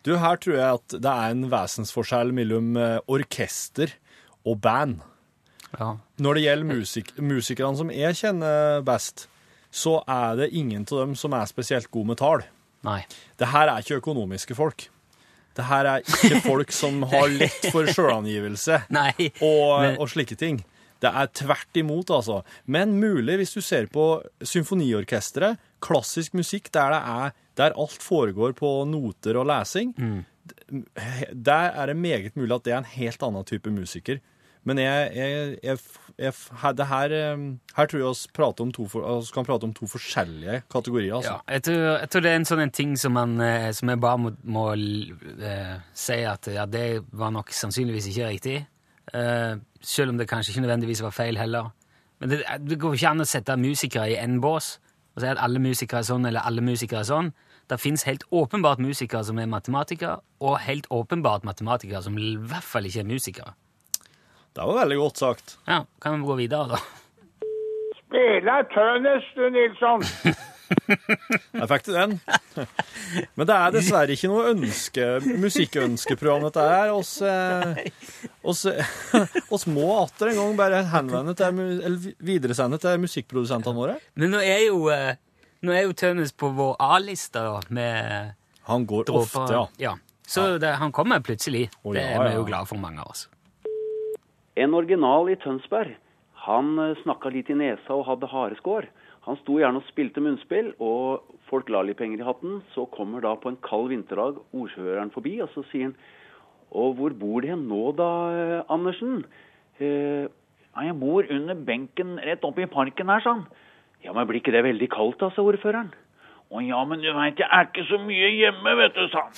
Du, 0.00 0.14
her 0.16 0.38
tror 0.40 0.56
jeg 0.56 0.78
at 0.80 0.94
det 1.04 1.12
er 1.12 1.34
en 1.34 1.48
vesensforskjell 1.52 2.32
mellom 2.34 2.72
eh, 2.80 2.98
orkester 3.12 3.92
og 4.48 4.62
band. 4.64 5.02
Ja. 5.78 5.92
Når 6.18 6.34
det 6.38 6.42
gjelder 6.46 6.66
musik 6.72 7.12
musikerne 7.22 7.78
som 7.78 7.90
jeg 7.94 8.16
kjenner 8.18 8.80
best, 8.86 9.28
så 9.70 10.00
er 10.10 10.40
det 10.40 10.48
ingen 10.58 10.82
av 10.90 11.04
dem 11.04 11.12
som 11.18 11.32
er 11.38 11.46
spesielt 11.46 11.90
gode 11.94 12.10
med 12.10 12.18
tall. 12.18 12.42
Nei. 12.86 13.02
Det 13.38 13.50
her 13.52 13.68
er 13.70 13.84
ikke 13.84 14.00
økonomiske 14.00 14.56
folk. 14.58 14.88
Det 15.54 15.66
her 15.68 15.86
er 15.92 16.02
ikke 16.02 16.40
folk 16.50 16.72
som 16.74 17.02
har 17.10 17.28
lett 17.30 17.68
for 17.70 17.86
sjølangivelse 17.86 18.80
og, 19.46 19.80
Men- 19.84 19.98
og 20.00 20.10
slike 20.10 20.36
ting. 20.40 20.62
Det 21.00 21.08
er 21.16 21.30
tvert 21.32 21.78
imot, 21.80 22.10
altså. 22.12 22.42
Men 22.68 22.98
mulig 23.00 23.38
hvis 23.40 23.54
du 23.56 23.62
ser 23.64 23.86
på 23.88 24.18
symfoniorkesteret, 24.44 25.56
klassisk 25.80 26.34
musikk 26.36 26.68
der 26.76 26.92
det 26.92 26.98
er 27.00 27.30
der 27.60 27.72
alt 27.80 28.02
foregår 28.04 28.52
på 28.56 28.68
noter 28.88 29.38
og 29.40 29.46
lesing, 29.48 29.94
der 31.32 31.72
er 31.72 31.86
det 31.90 31.96
meget 31.96 32.36
mulig 32.36 32.54
at 32.54 32.64
det 32.66 32.72
er 32.74 32.78
en 32.82 32.90
helt 32.94 33.22
annen 33.22 33.44
type 33.48 33.70
musiker. 33.72 34.20
Men 34.68 34.78
jeg, 34.78 35.12
jeg, 35.16 35.58
jeg, 35.64 35.78
jeg 36.20 36.76
det 36.76 36.86
her, 36.90 37.14
eh, 37.16 37.44
her 37.76 37.86
tror 37.88 38.02
jeg 38.02 38.08
vi 38.76 38.88
for- 38.88 39.32
kan 39.34 39.44
prate 39.44 39.64
om 39.64 39.72
to 39.74 39.86
forskjellige 39.86 40.62
kategorier. 40.70 41.14
Altså. 41.14 41.32
Ja, 41.32 41.54
jeg, 41.54 41.62
tror, 41.62 41.98
jeg 41.98 42.10
tror 42.10 42.20
det 42.20 42.30
er 42.30 42.36
en 42.36 42.44
sånn 42.44 42.60
en 42.66 42.70
ting 42.70 42.98
som, 42.98 43.12
man, 43.16 43.40
eh, 43.40 43.72
som 43.72 43.88
jeg 43.88 44.00
bare 44.00 44.18
må, 44.18 44.34
må 44.44 44.66
uh, 44.74 45.80
si 45.94 46.20
at 46.28 46.46
ja, 46.52 46.66
det 46.66 47.04
var 47.12 47.32
nok 47.32 47.52
sannsynligvis 47.56 48.10
ikke 48.12 48.28
riktig. 48.28 48.58
Uh, 49.14 49.56
selv 49.80 50.12
om 50.12 50.18
det 50.20 50.28
kanskje 50.28 50.52
ikke 50.52 50.66
nødvendigvis 50.66 51.02
var 51.02 51.16
feil 51.16 51.40
heller. 51.40 51.72
Men 52.20 52.34
det, 52.34 52.42
det 52.68 52.78
går 52.78 52.94
ikke 52.94 53.14
an 53.14 53.24
å 53.24 53.28
sette 53.28 53.56
musikere 53.56 54.10
i 54.12 54.18
én 54.20 54.40
bås 54.44 54.76
og 55.16 55.24
si 55.24 55.26
at 55.26 55.40
alle 55.42 55.58
musikere 55.58 56.04
er 56.04 56.06
sånn 56.06 56.26
eller 56.28 56.44
alle 56.46 56.62
musikere 56.62 57.00
er 57.00 57.08
sånn. 57.08 57.32
Det 57.70 57.78
fins 57.80 58.04
helt 58.06 58.22
åpenbart 58.34 58.78
musikere 58.82 59.24
som 59.26 59.38
er 59.38 59.48
matematikere, 59.50 60.20
og 60.42 60.60
helt 60.64 60.86
åpenbart 60.90 61.44
matematikere 61.46 62.02
som 62.02 62.18
i 62.18 62.36
hvert 62.36 62.66
fall 62.66 62.86
ikke 62.86 63.02
er 63.02 63.08
musikere. 63.08 63.54
Det 64.52 64.66
var 64.66 64.80
veldig 64.82 64.98
godt 64.98 65.16
sagt. 65.22 65.58
Ja, 65.66 65.84
Kan 66.02 66.20
vi 66.20 66.26
gå 66.26 66.34
videre, 66.34 66.74
da? 66.74 66.78
Spille 68.00 68.56
Tønnes, 68.74 69.26
du, 69.36 69.44
Nilsson. 69.54 70.02
Der 71.54 71.66
fikk 71.70 71.86
du 71.86 71.92
den. 71.94 72.16
Men 73.38 73.46
det 73.46 73.54
er 73.56 73.72
dessverre 73.74 74.14
ikke 74.14 74.30
noe 74.30 74.50
ønske, 74.52 75.06
musikkønskeprogram, 75.42 76.46
dette 76.48 76.66
her. 76.66 76.92
Oss, 76.94 77.16
eh, 77.22 77.80
oss, 78.42 78.64
oss 79.54 79.66
må 79.70 79.88
atter 80.00 80.32
en 80.32 80.40
gang 80.42 80.58
bare 80.58 80.82
henvende 80.90 81.34
til, 81.38 81.62
eller 81.78 82.12
videresende 82.18 82.78
til 82.82 83.02
musikkprodusentene 83.06 83.76
våre. 83.78 83.98
Men 84.18 84.34
nå 84.34 84.42
er 84.42 84.66
jo, 84.66 84.84
eh, 84.94 85.18
nå 85.66 85.74
er 85.74 85.86
jo 85.88 85.96
Tønnes 86.04 86.34
på 86.34 86.52
vår 86.58 86.76
A-liste, 86.90 87.42
da, 87.42 87.58
med 87.70 88.32
Han 88.70 88.86
går 88.86 89.10
dråper. 89.10 89.26
ofte, 89.26 89.58
ja. 89.58 89.66
ja. 89.90 89.98
Så 90.30 90.52
det, 90.62 90.76
han 90.78 90.94
kommer 90.94 91.22
plutselig. 91.26 91.68
Å, 91.82 91.94
det 91.94 92.06
er 92.06 92.18
vi 92.22 92.32
ja. 92.34 92.38
jo 92.38 92.46
glad 92.46 92.70
for, 92.70 92.78
mange 92.82 93.02
av 93.02 93.14
oss. 93.14 93.26
En 94.58 94.74
original 94.74 95.30
i 95.30 95.36
Tønsberg. 95.38 95.94
Han 96.46 96.78
eh, 96.80 96.96
snakka 97.04 97.30
litt 97.30 97.50
i 97.52 97.58
nesa 97.58 97.94
og 97.94 98.06
hadde 98.08 98.30
hareskår. 98.30 98.88
Han 99.28 99.36
sto 99.42 99.58
gjerne 99.60 99.82
og 99.82 99.86
spilte 99.90 100.22
munnspill, 100.24 100.72
og 100.80 101.36
folk 101.50 101.68
la 101.70 101.82
litt 101.84 102.00
penger 102.00 102.22
i 102.22 102.26
hatten. 102.26 102.60
Så 102.74 102.86
kommer 102.94 103.22
da 103.24 103.34
på 103.38 103.52
en 103.52 103.60
kald 103.66 103.90
vinterdag 103.92 104.40
ordføreren 104.56 105.12
forbi, 105.14 105.36
og 105.44 105.52
så 105.54 105.64
sier 105.70 105.90
han 105.90 105.96
Og 106.70 106.94
hvor 106.98 107.10
bor 107.18 107.42
de 107.42 107.54
nå 107.58 107.92
da, 107.98 108.10
eh, 108.30 108.62
Andersen? 108.70 109.24
Eh, 109.80 110.26
ja, 110.70 110.84
jeg 110.86 111.00
bor 111.00 111.26
under 111.26 111.54
benken 111.54 112.18
rett 112.22 112.44
oppe 112.46 112.62
i 112.62 112.70
parken 112.70 113.08
her, 113.10 113.20
sa 113.20 113.34
han. 113.34 113.46
Ja, 114.04 114.12
men 114.14 114.26
blir 114.26 114.40
ikke 114.40 114.54
det 114.54 114.64
veldig 114.64 114.88
kaldt 114.88 115.18
da, 115.20 115.30
sa 115.34 115.42
ordføreren. 115.42 115.90
Å 116.50 116.62
ja, 116.62 116.78
men 116.86 117.02
du 117.02 117.10
veit, 117.14 117.38
jeg 117.38 117.46
er 117.50 117.68
ikke 117.68 117.86
så 117.90 117.98
mye 118.02 118.30
hjemme, 118.38 118.76
vet 118.78 118.94
du, 118.94 119.06
sa 119.10 119.26
han. 119.26 119.34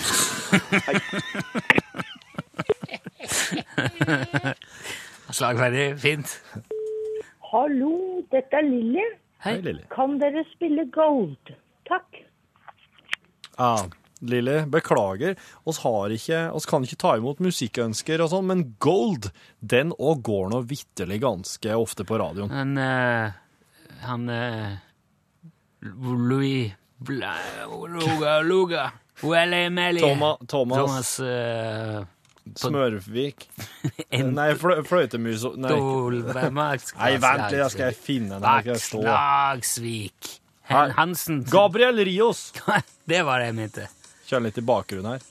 Slagferdig. 5.38 5.88
Fint. 6.02 6.36
Hallo, 7.52 8.22
dette 8.32 8.60
er 8.60 8.68
Lilly. 8.68 9.08
Hei. 9.42 9.56
Hei, 9.56 9.64
Lilly. 9.64 9.88
Kan 9.92 10.18
dere 10.20 10.44
spille 10.52 10.86
Gold? 10.94 11.52
Takk. 11.88 12.22
Ja, 13.58 13.74
Lilly, 14.22 14.60
beklager. 14.70 15.34
Oss, 15.64 15.82
har 15.82 16.14
ikke, 16.14 16.44
oss 16.54 16.68
kan 16.70 16.86
ikke 16.86 17.00
ta 17.02 17.16
imot 17.18 17.42
musikkønsker 17.42 18.22
og 18.22 18.30
sånn, 18.32 18.46
men 18.48 18.64
Gold, 18.82 19.32
den 19.58 19.90
òg 19.98 20.22
går 20.28 20.52
nå 20.52 20.62
vitterlig 20.70 21.18
ganske 21.24 21.74
ofte 21.74 22.06
på 22.06 22.20
radioen. 22.22 22.54
Han 22.54 22.78
uh, 22.78 23.34
Han 24.06 24.30
uh, 24.30 24.78
Louis 25.82 26.72
Bla, 27.02 27.34
Luga, 27.66 28.40
Luga. 28.46 28.92
Well, 29.22 29.70
Melly. 29.70 30.00
Thomas, 30.00 30.38
Thomas 30.46 31.20
eh, 31.20 32.02
Smørvik 32.58 33.46
en- 34.16 34.32
Nei, 34.36 34.48
flø, 34.58 34.80
fløytemus 34.86 35.44
Nei, 36.98 37.12
vent 37.22 37.44
litt, 37.52 37.60
da 37.62 37.68
skal 37.72 37.92
finne 37.96 38.38
den. 38.38 38.46
jeg 38.66 38.80
finne. 38.82 40.30
Hen 40.70 40.94
Hansen. 40.96 41.42
Gabriel 41.50 41.98
Rios! 42.06 42.52
Det 43.10 43.22
var 43.26 43.42
det 43.42 43.50
jeg 43.50 43.58
mente. 43.58 43.86
Kjør 44.28 44.44
litt 44.46 44.58
i 44.58 44.64
bakgrunnen 44.66 45.14
her. 45.16 45.24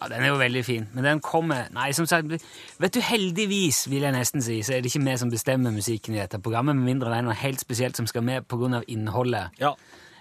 Ja, 0.00 0.08
Den 0.08 0.22
er 0.24 0.30
jo 0.32 0.38
veldig 0.40 0.62
fin, 0.64 0.84
men 0.96 1.04
den 1.04 1.20
kommer 1.20 1.66
Nei, 1.76 1.90
som 1.96 2.06
sagt, 2.08 2.28
vet 2.80 2.94
du, 2.96 3.00
heldigvis, 3.04 3.82
vil 3.92 4.06
jeg 4.06 4.14
nesten 4.16 4.40
si, 4.44 4.60
så 4.64 4.72
er 4.76 4.80
det 4.84 4.88
ikke 4.92 5.02
vi 5.04 5.16
som 5.20 5.32
bestemmer 5.32 5.74
musikken 5.74 6.16
i 6.16 6.20
dette 6.22 6.40
programmet, 6.40 6.76
med 6.78 6.88
mindre 6.88 7.10
det 7.12 7.18
er 7.20 7.26
noe 7.28 7.36
helt 7.36 7.60
spesielt 7.60 8.00
som 8.00 8.08
skal 8.08 8.24
med 8.24 8.46
pga. 8.48 8.80
innholdet. 8.88 9.52
Ja. 9.60 9.74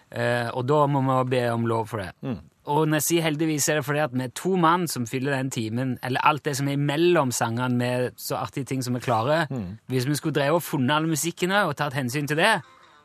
Uh, 0.09 0.49
og 0.57 0.65
da 0.67 0.81
må 0.89 0.99
vi 1.05 1.29
be 1.37 1.43
om 1.53 1.67
lov 1.69 1.87
for 1.91 2.03
det. 2.03 2.09
Mm. 2.25 2.39
Og 2.69 2.85
når 2.85 2.99
jeg 2.99 3.05
sier 3.07 3.25
heldigvis, 3.25 3.65
er 3.69 3.79
det 3.79 3.85
fordi 3.87 4.01
at 4.03 4.11
vi 4.13 4.23
er 4.23 4.33
to 4.37 4.51
mann 4.61 4.87
som 4.87 5.07
fyller 5.09 5.33
den 5.33 5.49
timen, 5.49 5.95
eller 6.05 6.21
alt 6.29 6.45
det 6.45 6.53
som 6.57 6.67
er 6.69 6.77
imellom 6.77 7.31
sangene 7.33 7.77
med 7.77 8.11
så 8.17 8.37
artige 8.37 8.67
ting 8.69 8.83
som 8.85 8.93
vi 8.93 9.01
klarer. 9.01 9.47
Mm. 9.49 9.79
Hvis 9.89 10.05
vi 10.07 10.17
skulle 10.19 10.37
drevet 10.37 10.59
og 10.59 10.63
funnet 10.63 10.95
alle 10.95 11.09
musikkene 11.09 11.63
og 11.65 11.75
tatt 11.79 11.97
hensyn 11.97 12.29
til 12.29 12.37
det, 12.37 12.51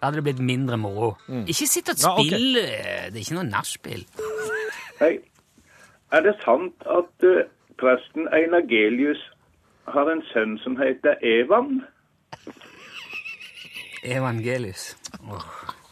da 0.04 0.10
hadde 0.10 0.20
det 0.20 0.26
blitt 0.26 0.42
mindre 0.44 0.76
moro. 0.76 1.14
Ikke 1.48 1.68
sitt 1.70 1.88
og 1.88 1.96
spill. 1.96 2.58
Ja, 2.60 2.60
okay. 2.60 3.06
eh, 3.06 3.06
det 3.08 3.16
er 3.16 3.24
ikke 3.24 3.38
noe 3.38 3.48
nachspiel. 3.48 4.04
Hei. 5.00 5.14
Er 6.12 6.20
det 6.20 6.34
sant 6.44 6.84
at 6.86 7.26
uh, 7.26 7.40
presten 7.80 8.28
Einar 8.36 8.68
Gelius 8.68 9.22
har 9.88 10.10
en 10.12 10.20
sønn 10.32 10.58
som 10.62 10.76
heter 10.76 11.16
Evan? 11.24 11.80
Evangelius. 14.04 14.92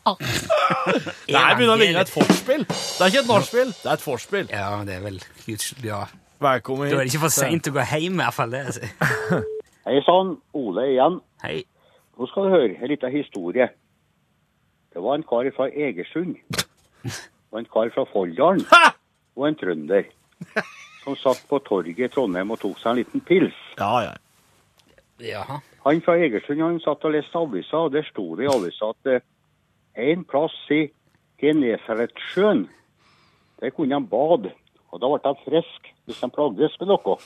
Det 0.02 1.36
her 1.38 1.54
begynner 1.54 1.76
å 1.76 1.78
ligne 1.80 2.00
et 2.02 2.10
forspill. 2.10 2.64
Det 2.66 3.04
er 3.04 3.12
ikke 3.12 3.20
et 3.22 3.28
nachspiel, 3.30 3.68
det 3.70 3.86
er 3.90 3.98
et 3.98 4.02
forspill. 4.02 4.48
Ja, 4.50 4.70
det 4.86 4.96
er 4.98 5.04
vel 5.04 5.20
Ja. 5.86 6.00
Velkommen 6.42 6.88
Da 6.90 6.96
er 6.96 7.04
det 7.04 7.12
ikke 7.12 7.20
for 7.28 7.34
seint 7.34 7.68
å 7.70 7.74
gå 7.76 7.84
hjem, 7.86 8.16
i 8.18 8.22
hvert 8.24 8.34
fall. 8.34 8.50
det. 8.50 8.64
Altså. 8.66 9.38
Hei 9.86 10.00
sann, 10.06 10.32
Ole 10.58 10.88
igjen. 10.90 11.20
Hei. 11.44 11.60
Nå 12.18 12.26
skal 12.30 12.48
du 12.48 12.54
høre 12.56 12.74
en 12.82 12.90
liten 12.90 13.14
historie. 13.14 13.68
Det 14.92 15.02
var 15.02 15.14
en 15.20 15.22
kar 15.22 15.46
fra 15.56 15.68
Egersund, 15.70 16.34
og 17.52 17.58
en 17.60 17.68
kar 17.70 17.88
fra 17.94 18.04
Folldalen, 18.10 18.66
og 19.38 19.46
en 19.48 19.56
trønder, 19.56 20.10
som 21.04 21.16
satt 21.16 21.46
på 21.48 21.62
torget 21.64 22.02
i 22.04 22.10
Trondheim 22.12 22.50
og 22.52 22.60
tok 22.60 22.78
seg 22.82 22.90
en 22.90 23.00
liten 23.00 23.22
pils. 23.26 23.56
Ja, 23.78 24.02
ja. 24.10 24.12
Jaha. 25.22 25.60
Han 25.86 26.02
fra 26.04 26.18
Egersund 26.18 26.60
han 26.62 26.80
satt 26.82 27.06
og 27.06 27.14
leste 27.14 27.38
avisa, 27.38 27.86
og 27.86 27.94
der 27.94 28.04
sto 28.10 28.26
det 28.38 28.44
i 28.48 28.50
avisa 28.52 28.90
at 28.92 29.10
eh, 29.14 29.22
en 29.94 30.24
plass 30.24 30.54
i 30.70 30.86
Genesaretsjøen, 31.42 32.66
der 33.60 33.70
kunne 33.74 33.94
han 33.94 34.08
bade, 34.08 34.52
og 34.90 35.00
da 35.02 35.10
ble 35.10 35.20
han 35.24 35.44
friske 35.44 35.94
hvis 36.06 36.20
han 36.22 36.32
plagdes 36.34 36.78
med 36.80 36.94
noe. 36.94 37.18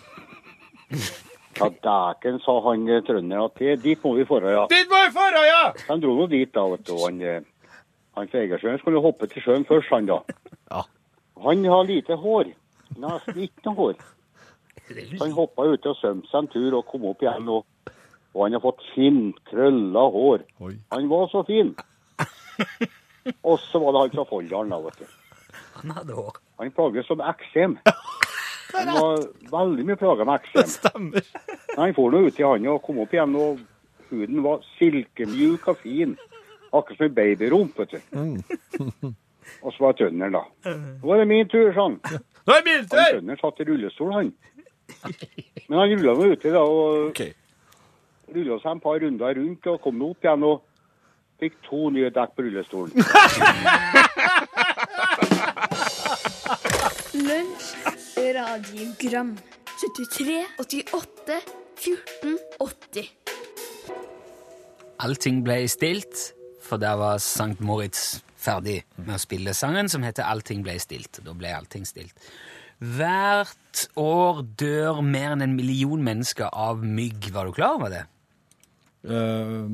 Ja, 1.56 1.70
dæken, 1.72 2.36
sa 2.44 2.58
han 2.66 2.82
eh, 2.84 3.00
trønderen, 3.00 3.46
at 3.46 3.54
det, 3.56 3.78
dit 3.80 4.02
må 4.04 4.10
vi 4.18 4.26
dra, 4.28 4.50
ja. 4.52 4.64
Dit 4.68 4.90
må 4.90 4.98
vi 5.06 5.22
dra, 5.32 5.44
ja! 5.46 5.62
Han 5.88 6.02
dro 6.02 6.12
nå 6.18 6.26
dit, 6.28 6.50
da, 6.52 6.66
vet 6.68 6.82
du. 6.84 6.92
Han, 7.00 7.22
eh, 7.24 7.78
han 8.12 8.28
fra 8.28 8.74
skulle 8.82 9.00
hoppe 9.00 9.28
til 9.32 9.40
sjøen 9.40 9.64
først, 9.64 9.88
han 9.88 10.10
da. 10.10 10.20
Ja. 10.74 10.82
Han 11.44 11.64
har 11.64 11.88
lite 11.88 12.16
hår. 12.20 12.52
Nesten 13.00 13.40
ikke 13.46 13.64
noe 13.70 13.76
hår. 13.76 13.96
Så 14.86 15.24
han 15.24 15.34
hoppa 15.36 15.66
ute 15.66 15.90
og 15.92 15.98
svømte 15.98 16.28
seg 16.30 16.44
en 16.44 16.48
tur 16.52 16.76
og 16.78 16.86
kom 16.90 17.04
opp 17.08 17.24
igjen. 17.24 17.48
Og, 17.48 17.92
og 18.34 18.44
han 18.44 18.56
har 18.56 18.64
fått 18.64 18.84
fint, 18.94 19.40
krølla 19.50 20.06
hår. 20.12 20.44
Oi. 20.60 20.74
Han 20.92 21.08
var 21.12 21.28
så 21.32 21.42
fin. 21.48 21.72
Og 23.48 23.58
så 23.60 23.80
var 23.82 23.92
det 23.94 24.02
han 24.04 24.14
fra 24.14 24.26
Folldalen, 24.30 24.74
da, 24.74 24.80
vet 24.86 25.00
du. 25.02 25.06
Han 25.76 25.94
hadde 25.96 26.16
hår. 26.16 26.38
Han 26.60 26.72
plages 26.76 27.08
som 27.10 27.22
eksem. 27.24 27.78
Han 28.76 28.90
var 28.92 29.22
veldig 29.50 29.84
mye 29.88 29.96
plaga 29.96 30.24
med 30.26 30.40
eksem. 30.42 30.62
Det 30.62 30.72
Stemmer. 30.72 31.28
Men 31.70 31.78
han 31.78 31.94
for 31.96 32.12
nå 32.12 32.26
ut 32.26 32.40
i 32.40 32.44
han 32.44 32.66
og 32.68 32.82
kom 32.84 32.98
opp 33.00 33.14
igjen, 33.14 33.36
og 33.38 33.60
huden 34.10 34.42
var 34.44 34.64
silkemjuk 34.76 35.68
og 35.70 35.78
fin. 35.80 36.16
Akkurat 36.72 36.98
som 36.98 37.06
en 37.06 37.14
babyrump, 37.16 37.78
vet 37.78 37.94
du. 37.94 39.14
Og 39.62 39.70
så 39.72 39.84
var 39.84 39.94
trønderen, 39.94 40.34
da. 40.34 40.74
Nå 41.00 41.12
er 41.14 41.22
det 41.22 41.28
min 41.30 41.48
tur, 41.48 41.70
sa 41.72 41.86
han. 41.86 42.00
Nå 42.02 42.52
er 42.52 42.60
det 42.60 42.66
min 42.66 42.80
Han 42.80 42.88
tur! 42.90 43.04
trønderen 43.14 43.40
satt 43.40 43.62
i 43.62 43.66
rullestol, 43.68 44.12
han. 44.12 44.32
Men 45.68 45.78
han 45.78 45.92
rulla 45.94 46.14
nå 46.18 46.30
uti, 46.34 46.50
da, 46.50 46.62
og 46.62 47.12
okay. 47.12 47.32
rulla 48.34 48.58
seg 48.62 48.72
en 48.74 48.82
par 48.82 48.98
runder 49.02 49.38
rundt 49.38 49.70
og 49.70 49.80
kom 49.86 50.02
opp 50.08 50.26
igjen 50.26 50.46
og 50.46 50.64
fikk 51.40 51.54
to 51.66 51.90
nye 51.94 52.10
dekk 52.14 52.30
på 52.36 52.42
rullestolen. 52.46 52.92
Lunsj, 57.26 57.66
radiogram 58.36 59.36
73, 59.76 60.44
88, 60.58 61.40
14, 61.76 62.38
80 62.60 63.10
Allting 65.04 65.42
ble 65.44 65.68
stilt, 65.68 66.32
for 66.64 66.80
der 66.80 66.96
var 66.96 67.20
Sankt 67.20 67.60
Moritz 67.60 68.22
ferdig 68.40 68.80
med 68.96 69.16
å 69.18 69.20
spille 69.20 69.52
sangen 69.56 69.90
som 69.92 70.04
heter 70.06 70.24
Allting 70.24 70.62
ble 70.64 70.78
stilt. 70.80 71.20
Da 71.24 71.34
ble 71.36 71.52
allting 71.52 71.84
stilt. 71.88 72.16
Hvert 72.80 73.86
år 74.00 74.42
dør 74.60 75.02
mer 75.04 75.34
enn 75.34 75.44
en 75.44 75.56
million 75.56 76.02
mennesker 76.04 76.48
av 76.52 76.84
mygg. 76.84 77.30
Var 77.32 77.48
du 77.48 77.52
klar 77.56 77.76
over 77.78 77.92
det? 77.92 78.04
Eh, 79.08 79.68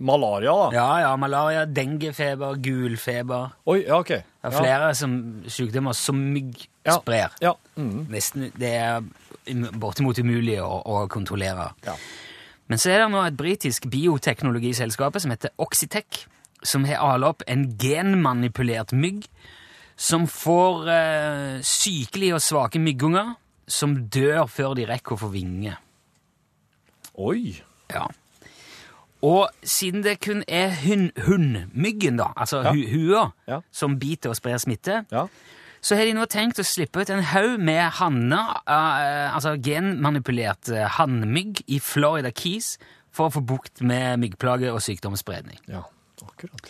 malaria, 0.00 0.52
da. 0.52 0.68
Ja, 0.76 0.88
ja. 1.00 1.12
Malaria, 1.20 1.64
dengefeber, 1.66 2.56
gulfeber. 2.62 3.50
Oi, 3.66 3.82
ja, 3.86 3.98
ok. 4.00 4.08
Det 4.08 4.50
er 4.50 4.56
flere 4.56 4.94
som, 4.98 5.16
sykdommer 5.46 5.92
som 5.94 6.18
mygg 6.32 6.68
Ja. 6.84 6.96
sprer. 6.98 7.30
Ja. 7.40 7.52
Mm. 7.76 8.06
Nesten, 8.10 8.50
det 8.58 8.72
er 8.74 9.02
bortimot 9.78 10.18
umulig 10.18 10.58
å, 10.62 10.80
å 10.82 11.04
kontrollere. 11.08 11.68
Ja. 11.86 11.94
Men 12.68 12.78
så 12.78 12.90
er 12.90 13.02
det 13.04 13.10
nå 13.12 13.20
et 13.26 13.36
britisk 13.36 13.86
bioteknologiselskap 13.90 15.18
som 15.20 15.30
heter 15.34 15.50
Oxitec, 15.58 16.24
som 16.62 16.84
har 16.88 17.02
ala 17.02 17.28
opp 17.34 17.42
en 17.46 17.66
genmanipulert 17.78 18.92
mygg 18.94 19.26
som 19.98 20.26
får 20.30 20.88
eh, 20.90 21.56
sykelige 21.62 22.38
og 22.38 22.42
svake 22.42 22.80
myggunger 22.82 23.34
som 23.70 23.94
dør 24.10 24.46
før 24.50 24.74
de 24.78 24.86
rekker 24.88 25.14
å 25.14 25.20
få 25.20 25.28
vinger. 25.34 25.76
Oi. 27.18 27.60
Ja. 27.92 28.06
Og 29.22 29.48
siden 29.62 30.02
det 30.02 30.16
kun 30.20 30.42
er 30.48 30.70
hun, 30.82 31.10
hundmyggen, 31.26 32.16
da, 32.18 32.32
altså 32.36 32.62
Ja. 32.64 32.72
hu, 32.72 32.82
hua, 32.90 33.32
Ja. 33.48 33.60
som 33.70 33.98
biter 33.98 34.30
og 34.30 34.36
sprer 34.36 34.58
smitte, 34.58 35.04
Ja. 35.12 35.26
så 35.80 35.96
har 35.96 36.04
de 36.04 36.12
nå 36.14 36.26
tenkt 36.26 36.58
å 36.58 36.64
slippe 36.64 37.00
ut 37.02 37.10
en 37.10 37.22
haug 37.22 37.58
med 37.60 37.90
hanner, 37.92 38.50
uh, 38.66 39.34
altså 39.36 39.56
genmanipulert 39.62 40.68
eh, 40.70 40.88
hannmygg 40.88 41.62
i 41.68 41.78
Florida 41.78 42.30
Keys 42.30 42.78
for 43.12 43.28
å 43.28 43.32
få 43.32 43.44
bukt 43.46 43.80
med 43.82 44.18
myggplager 44.18 44.72
og 44.72 44.80
sykdomsspredning. 44.80 45.58
Ja, 45.68 45.82
akkurat. 46.22 46.66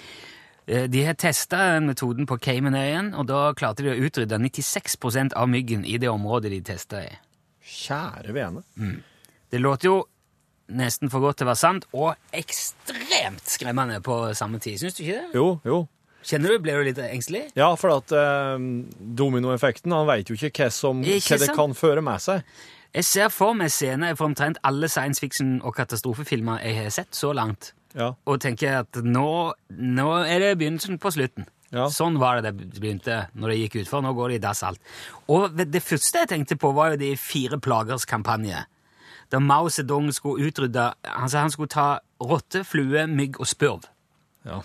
Eh, 0.68 0.86
De 0.88 1.04
har 1.04 1.14
testa 1.14 1.80
metoden 1.80 2.26
på 2.26 2.38
Caymanøyen, 2.38 3.14
og 3.14 3.26
da 3.26 3.52
klarte 3.54 3.82
de 3.82 3.90
å 3.90 4.00
utrydde 4.10 4.38
96% 4.38 5.32
av 5.34 5.48
myggen 5.48 5.84
i 5.84 5.96
det 5.98 6.08
området 6.08 6.50
de 6.50 6.60
testa 6.60 7.02
i. 7.04 7.16
Kjære 7.64 8.32
vene. 8.32 8.62
Det 9.50 9.60
låter 9.60 9.84
jo 9.84 10.04
nesten 10.78 11.10
for 11.12 11.20
godt 11.24 11.40
til 11.40 11.46
å 11.46 11.52
være 11.52 11.60
sant, 11.62 11.86
og 11.92 12.14
ekstremt 12.36 13.44
skremmende 13.50 14.00
på 14.04 14.18
samme 14.38 14.60
tid. 14.62 14.78
Syns 14.80 14.96
du 14.98 15.02
ikke 15.04 15.18
det? 15.20 15.34
Jo, 15.38 15.46
jo. 15.68 15.80
Kjenner 16.22 16.54
du, 16.54 16.60
Ble 16.62 16.76
du 16.78 16.84
litt 16.86 17.00
engstelig? 17.02 17.48
Ja, 17.58 17.72
for 17.74 17.96
at 17.96 18.12
eh, 18.14 18.66
dominoeffekten, 19.18 19.90
han 19.94 20.06
vet 20.06 20.30
jo 20.30 20.36
ikke 20.38 20.52
hva, 20.68 20.68
som, 20.74 21.00
hva 21.02 21.38
det 21.42 21.50
kan 21.56 21.74
føre 21.74 22.04
med 22.04 22.22
seg. 22.22 22.44
Jeg 22.92 23.06
ser 23.08 23.30
for 23.32 23.56
meg 23.56 23.72
scener 23.72 24.14
fra 24.18 24.28
omtrent 24.28 24.60
alle 24.68 24.88
science 24.92 25.22
fiction- 25.22 25.58
og 25.64 25.74
katastrofefilmer 25.78 26.60
jeg 26.62 26.76
har 26.82 26.92
sett 26.94 27.16
så 27.16 27.32
langt, 27.34 27.72
Ja. 27.96 28.12
og 28.26 28.38
tenker 28.40 28.82
at 28.84 29.00
nå, 29.02 29.52
nå 29.76 30.06
er 30.22 30.38
det 30.44 30.52
begynnelsen 30.60 30.98
på 31.00 31.10
slutten. 31.12 31.48
Ja. 31.72 31.86
Sånn 31.88 32.18
var 32.20 32.42
det 32.44 32.52
det 32.52 32.80
begynte 32.80 33.22
når 33.34 33.48
det 33.48 33.58
gikk 33.62 33.78
utfor. 33.82 34.02
Nå 34.04 34.12
går 34.14 34.28
det 34.28 34.34
i 34.36 34.42
dass 34.44 34.60
alt. 34.62 34.80
Og 35.32 35.56
det 35.56 35.80
første 35.82 36.20
jeg 36.20 36.28
tenkte 36.28 36.58
på, 36.60 36.68
var 36.76 36.92
jo 36.92 36.98
de 37.00 37.14
fire 37.16 37.56
plagers 37.64 38.04
kampanje. 38.04 38.60
Da 39.32 39.38
Mao 39.40 39.68
Zedong 39.72 40.10
skulle 40.12 40.44
utrydde 40.50 40.90
Han 41.08 41.28
sa 41.32 41.40
Han 41.46 41.50
skulle 41.50 41.68
ta 41.72 41.98
rotte, 42.20 42.64
flue, 42.64 43.06
mygg 43.08 43.40
og 43.40 43.46
spurv. 43.48 43.86
Ja. 44.44 44.58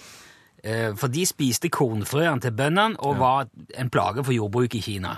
Eh, 0.63 0.91
For 0.99 1.07
de 1.07 1.23
spiste 1.25 1.69
kornfrøene 1.69 2.41
til 2.43 2.51
bøndene 2.51 2.99
og 2.99 3.17
var 3.21 3.47
en 3.77 3.89
plage 3.89 4.23
for 4.23 4.33
jordbruk 4.35 4.75
i 4.75 4.81
Kina. 4.81 5.15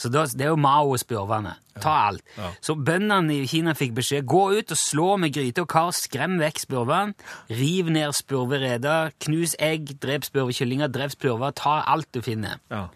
Så 0.00 0.08
det 0.08 0.40
er 0.40 0.48
jo 0.48 0.56
Mao 0.56 0.92
og 0.94 0.98
spurvene. 0.98 1.52
Ta 1.80 1.92
alt. 2.08 2.22
Så 2.64 2.74
bøndene 2.74 3.34
i 3.42 3.46
Kina 3.46 3.74
fikk 3.76 3.92
beskjed 3.98 4.24
gå 4.26 4.46
ut 4.58 4.70
og 4.72 4.76
slå 4.80 5.16
med 5.20 5.34
gryte 5.34 5.60
og 5.60 5.68
kar, 5.68 5.90
skrem 5.92 6.38
vekk 6.40 6.58
spurvene, 6.64 7.12
riv 7.50 7.90
ned 7.92 8.12
spurvereder, 8.16 9.10
knus 9.20 9.54
egg, 9.58 9.92
drep 10.00 10.24
spurvekyllinger, 10.24 10.88
drev 10.88 11.12
spurver, 11.12 11.52
ta 11.52 11.82
alt 11.86 12.08
du 12.14 12.22
finner. 12.22 12.56
ja. 12.70 12.86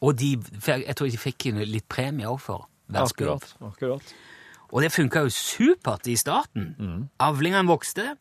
Og 0.00 0.16
de, 0.16 0.38
jeg 0.64 0.96
tror 0.96 1.10
de 1.12 1.18
fikk 1.20 1.44
litt 1.60 1.84
premie 1.92 2.24
også 2.24 2.44
for 2.46 2.68
hver 2.88 3.04
spurv. 3.10 3.34
Akkurat. 3.36 3.72
akkurat. 3.72 4.14
Og 4.72 4.82
det 4.82 4.92
funka 4.94 5.24
jo 5.26 5.30
supert 5.34 6.06
i 6.06 6.16
starten. 6.16 7.08
Avlingene 7.20 7.66
vokste. 7.68 8.16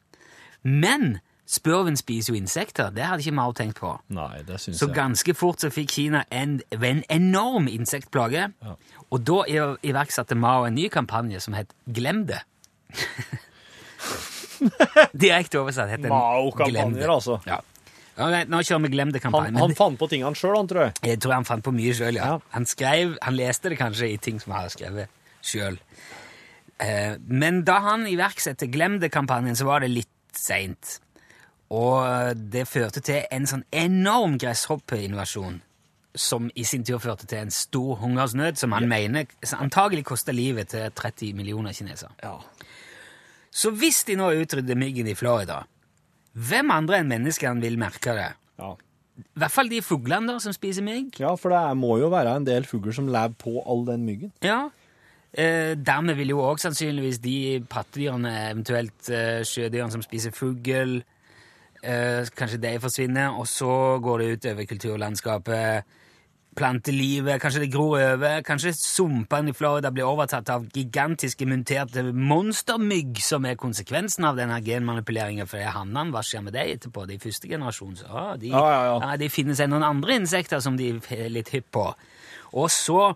Men 0.64 1.20
spurven 1.50 1.96
spiser 1.98 2.34
jo 2.34 2.38
insekter. 2.40 2.90
Det 2.94 3.04
hadde 3.06 3.22
ikke 3.24 3.36
Mao 3.38 3.54
tenkt 3.58 3.80
på. 3.82 3.94
Nei, 4.14 4.42
det 4.48 4.60
synes 4.62 4.78
Så 4.82 4.88
jeg. 4.90 4.96
ganske 4.96 5.34
fort 5.38 5.62
så 5.62 5.70
fikk 5.74 5.92
Kina 5.92 6.24
en, 6.32 6.60
en 6.72 7.04
enorm 7.10 7.68
insektplage. 7.72 8.50
Og 9.12 9.24
da 9.26 9.44
i- 9.50 9.78
iverksatte 9.90 10.36
Mao 10.38 10.66
en 10.66 10.76
ny 10.76 10.90
kampanje 10.90 11.40
som 11.42 11.54
het 11.58 11.74
Glem 11.88 12.26
det. 12.30 12.42
Direkte 15.16 15.60
oversatt 15.62 15.90
het 15.94 16.02
den 16.04 16.12
Mao-kampanjer, 16.12 17.10
altså. 17.14 17.40
Ja. 17.48 17.60
Ja, 18.20 18.42
nå 18.52 18.60
kjører 18.68 18.82
vi 18.84 18.90
Glem 18.92 19.14
det-kampanjen. 19.16 19.56
han 19.56 19.70
han, 19.70 19.76
fant 19.78 20.00
på 20.02 20.10
sjøl, 20.12 20.56
han, 20.58 20.68
tror 20.68 20.82
jeg. 20.90 20.94
Jeg 21.08 21.20
tror 21.24 21.34
han 21.38 21.46
fant 21.48 21.64
på 21.64 21.72
mye 21.72 21.94
sjøl, 21.96 22.16
ja. 22.20 22.26
Ja. 22.34 22.40
Han 22.52 22.66
skrev, 22.68 23.16
han 23.24 23.36
leste 23.38 23.70
det 23.72 23.78
kanskje 23.80 24.10
i 24.12 24.18
ting 24.18 24.42
som 24.42 24.52
han 24.52 24.66
hadde 24.66 24.74
skrevet 24.76 25.08
sjøl. 25.42 25.78
Eh, 26.80 27.16
men 27.28 27.64
da 27.68 27.80
han 27.84 28.08
iverksatte 28.08 28.70
Glem 28.72 29.00
det-kampanjen, 29.04 29.58
så 29.60 29.68
var 29.68 29.84
det 29.84 29.92
litt 29.92 30.36
seint. 30.36 31.00
Og 31.70 32.38
det 32.50 32.66
førte 32.70 33.02
til 33.06 33.26
en 33.30 33.46
sånn 33.50 33.66
enorm 33.76 34.40
gresshoppeinvasjon, 34.42 35.60
som 36.18 36.48
i 36.58 36.66
sin 36.66 36.86
tur 36.88 37.02
førte 37.04 37.28
til 37.30 37.44
en 37.44 37.54
stor 37.54 38.00
hungersnød, 38.02 38.58
som 38.58 38.74
han 38.74 38.90
mener 38.90 39.30
antagelig 39.60 40.08
kosta 40.10 40.34
livet 40.34 40.72
til 40.74 40.90
30 40.98 41.36
millioner 41.38 41.76
kinesere. 41.78 42.16
Ja. 42.24 42.40
Så 43.54 43.72
hvis 43.76 44.02
de 44.08 44.18
nå 44.18 44.32
utrydder 44.42 44.78
myggen 44.80 45.10
i 45.10 45.18
Florida, 45.18 45.62
hvem 46.34 46.74
andre 46.74 47.02
enn 47.02 47.12
menneskene 47.12 47.62
vil 47.62 47.78
merke 47.82 48.16
det? 48.18 48.32
Ja. 48.62 48.74
I 49.20 49.42
hvert 49.42 49.52
fall 49.54 49.70
de 49.70 49.82
fuglene 49.84 50.32
der 50.32 50.42
som 50.42 50.56
spiser 50.56 50.86
mygg. 50.86 51.20
ja, 51.20 51.34
for 51.36 51.52
det 51.54 51.78
må 51.78 51.98
jo 52.00 52.10
være 52.10 52.38
en 52.40 52.46
del 52.48 52.66
fugler 52.66 52.96
som 52.96 53.10
lever 53.12 53.36
på 53.38 53.60
all 53.68 53.86
den 53.90 54.06
myggen. 54.08 54.32
Ja. 54.42 54.70
Eh, 55.34 55.76
dermed 55.78 56.18
vil 56.18 56.34
jo 56.34 56.40
også 56.42 56.70
sannsynligvis 56.70 57.20
de 57.22 57.62
pattedyrene, 57.70 58.34
eventuelt 58.50 59.12
eh, 59.14 59.44
sjødyrene 59.46 59.94
som 59.94 60.02
spiser 60.02 60.34
fugl, 60.34 61.04
eh, 61.84 62.26
kanskje 62.38 62.62
de 62.64 62.80
forsvinner, 62.82 63.38
og 63.38 63.48
så 63.48 64.00
går 64.02 64.18
det 64.18 64.32
ut 64.32 64.52
over 64.54 64.66
kulturlandskapet. 64.66 65.96
plantelivet, 66.60 67.40
kanskje 67.40 67.62
det 67.62 67.72
gror 67.72 68.02
over, 68.02 68.42
kanskje 68.42 68.74
sumpene 68.76 69.50
i 69.50 69.54
Florida 69.54 69.92
blir 69.92 70.04
overtatt 70.04 70.50
av 70.50 70.66
gigantiske 70.76 71.46
muterte 71.48 72.04
monstermygg, 72.12 73.22
som 73.24 73.46
er 73.46 73.56
konsekvensen 73.56 74.26
av 74.26 74.36
denne 74.36 74.58
genmanipuleringen, 74.66 75.48
for 75.48 75.62
hannene 75.62 76.12
hva 76.12 76.24
skjer 76.26 76.44
med 76.44 76.58
dem 76.58 76.74
etterpå, 76.74 77.06
de 77.08 77.20
første 77.22 77.48
generasjon, 77.48 77.96
så 78.02 78.10
ah, 78.10 78.36
de, 78.36 78.50
Ja, 78.50 78.66
ja, 78.74 79.00
ja. 79.00 79.16
de 79.16 79.30
finner 79.30 79.56
seg 79.56 79.70
noen 79.70 79.88
andre 79.88 80.20
insekter 80.20 80.60
som 80.60 80.76
de 80.76 80.98
er 80.98 81.30
litt 81.30 81.54
hypp 81.54 81.70
på. 81.72 81.86
Og 82.52 82.68
så 82.74 83.14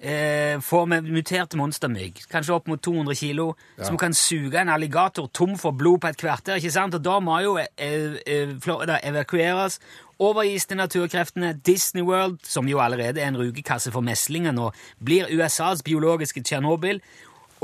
eh, 0.00 0.60
får 0.60 0.86
vi 0.86 1.00
muterte 1.16 1.58
monstermygg, 1.58 2.24
kanskje 2.30 2.54
opp 2.54 2.68
mot 2.70 2.82
200 2.82 3.14
kilo, 3.14 3.52
som 3.82 3.98
kan 4.00 4.14
suge 4.14 4.60
en 4.60 4.72
alligator 4.72 5.28
tom 5.32 5.56
for 5.58 5.76
blod 5.76 6.00
på 6.02 6.10
et 6.10 6.20
kvarter, 6.20 6.60
ikke 6.60 6.74
sant? 6.74 6.94
Og 6.94 7.04
da 7.04 7.18
må 7.20 7.38
jo 7.44 7.56
eh, 7.58 8.18
eh, 8.26 8.56
Florida 8.62 8.98
evakueres, 9.02 9.80
overgis 10.18 10.66
til 10.66 10.80
naturkreftene. 10.80 11.52
Disney 11.66 12.02
World, 12.02 12.38
som 12.42 12.68
jo 12.68 12.80
allerede 12.80 13.20
er 13.20 13.28
en 13.28 13.38
rugekasse 13.40 13.92
for 13.92 14.04
meslinger 14.04 14.52
nå, 14.56 14.70
blir 15.04 15.28
USAs 15.32 15.84
biologiske 15.84 16.42
Tsjernobyl. 16.42 17.00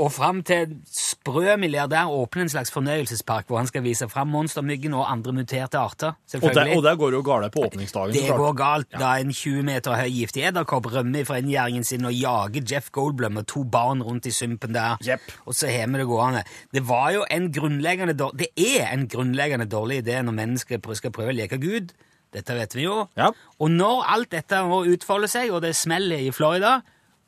Og 0.01 0.09
fram 0.11 0.39
til 0.45 0.77
sprø 0.89 1.53
milliardær 1.61 2.09
åpner 2.09 2.47
en 2.47 2.49
slags 2.49 2.71
fornøyelsespark 2.73 3.49
hvor 3.49 3.59
han 3.61 3.69
skal 3.69 3.83
vise 3.85 4.07
fram 4.09 4.31
monstermyggen 4.33 4.95
og 4.97 5.05
andre 5.11 5.33
muterte 5.37 5.77
arter. 5.77 6.15
Og 6.15 6.15
der, 6.31 6.39
selvfølgelig. 6.39 6.77
og 6.77 6.83
det 6.83 6.93
går 6.99 7.17
jo 7.17 7.21
galt 7.27 7.53
på 7.53 7.65
åpningsdagen. 7.67 8.15
Det 8.15 8.37
går 8.37 8.53
galt 8.57 8.97
da 8.99 9.11
en 9.21 9.33
20 9.33 9.65
meter 9.67 9.97
høy 9.99 10.09
giftig 10.09 10.47
edderkopp 10.49 10.89
rømmer 10.93 11.27
fra 11.29 11.37
inngjerdingen 11.41 11.85
sin 11.87 12.07
og 12.09 12.15
jager 12.17 12.65
Jeff 12.71 12.89
Goldblum 12.95 13.37
og 13.43 13.47
to 13.47 13.63
barn 13.63 14.01
rundt 14.03 14.25
i 14.25 14.33
sumpen 14.33 14.73
der. 14.73 14.97
Yep. 15.05 15.35
Og 15.45 15.57
så 15.57 15.69
har 15.69 15.87
vi 15.87 16.01
det 16.01 16.07
gående. 16.09 16.43
Det 16.73 16.87
var 16.89 17.11
jo 17.13 17.27
en 17.29 17.51
grunnleggende 17.53 18.17
dårlig, 18.17 18.39
Det 18.39 18.79
er 18.79 18.87
en 18.93 19.07
grunnleggende 19.07 19.69
dårlig 19.69 20.01
idé 20.03 20.21
når 20.21 20.39
mennesker 20.41 20.81
skal 20.93 21.11
prøve 21.11 21.35
å 21.35 21.37
leke 21.37 21.61
Gud. 21.61 21.93
Dette 22.33 22.55
vet 22.57 22.75
vi 22.75 22.87
jo. 22.87 23.03
Ja. 23.19 23.29
Og 23.61 23.71
når 23.71 24.03
alt 24.09 24.31
dette 24.33 24.63
må 24.65 24.81
utfolde 24.89 25.29
seg, 25.29 25.51
og 25.53 25.61
det 25.61 25.75
smeller 25.77 26.17
i 26.17 26.31
Florida, 26.33 26.79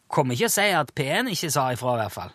kommer 0.07 0.35
ikke 0.35 0.49
å 0.49 0.55
si 0.55 0.69
at 0.75 0.93
P1 0.95 1.31
ikke 1.33 1.51
sa 1.53 1.69
ifra, 1.75 1.95
i 1.95 2.03
hvert 2.03 2.15
fall. 2.15 2.33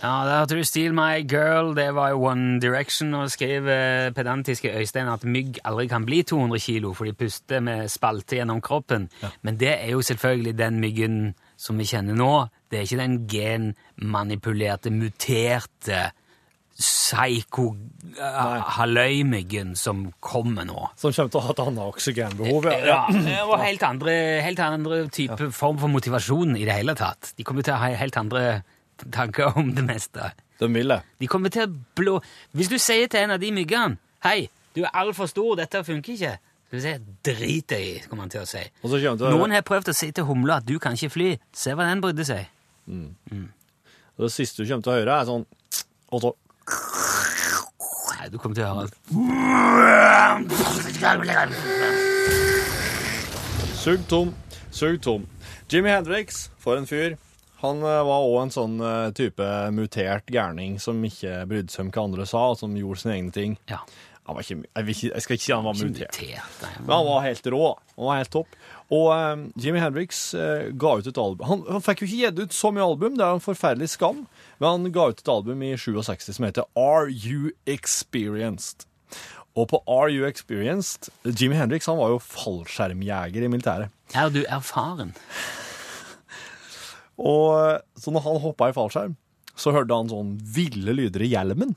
Ja, 0.00 0.24
der 0.24 0.38
hørte 0.38 0.56
du 0.56 0.64
Steal 0.64 0.94
My 0.96 1.20
Girl. 1.28 1.74
Det 1.76 1.90
var 1.94 2.14
jo 2.14 2.22
One 2.24 2.60
Direction, 2.60 3.12
og 3.14 3.30
skrev 3.30 3.68
eh, 3.68 4.12
pedantiske 4.16 4.72
Øystein 4.72 5.10
at 5.12 5.26
mygg 5.28 5.58
aldri 5.64 5.86
kan 5.90 6.06
bli 6.08 6.22
200 6.22 6.58
kilo, 6.58 6.94
for 6.96 7.04
de 7.04 7.12
puster 7.12 7.60
med 7.60 7.88
spalte 7.92 8.38
gjennom 8.38 8.62
kroppen. 8.64 9.10
Men 9.42 9.60
det 9.60 9.74
er 9.74 9.90
jo 9.90 10.00
selvfølgelig 10.02 10.56
den 10.58 10.80
myggen 10.80 11.18
som 11.56 11.78
vi 11.78 11.84
kjenner 11.84 12.16
nå. 12.16 12.46
Det 12.70 12.78
er 12.78 12.88
ikke 12.88 13.02
den 13.02 13.18
genmanipulerte, 13.28 14.90
muterte 14.90 16.00
psyko-halløymyggen 16.80 19.76
som 19.76 20.12
kommer 20.24 20.64
nå. 20.68 20.90
Som 21.00 21.12
kommer 21.12 21.30
til 21.32 21.40
å 21.40 21.42
ha 21.44 21.50
et 21.54 21.62
annet 21.64 21.82
oksygenbehov. 21.84 22.64
Ja, 22.72 22.78
ja. 22.88 23.00
og 23.44 23.56
helt 23.60 23.82
andre, 23.86 24.12
helt 24.44 24.60
andre 24.64 25.08
type 25.12 25.50
form 25.56 25.78
for 25.82 25.88
motivasjon 25.92 26.50
i 26.56 26.64
det 26.68 26.74
hele 26.80 26.94
tatt. 26.98 27.22
De 27.36 27.42
kommer 27.46 27.62
til 27.66 27.74
å 27.76 27.78
ha 27.82 27.88
helt 28.00 28.16
andre 28.20 28.42
tanker 29.12 29.46
om 29.60 29.66
det 29.76 29.84
meste. 29.86 30.22
De 30.60 30.66
vil 30.72 30.88
det. 30.92 31.00
De 31.20 31.26
kommer 31.30 31.50
til 31.52 31.62
å 31.66 31.68
blå... 31.96 32.14
Hvis 32.56 32.70
du 32.72 32.78
sier 32.80 33.06
til 33.08 33.20
en 33.24 33.32
av 33.36 33.40
de 33.40 33.50
myggene 33.54 33.96
Hei, 34.20 34.40
du 34.76 34.80
er 34.84 34.92
altfor 35.00 35.26
stor, 35.30 35.56
dette 35.56 35.80
funker 35.86 36.12
ikke. 36.12 36.34
Skal 36.68 36.76
vi 36.76 36.82
si, 36.84 36.92
Drit 37.24 37.66
deg 37.72 37.82
i, 37.86 37.94
kommer 38.04 38.22
han 38.26 38.32
til 38.34 38.42
å 38.44 38.48
si. 38.48 38.60
Så 38.82 38.96
det, 39.00 39.14
Noen 39.32 39.52
har 39.56 39.64
prøvd 39.64 39.88
å 39.94 39.96
si 39.96 40.08
til 40.12 40.24
humla 40.28 40.54
at 40.60 40.66
du 40.68 40.76
kan 40.82 40.92
ikke 40.92 41.14
fly. 41.14 41.28
Se 41.56 41.72
hva 41.72 41.84
den 41.88 42.02
brydde 42.04 42.24
seg. 42.28 42.42
og 42.90 44.20
det 44.26 44.32
siste 44.34 44.60
du 44.60 44.68
kommer 44.68 44.84
til 44.84 44.92
å 44.92 44.98
høre, 45.00 45.12
er 45.16 45.24
sånn 45.30 45.44
så 46.20 46.34
Nei, 46.70 48.28
du 48.30 48.36
kommer 48.38 48.54
til 48.56 48.64
å 48.66 48.74
høre 48.74 48.88
Sug 53.80 54.02
tom. 54.10 54.34
Sug 54.70 55.00
tom. 55.02 55.26
Jimmy 55.70 55.88
Hendrix, 55.88 56.50
for 56.60 56.76
en 56.76 56.86
fyr. 56.86 57.16
Han 57.62 57.80
eh, 57.84 58.02
var 58.08 58.26
òg 58.26 58.36
en 58.42 58.52
sånn 58.52 58.76
eh, 58.84 59.08
type 59.16 59.46
mutert 59.76 60.28
gærning 60.32 60.78
som 60.82 61.00
ikke 61.04 61.42
brydde 61.48 61.72
seg 61.72 61.86
om 61.86 61.92
hva 61.94 62.04
andre 62.08 62.26
sa, 62.28 62.46
og 62.52 62.60
som 62.60 62.76
gjorde 62.76 63.02
sine 63.02 63.16
egne 63.18 63.34
ting. 63.34 63.56
Ja. 63.72 63.80
Han 64.28 64.36
var 64.36 64.44
ikke, 64.44 64.68
jeg, 64.68 64.84
ikke, 64.94 65.08
jeg 65.10 65.24
skal 65.24 65.36
ikke 65.36 65.44
si 65.46 65.54
han 65.54 65.66
var. 65.66 65.78
Mutert. 65.80 66.20
Men 66.84 66.92
han 66.94 67.08
var 67.08 67.24
helt 67.24 67.50
rå. 67.50 67.64
Han 67.96 68.06
var 68.06 68.20
helt 68.20 68.32
topp. 68.36 68.60
Og 68.90 69.08
eh, 69.14 69.42
Jimmy 69.62 69.78
Hendrix 69.78 70.20
uh, 70.34 70.70
ga 70.74 70.96
ut 70.98 71.06
et 71.06 71.20
album. 71.22 71.46
Han, 71.46 71.64
han 71.70 71.84
fikk 71.84 72.02
jo 72.02 72.08
ikke 72.08 72.20
gitt 72.24 72.40
ut 72.42 72.56
så 72.56 72.72
mye 72.74 72.86
album, 72.86 73.16
det 73.18 73.26
er 73.26 73.36
en 73.36 73.44
forferdelig 73.44 73.92
skam, 73.92 74.24
men 74.58 74.68
han 74.68 74.94
ga 74.94 75.10
ut 75.12 75.22
et 75.22 75.30
album 75.30 75.62
i 75.62 75.76
67 75.78 76.32
som 76.34 76.48
heter 76.48 76.66
Are 76.74 77.06
You 77.06 77.52
Experienced? 77.70 78.88
Og 79.58 79.68
på 79.72 79.80
Are 79.90 80.10
You 80.10 80.26
Experienced 80.28 81.10
Jimmy 81.26 81.58
Hendrix 81.58 81.88
han 81.90 81.98
var 81.98 82.12
jo 82.12 82.20
fallskjermjeger 82.22 83.46
i 83.46 83.50
militæret. 83.50 83.94
Er 84.14 84.30
du 84.30 84.42
erfaren? 84.46 85.14
Og 87.20 87.82
Så 88.00 88.14
når 88.14 88.24
han 88.24 88.40
hoppa 88.42 88.70
i 88.70 88.74
fallskjerm, 88.74 89.16
så 89.58 89.74
hørte 89.74 89.96
han 89.96 90.08
sånn 90.08 90.36
ville 90.54 90.94
lyder 90.96 91.26
i 91.26 91.32
hjelmen. 91.34 91.74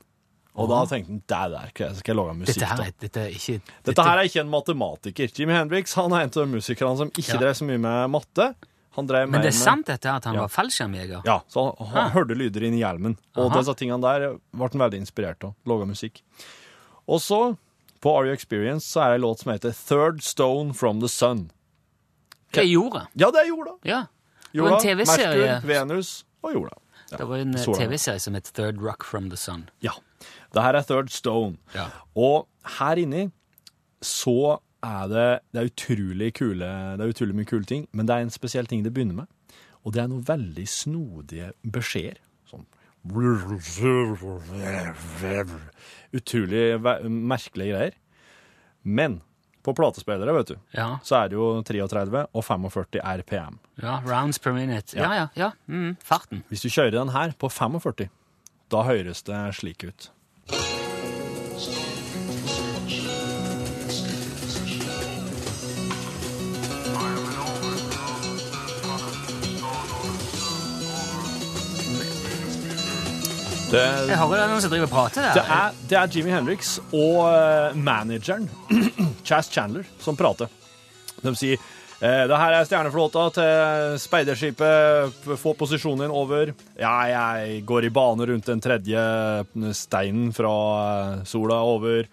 Og 0.56 0.68
da 0.70 0.84
tenkte 0.86 1.10
han 1.34 1.50
det 1.50 1.58
der 1.74 1.94
skal 1.98 2.14
jeg- 2.14 2.16
lage 2.16 2.34
musikk 2.38 2.54
Dette 2.54 2.66
her 2.70 2.76
da. 2.76 2.84
dette 3.00 3.16
er 3.20 3.30
ikke 3.34 3.60
Dette 3.84 4.02
her 4.04 4.18
er 4.18 4.22
ikke 4.28 4.40
en 4.40 4.50
matematiker. 4.50 5.28
Jimmy 5.38 5.52
Hendrix 5.52 5.94
han 5.94 6.12
er 6.12 6.20
en 6.20 6.30
av 6.36 6.46
musikerne 6.48 6.96
som 6.96 7.10
ikke 7.10 7.34
Ja. 7.34 7.38
drev 7.40 7.54
så 7.54 7.64
mye 7.66 7.78
med 7.80 8.10
matte. 8.10 8.54
Han 8.94 9.06
drev 9.08 9.28
Men 9.28 9.40
det 9.40 9.48
er 9.48 9.58
med- 9.58 9.64
sant 9.64 9.86
dette 9.86 10.06
at 10.06 10.24
han 10.24 10.34
Ja. 10.34 10.40
var 10.42 10.48
fallskjermjeger? 10.48 11.24
Ja, 11.24 11.40
så 11.50 11.76
han, 11.76 11.86
han 11.88 12.06
Ah. 12.06 12.10
hørte 12.10 12.36
lyder 12.38 12.62
inn 12.62 12.74
i 12.74 12.78
hjelmen. 12.84 13.16
Og 13.34 13.50
Aha. 13.50 13.58
disse 13.58 13.74
tingene 13.74 14.00
der 14.00 14.38
ble 14.54 14.68
han 14.70 14.80
veldig 14.90 15.00
inspirert 15.00 15.42
av. 15.44 15.54
Laga 15.66 15.84
musikk. 15.86 16.22
Og 17.08 17.18
så, 17.20 17.58
på 18.00 18.16
Are 18.16 18.26
You 18.26 18.32
Experience, 18.32 18.86
så 18.86 19.02
er 19.02 19.08
det 19.08 19.14
en 19.16 19.20
låt 19.22 19.40
som 19.40 19.52
heter 19.52 19.72
Third 19.72 20.22
Stone 20.22 20.72
From 20.72 21.00
The 21.00 21.08
Sun. 21.08 21.50
Det 22.52 22.62
er 22.62 22.68
jorda. 22.68 23.08
Ja, 23.16 23.32
det 23.32 23.40
er 23.40 23.48
jorda. 23.48 23.72
Ja. 23.82 24.06
Det 24.52 24.60
var 24.62 24.68
en 24.68 24.72
Jorda, 24.74 24.80
TV-serie. 24.82 25.60
Merkur, 25.60 25.66
Venus 25.66 26.24
og 26.44 26.52
jorda. 26.54 26.76
Ja, 27.10 27.16
Det 27.18 27.26
var 27.26 27.36
en 27.36 27.54
eh. 27.56 27.64
TV-serie 27.64 28.20
som 28.20 28.34
het 28.34 28.44
Third 28.54 28.80
Rock 28.80 29.02
from 29.04 29.28
the 29.30 29.36
Sun. 29.36 29.68
Ja. 29.80 29.90
Det 30.54 30.62
her 30.62 30.78
er 30.78 30.86
Third 30.86 31.10
Stone. 31.10 31.56
Ja. 31.74 31.88
Og 32.16 32.46
her 32.78 33.00
inni 33.02 33.26
så 34.04 34.60
er 34.84 35.08
det, 35.08 35.26
det 35.54 35.60
er 35.62 35.70
utrolig 35.70 36.30
kule, 36.36 36.68
det 36.98 37.04
er 37.06 37.12
utrolig 37.14 37.34
mye 37.38 37.48
kule 37.48 37.64
ting, 37.64 37.86
men 37.92 38.06
det 38.06 38.14
er 38.18 38.26
en 38.26 38.30
spesiell 38.34 38.66
ting 38.68 38.82
det 38.84 38.92
begynner 38.94 39.22
med. 39.24 39.56
Og 39.84 39.92
det 39.96 40.02
er 40.04 40.08
noen 40.12 40.24
veldig 40.28 40.64
snodige 40.68 41.50
beskjeder. 41.64 42.20
Sånn. 42.50 42.66
Utrolig 46.14 46.64
merkelige 47.10 47.74
greier. 47.74 47.94
Men 48.84 49.20
på 49.64 49.72
platespillere, 49.76 50.32
vet 50.36 50.50
du, 50.52 50.56
Ja. 50.76 50.98
så 51.02 51.22
er 51.24 51.28
det 51.32 51.36
jo 51.38 51.62
33 51.64 52.26
og 52.34 52.44
45 52.44 53.00
RPM. 53.00 53.58
ja. 53.80 54.00
Rounds 54.04 54.38
per 54.38 54.52
minute. 54.52 54.94
Ja, 54.96 55.14
ja. 55.14 55.28
ja. 55.34 55.50
Mm, 55.68 55.96
farten. 56.04 56.44
Hvis 56.50 56.60
du 56.62 56.68
kjører 56.68 56.90
den 56.92 57.08
her 57.14 57.32
på 57.32 57.48
45, 57.50 58.10
da 58.70 58.82
høres 58.84 59.22
det 59.24 59.54
slik 59.56 59.84
ut. 59.84 60.10
Det, 73.74 73.80
Jeg 74.06 74.18
hører 74.18 74.36
det 74.36 74.42
er 74.44 74.50
noen 74.52 74.62
som 74.62 74.70
driver 74.70 74.86
og 74.86 74.92
prater 74.92 75.24
der. 75.24 75.34
det, 75.34 75.44
er, 75.50 75.78
det 75.90 75.96
er 75.98 76.10
Jimmy 76.14 76.30
Hendrix 76.30 76.76
og 76.94 77.24
eh, 77.26 77.74
manageren, 77.74 78.46
Chas 79.26 79.48
Chandler, 79.50 79.88
som 79.98 80.14
prater. 80.18 80.52
De 81.24 81.32
sier 81.34 81.58
det 82.04 82.36
her 82.36 82.52
er 82.52 82.66
stjerneflåta 82.68 83.24
til 83.32 83.98
speiderskipet. 84.02 85.14
Få 85.40 85.54
posisjonen 85.56 86.04
din 86.04 86.12
over. 86.12 86.50
Ja, 86.76 86.94
jeg 87.08 87.62
går 87.64 87.86
i 87.88 87.92
bane 87.94 88.26
rundt 88.28 88.50
den 88.50 88.60
tredje 88.60 89.04
steinen 89.78 90.32
fra 90.36 90.54
eh, 90.84 91.22
sola 91.24 91.62
over. 91.64 92.08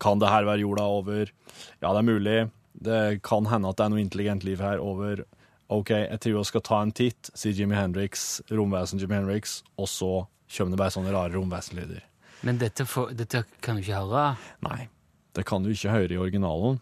Kan 0.00 0.20
det 0.20 0.28
her 0.28 0.44
være 0.48 0.60
jorda 0.64 0.84
over? 0.84 1.32
Ja, 1.80 1.92
det 1.92 2.00
er 2.02 2.08
mulig. 2.08 2.38
Det 2.72 3.00
kan 3.24 3.48
hende 3.48 3.70
at 3.70 3.80
det 3.80 3.86
er 3.86 3.94
noe 3.94 4.02
intelligent 4.02 4.44
liv 4.44 4.60
her 4.60 4.82
over. 4.82 5.24
OK, 5.70 5.94
jeg 5.94 6.20
tror 6.20 6.36
jeg 6.36 6.50
skal 6.50 6.66
ta 6.66 6.82
en 6.82 6.92
titt, 6.92 7.30
sier 7.38 7.54
Jimi 7.54 7.78
Hendrix, 7.78 8.40
romvesen 8.50 9.00
Jimi 9.00 9.20
Hendrix, 9.20 9.60
og 9.78 9.86
så 9.88 10.12
kommer 10.50 10.74
det 10.74 10.80
bare 10.80 10.94
sånne 10.96 11.12
rare 11.14 11.32
romvesenlyder. 11.36 12.02
Men 12.44 12.58
dette, 12.58 12.84
for, 12.88 13.12
dette 13.14 13.44
kan 13.62 13.78
du 13.78 13.84
ikke 13.84 14.00
høre. 14.00 14.24
Nei, 14.66 14.88
det 15.36 15.44
kan 15.46 15.62
du 15.62 15.70
ikke 15.70 15.92
høre 15.94 16.16
i 16.16 16.18
originalen. 16.20 16.80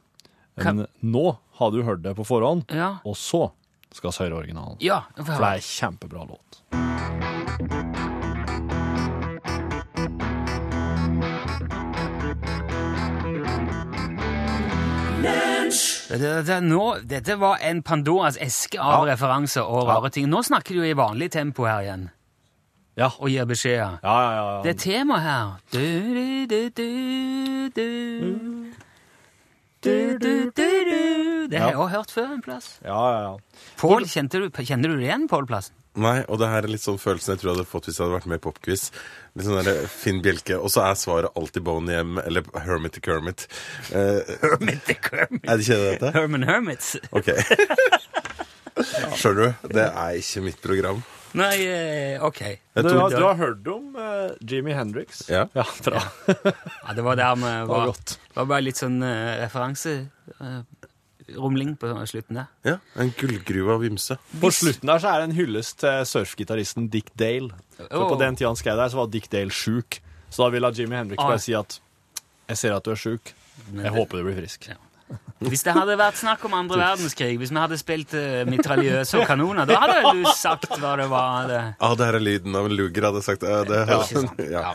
Men 0.64 0.86
nå 1.02 1.36
har 1.58 1.70
du 1.74 1.82
hørt 1.82 2.02
det 2.02 2.14
på 2.16 2.24
forhånd, 2.26 2.64
Ja. 2.74 2.98
og 3.04 3.16
så 3.16 3.50
skal 3.92 4.10
vi 4.10 4.24
høre 4.24 4.42
originalen. 4.42 4.76
Ja, 4.80 5.00
For 5.16 5.24
det 5.24 5.40
er 5.40 5.54
en 5.54 5.60
kjempebra 5.60 6.26
låt. 6.28 6.62
Dette, 16.08 16.60
nå, 16.64 16.84
dette 17.04 17.34
var 17.36 17.58
en 17.62 17.82
Pandoras 17.84 18.38
eske 18.40 18.80
av 18.80 19.04
referanser 19.08 19.66
og 19.66 19.88
rare 19.90 20.10
ting. 20.14 20.28
Nå 20.30 20.40
snakker 20.46 20.78
du 20.78 20.84
i 20.86 20.94
vanlig 20.96 21.30
tempo 21.34 21.66
her 21.68 21.82
igjen. 21.84 22.06
Ja. 22.98 23.12
og 23.22 23.28
gir 23.30 23.44
beskjeder. 23.46 24.00
Ja, 24.02 24.14
ja, 24.22 24.30
ja. 24.38 24.62
Det 24.64 24.70
er 24.72 24.78
tema 24.82 25.18
her. 25.22 25.50
Du, 25.70 26.46
du, 26.50 26.70
du, 26.74 27.70
du, 27.70 27.70
du. 27.76 28.87
Du, 29.84 30.18
du, 30.18 30.50
du, 30.50 30.68
du. 30.90 31.46
Det 31.48 31.58
har 31.62 31.70
jeg 31.70 31.78
òg 31.78 31.90
hørt 31.92 32.10
før 32.10 32.32
en 32.34 32.40
plass. 32.42 32.78
ja, 32.84 32.96
ja, 33.14 33.18
ja. 33.28 33.62
Pål, 33.78 34.06
kjente 34.10 34.40
du, 34.42 34.48
kjenner 34.50 34.90
du 34.90 34.96
det 34.98 35.06
igjen, 35.06 35.28
Pål 35.30 35.46
Plassen? 35.46 35.74
Nei, 35.98 36.20
og 36.30 36.38
det 36.38 36.46
her 36.50 36.62
er 36.66 36.70
litt 36.70 36.82
sånn 36.82 36.98
følelsen 37.00 37.32
jeg 37.32 37.40
tror 37.40 37.48
jeg 37.50 37.56
hadde 37.58 37.70
fått 37.70 37.86
hvis 37.88 37.96
jeg 37.98 38.04
hadde 38.04 38.14
vært 38.18 38.26
med 38.30 38.38
i 38.38 38.42
Popquiz. 38.44 38.82
Litt 39.38 39.46
sånn 39.48 39.56
der 39.66 39.80
Finn 39.90 40.20
Bjelke. 40.22 40.58
Og 40.62 40.70
så 40.70 40.84
er 40.86 40.98
svaret 41.00 41.34
alltid 41.38 41.64
Boney 41.66 41.96
M 42.04 42.20
eller 42.22 42.46
Hermit 42.66 42.94
the 42.98 43.02
Kermit. 43.02 43.46
Eh, 43.90 44.20
Hermit 44.44 44.84
the 44.86 44.94
Kermit. 44.94 45.42
er 45.46 45.58
det 45.58 45.66
ikke 45.66 45.78
det 45.80 45.88
dette? 45.96 46.12
Herman 46.14 46.46
Hermits. 46.46 46.92
Ok. 47.10 47.32
Skjønner 49.18 49.40
du? 49.40 49.68
Det 49.74 49.86
er 49.88 50.20
ikke 50.20 50.44
mitt 50.46 50.60
program. 50.62 51.02
Nei, 51.36 51.66
eh, 51.66 52.24
ok. 52.24 52.38
Du, 52.74 52.82
du, 52.82 52.98
har, 52.98 53.10
du 53.10 53.22
har 53.24 53.34
hørt 53.36 53.66
om 53.68 53.96
uh, 53.96 54.30
Jimi 54.40 54.72
Hendrix? 54.72 55.28
Ja. 55.28 55.46
Ja, 55.52 55.64
bra. 55.84 56.02
Ja, 56.28 56.92
det 56.96 57.02
var 57.04 57.16
der 57.20 57.34
vi 57.36 57.42
var 57.42 57.66
var. 57.68 57.92
Det 58.06 58.36
var 58.38 58.44
bare 58.54 58.60
litt 58.64 58.76
sånn 58.80 59.02
uh, 59.02 59.36
referanserumling 59.42 61.76
på 61.80 61.86
slutten 62.08 62.34
der. 62.40 62.46
Ja, 62.66 62.76
En 62.96 63.12
gullgruve 63.18 63.72
av 63.76 63.80
vimse. 63.84 64.14
På 64.40 64.50
slutten 64.54 64.86
der 64.88 64.98
så 65.04 65.08
er 65.12 65.16
det 65.20 65.26
en 65.30 65.36
hyllest 65.40 65.74
til 65.84 65.96
surfgitaristen 66.12 66.82
Dick 66.92 67.08
Dale. 67.18 67.50
For 67.76 68.00
oh. 68.04 68.08
på 68.14 68.18
den 68.22 68.34
tida 68.38 68.48
han 68.52 68.60
skrev 68.60 68.76
der, 68.80 68.88
så 68.92 68.96
var 69.02 69.06
Dick 69.12 69.26
Dale 69.32 69.52
sjuk. 69.54 69.90
Så 70.28 70.36
da 70.44 70.48
ville 70.54 70.68
Jimi 70.76 70.96
Hendrix 70.96 71.18
Ah. 71.22 71.28
bare 71.34 71.44
si 71.44 71.52
at 71.56 71.70
jeg 72.48 72.56
ser 72.56 72.72
at 72.76 72.84
du 72.84 72.90
er 72.94 73.00
sjuk. 73.00 73.24
Jeg 73.68 73.90
håper 73.92 74.16
du 74.16 74.22
blir 74.30 74.38
frisk. 74.40 74.60
Hvis 75.38 75.62
det 75.62 75.70
hadde 75.76 75.94
vært 76.00 76.18
snakk 76.18 76.42
om 76.48 76.54
andre 76.58 76.80
verdenskrig, 76.80 77.36
hvis 77.38 77.52
vi 77.54 77.58
hadde 77.60 77.76
spilt 77.78 78.14
uh, 78.18 78.42
mitraljøse 78.50 79.20
og 79.20 79.28
kanoner, 79.28 79.68
da 79.70 79.76
hadde 79.84 80.00
du 80.18 80.24
sagt 80.34 80.66
hva 80.80 80.96
det 80.98 81.06
var. 81.12 81.46
Det. 81.46 81.60
Ah, 81.78 81.94
det 81.94 82.08
her 82.08 82.18
er 82.18 82.24
lyden 82.26 82.58
av 82.58 82.66
en 82.66 82.74
luger, 82.74 83.06
hadde 83.06 83.22
jeg 83.22 83.28
sagt. 83.28 83.46
Ja, 83.46 83.60
det, 83.68 83.78
Ja, 83.86 84.00
ikke 84.02 84.24
sant. 84.24 84.42
ja. 84.56 84.64
Ja. 84.66 84.72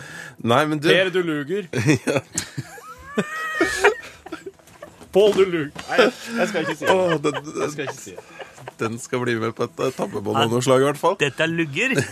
Nei, 0.53 0.61
men 0.71 0.79
du 0.79 0.87
Per 0.87 1.11
du 1.11 1.19
luger. 1.27 1.67
Pål 5.13 5.35
du 5.35 5.43
luger. 5.45 5.71
Nei, 5.91 5.97
jeg 6.39 6.47
skal 6.49 6.63
ikke 6.63 6.77
si 6.79 6.85
det. 6.87 6.95
Åh, 6.95 7.11
Jeg 7.59 7.71
skal 7.75 7.83
ikke 7.89 7.99
si 7.99 8.15
det. 8.15 8.23
Den 8.83 8.99
skal 9.01 9.23
bli 9.23 9.35
med 9.41 9.55
på 9.57 9.67
et 9.67 9.75
tabbebånd 9.97 10.23
tappebånd 10.23 10.39
av 10.39 10.51
noe 10.51 10.63
slag, 10.63 10.83
i 10.83 10.87
hvert 10.87 10.99
fall. 10.99 11.17
Dette 11.21 11.47
lugger. 11.49 11.95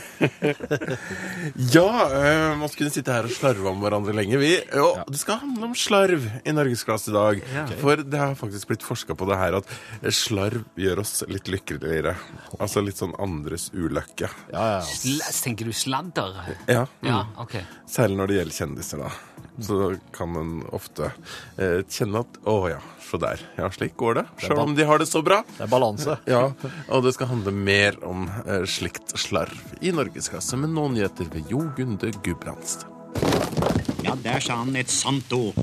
Ja, 1.71 1.87
uh, 2.11 2.57
man 2.59 2.69
skulle 2.71 2.91
sitte 2.93 3.13
her 3.13 3.25
og 3.27 3.33
slarve 3.33 3.69
om 3.71 3.81
hverandre 3.83 4.13
lenge. 4.15 4.37
Vi, 4.41 4.51
jo, 4.77 4.87
Det 5.09 5.19
skal 5.19 5.39
handle 5.41 5.69
om 5.71 5.75
slarv 5.77 6.25
i 6.47 6.53
Norgesklasse 6.53 7.11
i 7.11 7.15
dag. 7.15 7.41
Ja. 7.53 7.65
For 7.81 8.01
det 8.03 8.19
har 8.19 8.35
faktisk 8.39 8.71
blitt 8.71 8.85
forska 8.85 9.15
på 9.17 9.27
det 9.29 9.39
her 9.39 9.57
at 9.59 9.73
slarv 10.13 10.63
gjør 10.79 11.03
oss 11.03 11.23
litt 11.31 11.49
lykkeligere. 11.51 12.15
Altså 12.59 12.83
litt 12.85 12.99
sånn 13.01 13.15
andres 13.21 13.69
ulykke. 13.73 14.29
Ja, 14.53 14.67
ja, 14.75 14.79
ja. 14.79 14.85
Sl 14.87 15.21
tenker 15.41 15.69
du 15.69 15.75
sladder? 15.75 16.37
Ja, 16.69 16.85
Ja, 17.05 17.25
okay. 17.41 17.65
Særlig 17.89 18.21
når 18.21 18.31
det 18.31 18.39
gjelder 18.41 18.59
kjendiser, 18.61 19.05
da. 19.07 19.30
Så 19.59 19.95
kan 20.15 20.35
en 20.39 20.53
ofte 20.73 21.11
eh, 21.57 21.81
kjenne 21.91 22.21
at 22.23 22.37
Å 22.47 22.55
ja, 22.71 22.79
se 23.03 23.17
der. 23.21 23.41
Ja, 23.57 23.67
slik 23.73 23.97
går 23.99 24.21
det. 24.21 24.23
Sjøl 24.41 24.61
om 24.63 24.75
de 24.77 24.85
har 24.87 25.01
det 25.01 25.09
så 25.09 25.21
bra. 25.25 25.41
Det 25.57 25.65
er 25.67 25.71
balanse. 25.71 26.15
Ja, 26.31 26.43
Og 26.87 27.03
det 27.03 27.13
skal 27.17 27.27
handle 27.33 27.51
mer 27.51 27.97
om 28.07 28.29
eh, 28.45 28.63
slikt 28.69 29.11
slarv 29.19 29.75
i 29.83 29.91
Norgesklasse, 29.95 30.57
med 30.57 30.71
noen 30.75 30.95
nyheter 30.97 31.27
ved 31.33 31.51
Jo 31.51 31.65
Gunde 31.77 32.13
Gudbrandsen. 32.23 32.87
Ja, 34.05 34.15
der 34.23 34.39
sa 34.41 34.61
han 34.63 34.75
et 34.79 34.89
sant 34.89 35.29
ord. 35.35 35.57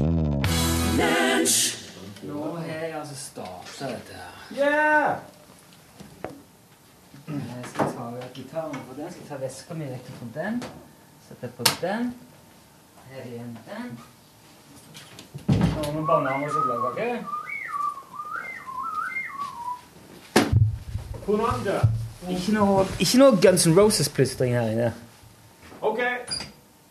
Nå 2.28 2.44
har 2.52 2.68
jeg 2.68 2.92
altså 2.94 3.16
starta 3.16 3.88
dette 3.94 4.20
her. 4.52 5.18
Jeg 7.28 7.64
skal 7.72 7.90
ta 7.96 8.06
gitaren 8.36 8.78
på 8.88 8.94
den, 8.96 9.10
skal 9.12 9.26
ta 9.32 9.36
veska 9.42 9.74
mi 9.76 9.88
vekk 9.90 10.06
fra 10.20 10.28
den. 10.36 10.60
Sette 11.28 11.50
på 11.56 11.66
den. 11.82 12.12
Her 13.10 13.24
igjen 13.24 13.58
den. 13.66 13.98
Nå 15.48 15.92
med 15.92 16.06
banan 16.06 16.44
og 16.44 16.50
sjokoladekake. 16.50 17.24
Ikke 22.28 22.52
noe, 22.52 22.86
ikke 23.00 23.18
noe 23.18 23.38
Guns 23.42 23.66
N' 23.66 23.76
Roses-plystring 23.78 24.54
her 24.56 24.70
inne. 24.72 24.92
OK. 25.80 26.00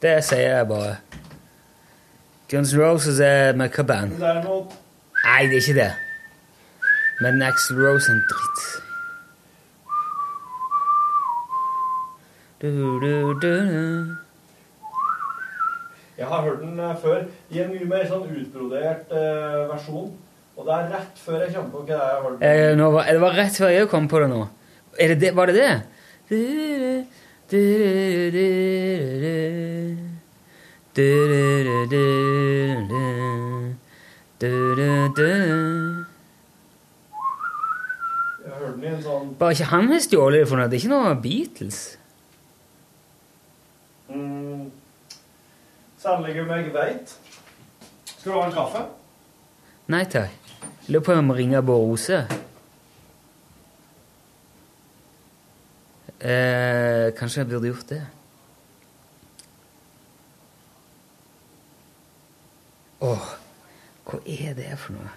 Det 0.02 0.24
sier 0.24 0.58
jeg 0.58 0.68
bare. 0.68 0.96
Guns 2.52 2.74
N' 2.74 2.82
Roses 2.82 3.20
er 3.20 3.56
møkkaband. 3.58 4.14
Nei, 4.18 5.42
det 5.50 5.58
er 5.58 5.62
ikke 5.62 5.74
det. 5.74 5.92
Men 7.22 7.42
Axel 7.42 7.82
Rose 7.82 8.12
er 8.12 8.16
en 8.16 8.24
dritt. 8.30 8.84
Du, 12.62 13.00
du, 13.02 13.34
du, 13.42 13.42
du. 13.42 14.27
Jeg 16.18 16.26
har 16.26 16.42
hørt 16.42 16.62
den 16.62 16.80
eh, 16.80 16.96
før 17.02 17.26
i 17.54 17.60
en 17.62 17.70
mye 17.74 17.86
mer 17.90 18.08
sånn 18.10 18.24
utbrodert 18.26 19.12
uh, 19.14 19.68
versjon. 19.70 20.08
Og 20.58 20.66
det 20.66 20.74
er 20.74 20.88
rett 20.96 21.20
før 21.22 21.44
jeg 21.44 21.54
kommer 21.54 21.70
på 21.76 21.84
hva 21.86 21.94
jeg 21.94 22.00
har 22.02 22.24
hørt. 22.26 22.42
Eh, 22.42 22.86
var, 22.96 23.12
det 23.12 23.22
var 23.22 23.38
rett 23.38 23.60
før 23.62 23.74
jeg 23.76 23.90
kom 23.92 24.08
på 24.10 24.24
det 24.24 24.30
nå. 24.32 24.42
Det 24.98 25.20
det, 25.22 25.32
var 25.38 25.52
det 25.52 25.56
det? 25.60 25.74
Sånn- 39.06 39.38
Bare 39.38 39.54
ikke 39.54 39.70
han 39.70 39.88
har 39.92 40.02
stjålet 40.02 40.42
det 40.42 40.50
for 40.50 40.58
noe. 40.58 40.68
Det 40.68 40.80
er 40.80 40.82
ikke 40.82 40.96
noe 40.96 41.16
Beatles. 41.22 41.80
Sannelig 46.08 46.42
om 46.42 46.52
jeg 46.56 46.70
veit. 46.72 47.14
Skal 48.06 48.32
du 48.32 48.36
ha 48.38 48.46
en 48.48 48.54
kaffe? 48.56 48.84
Nei 49.92 50.06
takk. 50.08 50.54
Lurer 50.88 51.04
på 51.04 51.12
om 51.12 51.18
jeg 51.18 51.26
må 51.28 51.36
ringe 51.36 51.60
Bård 51.68 51.90
Ose. 51.92 52.20
Eh, 56.24 57.10
kanskje 57.18 57.42
jeg 57.42 57.50
burde 57.50 57.74
gjort 57.74 57.92
det. 57.92 58.00
Åh, 63.04 63.28
hva 64.08 64.24
er 64.40 64.56
det 64.56 64.72
for 64.80 64.96
noe? 64.96 65.12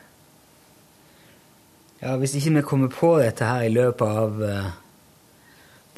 Ja, 2.02 2.16
Hvis 2.18 2.34
ikke 2.34 2.56
vi 2.58 2.66
kommer 2.66 2.90
på 2.90 3.14
dette 3.22 3.46
her 3.46 3.62
i 3.62 3.70
løpet 3.70 4.22
av 4.26 4.42
eh, 4.42 4.70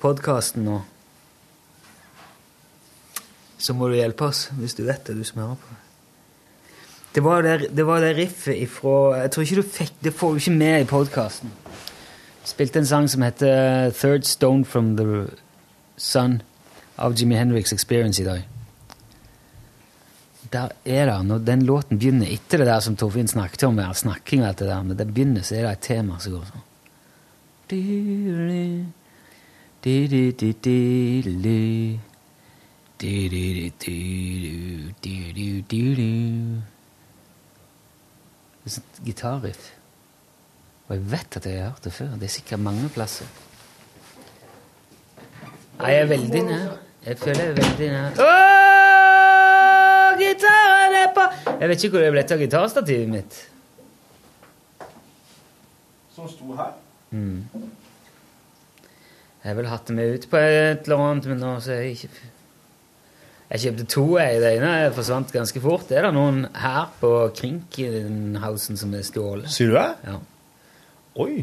podkasten 0.04 0.68
nå, 0.68 0.82
så 3.62 3.74
må 3.78 3.88
du 3.88 3.94
hjelpe 3.94 4.26
oss, 4.26 4.48
hvis 4.58 4.74
du 4.74 4.82
vet 4.86 5.06
det, 5.06 5.14
du 5.16 5.24
som 5.26 5.42
hører 5.44 5.60
på. 5.60 5.78
Det 7.14 7.22
var 7.24 7.42
det, 7.44 7.68
det, 7.76 7.84
var 7.86 8.00
det 8.00 8.14
riffet 8.16 8.56
ifra 8.56 9.18
Jeg 9.20 9.30
tror 9.30 9.42
ikke 9.42 9.56
du 9.58 9.68
fikk 9.68 9.92
Det 10.00 10.14
får 10.16 10.30
du 10.30 10.38
ikke 10.40 10.54
med 10.56 10.80
i 10.80 10.86
podkasten. 10.88 11.50
Spilte 12.48 12.80
en 12.80 12.88
sang 12.88 13.10
som 13.10 13.22
heter 13.22 13.92
Third 13.92 14.24
Stone 14.24 14.64
from 14.64 14.96
the 14.96 15.26
Sun 15.96 16.40
av 16.98 17.12
Jimmy 17.18 17.36
Hendrix 17.36 17.72
Experience 17.72 18.22
i 18.22 18.24
dag. 18.24 18.48
Der 20.52 20.68
er 20.84 21.06
det, 21.06 21.26
når 21.26 21.38
den 21.38 21.62
låten 21.62 21.98
begynner 21.98 22.26
etter 22.32 22.58
det 22.58 22.66
der 22.66 22.80
som 22.80 22.96
Torfinn 22.96 23.28
snakket 23.28 23.62
om, 23.68 23.74
med 23.74 23.94
snakking 23.94 24.42
og 24.42 24.48
alt 24.48 24.58
det 24.58 24.68
der, 24.68 24.82
men 24.82 24.98
det 24.98 25.14
begynner, 25.14 25.42
så 25.42 25.54
er 25.54 25.62
det 25.68 25.72
et 25.72 25.86
tema 25.86 26.18
som 26.20 26.32
går 26.34 26.44
sånn. 26.50 26.64
Du-du-du-du. 27.70 28.86
Det 29.82 29.94
er 30.66 31.98
sånn 38.72 39.04
gitarriff. 39.04 39.70
Og 40.86 40.94
jeg 40.96 41.04
vet 41.10 41.36
at 41.38 41.46
jeg 41.48 41.58
har 41.58 41.70
hørt 41.72 41.84
det 41.86 41.92
før. 41.96 42.10
Det 42.20 42.28
er 42.28 42.34
sikkert 42.36 42.60
mange 42.62 42.88
plasser. 42.94 43.26
Nei, 45.80 45.90
jeg 45.90 46.02
er 46.02 46.10
veldig 46.10 46.42
nær. 46.46 46.74
Jeg 47.06 47.18
føler 47.18 47.40
jeg 47.40 47.48
er 47.50 47.56
veldig 47.58 47.88
nær. 47.90 48.10
Åh, 48.22 50.10
gitaren 50.20 50.98
er 51.00 51.08
på 51.16 51.24
Jeg 51.48 51.68
vet 51.70 51.84
ikke 51.84 51.96
hvor 51.96 52.04
det 52.04 52.12
ble 52.14 52.24
av 52.36 52.42
gitarstativet 52.44 53.08
mitt. 53.10 53.38
Som 56.14 56.28
sto 56.30 56.54
her. 56.58 56.76
Mm. 57.10 57.40
Jeg 59.42 59.56
vel 59.58 59.66
hatt 59.66 59.88
det 59.88 59.96
med 59.96 60.14
ut 60.14 60.28
på 60.30 60.38
et 60.38 60.86
eller 60.86 61.02
annet, 61.02 61.26
men 61.32 61.42
nå 61.42 61.56
så 61.64 61.74
er 61.74 61.82
jeg 61.82 61.96
ikke 61.96 62.30
Jeg 63.52 63.60
kjøpte 63.60 63.84
to. 63.92 64.04
Jeg. 64.16 64.40
Det 64.40 64.50
ene 64.56 64.92
forsvant 64.96 65.32
ganske 65.34 65.60
fort. 65.60 65.84
Det 65.88 65.98
er 66.00 66.06
det 66.08 66.14
noen 66.16 66.46
her 66.56 66.86
på 67.00 67.10
Krinkenhausen 67.36 68.80
som 68.80 68.94
er 68.96 69.04
stjålet. 69.04 69.50
Sier 69.52 69.68
du 69.68 69.76
det? 69.76 69.88
Ja. 70.08 70.16
Oi. 71.20 71.42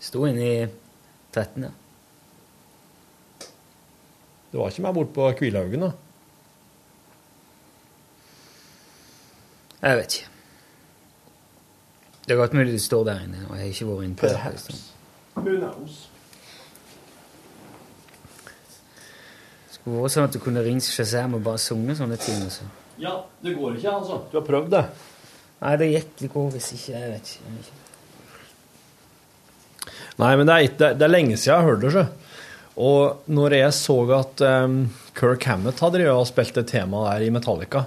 Sto 0.00 0.22
inne 0.28 0.46
i 0.46 0.68
13. 1.34 1.66
ja. 1.66 1.72
Det 4.50 4.58
var 4.58 4.70
ikke 4.70 4.82
meg 4.82 4.94
bort 4.94 5.12
på 5.14 5.26
Kvilhaugen, 5.38 5.84
da? 5.86 5.90
Jeg 9.82 9.96
vet 9.96 10.16
ikke. 10.18 10.26
Det 12.26 12.34
er 12.34 12.40
godt 12.40 12.54
mulig 12.54 12.72
det 12.72 12.82
står 12.82 13.04
der 13.04 13.20
inne, 13.24 13.44
og 13.48 13.56
jeg 13.56 13.62
har 13.62 13.68
ikke 13.74 13.86
vært 13.86 14.04
inne 14.04 14.16
på 14.16 14.26
det. 14.26 14.34
Perhaps. 14.34 14.94
Who 15.36 15.56
knows? 15.56 16.09
Skulle 19.80 20.02
også 20.04 20.18
sånn 20.18 20.28
at 20.28 20.34
du 20.36 20.40
kunne 20.44 20.62
ringt 20.64 20.84
Shazam 20.84 21.34
og 21.38 21.42
bare 21.46 21.58
sunget 21.62 21.96
sånne 22.00 22.18
ting. 22.20 22.40
Også. 22.46 22.66
Ja, 23.00 23.14
det 23.42 23.54
går 23.56 23.78
ikke, 23.78 23.94
altså. 23.96 24.20
Du 24.30 24.36
har 24.38 24.44
prøvd 24.46 24.70
det? 24.74 24.84
Nei, 25.60 25.74
det 25.80 25.88
gikk 25.94 26.10
det 26.20 26.28
går 26.34 26.50
hvis 26.54 26.68
ikke. 26.76 26.92
Jeg 26.98 27.12
vet 27.14 27.30
ikke. 27.34 27.76
Nei, 30.20 30.34
men 30.36 30.46
det 30.48 30.54
er, 30.54 30.66
ikke- 30.68 30.78
det, 30.82 30.90
det 31.00 31.06
er 31.06 31.14
lenge 31.14 31.36
siden 31.36 31.52
jeg 31.54 31.60
har 31.62 31.68
hørt 31.70 31.80
det. 31.80 31.90
Ikke? 31.94 32.06
Og 32.80 33.30
når 33.32 33.56
jeg 33.56 33.72
så 33.76 33.96
at 34.18 34.40
um, 34.46 34.76
Kirk 35.16 35.44
Hammett 35.48 35.80
hadde 35.80 36.04
og 36.12 36.26
spilt 36.28 36.54
det 36.56 36.66
temaet 36.70 37.10
der 37.14 37.26
i 37.26 37.32
Metallica, 37.34 37.86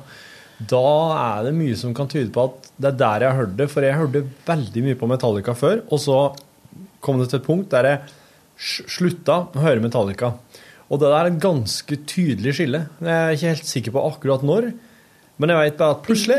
da 0.70 0.82
er 1.38 1.48
det 1.48 1.54
mye 1.58 1.76
som 1.78 1.94
kan 1.98 2.08
tyde 2.12 2.32
på 2.34 2.44
at 2.50 2.68
det 2.80 2.92
er 2.94 2.98
der 3.00 3.26
jeg 3.28 3.38
hørte 3.40 3.58
det. 3.62 3.70
For 3.74 3.86
jeg 3.86 3.98
hørte 4.00 4.26
veldig 4.48 4.84
mye 4.86 5.00
på 5.00 5.10
Metallica 5.10 5.54
før, 5.58 5.82
og 5.90 6.00
så 6.02 6.18
kom 7.04 7.20
det 7.22 7.30
til 7.32 7.40
et 7.42 7.46
punkt 7.48 7.70
der 7.74 7.90
jeg 7.90 8.02
slutta 8.58 9.40
å 9.50 9.64
høre 9.66 9.82
Metallica. 9.84 10.34
Og 10.94 11.00
det 11.02 11.10
der 11.10 11.16
er 11.18 11.32
et 11.32 11.42
ganske 11.42 11.96
tydelig 12.06 12.54
skille. 12.54 12.84
Jeg 13.02 13.14
er 13.18 13.34
ikke 13.34 13.54
helt 13.56 13.70
sikker 13.70 13.96
på 13.96 14.04
akkurat 14.12 14.44
når, 14.46 14.68
men 15.42 15.50
jeg 15.50 15.58
vet 15.64 15.80
bare 15.80 15.96
at 15.96 16.04
plutselig 16.06 16.38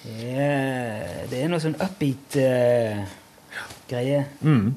Det 0.00 0.28
er, 0.36 1.26
det 1.30 1.40
er 1.40 1.48
noe 1.48 1.60
sånn 1.64 1.80
upbeat-greie. 1.80 3.08
greie. 3.88 4.22
Mm. 4.44 4.74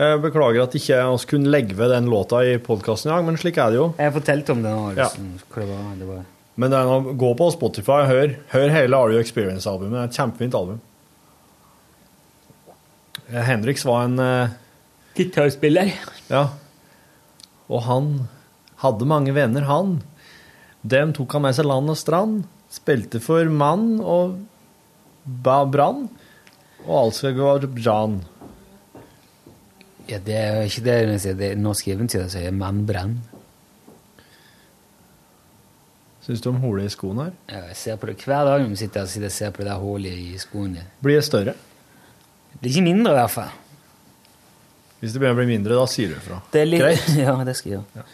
Jeg 0.00 0.20
beklager 0.24 0.64
at 0.64 0.76
ikke 0.76 1.00
vi 1.04 1.28
kunne 1.28 1.52
legge 1.52 1.76
ved 1.76 1.92
den 1.92 2.08
låta 2.08 2.40
i 2.48 2.56
podkasten 2.56 3.10
i 3.10 3.14
dag, 3.14 3.26
men 3.28 3.36
slik 3.40 3.60
er 3.60 3.72
det 3.72 3.82
jo. 3.82 3.90
Jeg 4.00 4.16
fortalte 4.16 4.56
om. 4.56 4.64
Ja. 4.64 5.08
Liksom, 5.12 5.34
hva 5.52 5.60
det 5.60 5.68
var. 5.76 5.90
Det 6.00 6.08
var. 6.08 6.30
Men 6.60 6.74
noe, 6.74 7.14
gå 7.16 7.30
på 7.38 7.48
Spotify 7.54 8.02
hør, 8.08 8.34
hør 8.52 8.72
hele 8.74 8.98
Are 8.98 9.14
You 9.14 9.22
Experience-albumet. 9.22 9.94
Det 9.94 10.02
er 10.02 10.10
et 10.10 10.18
kjempefint 10.18 10.56
album. 10.58 10.80
Henriks 13.32 13.86
var 13.88 14.04
en 14.04 14.18
uh, 14.20 14.52
Gitarspiller. 15.16 15.94
Ja. 16.28 16.46
Og 17.72 17.84
han 17.88 18.10
hadde 18.82 19.08
mange 19.08 19.32
venner, 19.36 19.64
han. 19.68 20.00
Dem 20.82 21.14
tok 21.16 21.38
han 21.38 21.46
med 21.46 21.56
seg 21.56 21.68
land 21.70 21.92
og 21.92 21.96
strand. 22.00 22.42
Spilte 22.72 23.20
for 23.22 23.48
mann 23.48 23.96
og 24.00 24.36
brann. 25.24 26.08
Og 26.84 26.94
alt 26.98 27.18
skal 27.20 27.36
gå. 27.38 27.50
Ja, 30.10 30.18
det 30.18 30.36
er 30.36 30.64
ikke 30.66 30.84
det. 30.84 30.96
Det 31.22 31.52
er 31.52 31.60
norsk 31.60 31.92
eventyr 31.94 32.26
som 32.26 32.32
sier 32.34 32.52
'mann 32.52 32.84
brann'. 32.88 33.31
Syns 36.22 36.40
du 36.44 36.48
om 36.52 36.60
hullet 36.62 36.86
i 36.86 36.92
skoen 36.94 37.18
her? 37.18 37.32
Ja, 37.50 37.64
jeg 37.72 37.76
ser 37.80 37.96
på 37.98 38.06
det 38.06 38.16
hver 38.22 38.44
dag 38.46 38.62
når 38.62 38.68
vi 38.70 38.78
sitter 38.84 39.02
her 39.02 39.26
og 39.26 39.32
ser 39.34 39.50
på 39.54 39.64
det 39.64 39.70
der 39.72 39.80
hullet 39.82 40.18
i 40.22 40.38
skoene. 40.38 40.84
Blir 41.02 41.18
det 41.18 41.24
større? 41.26 41.54
Det 42.52 42.60
blir 42.62 42.70
ikke 42.76 42.84
mindre, 42.86 43.12
i 43.14 43.18
hvert 43.18 43.32
fall. 43.34 43.54
Hvis 45.00 45.14
det 45.16 45.18
begynner 45.22 45.34
å 45.34 45.40
bli 45.42 45.48
mindre, 45.50 45.78
da 45.80 45.86
sier 45.90 46.12
du 46.12 46.18
ifra. 46.20 46.38
Greit. 46.54 47.08
ja, 47.24 47.34
det 47.48 47.56
skal 47.58 47.72
jeg 47.72 47.80
gjøre. 47.80 48.04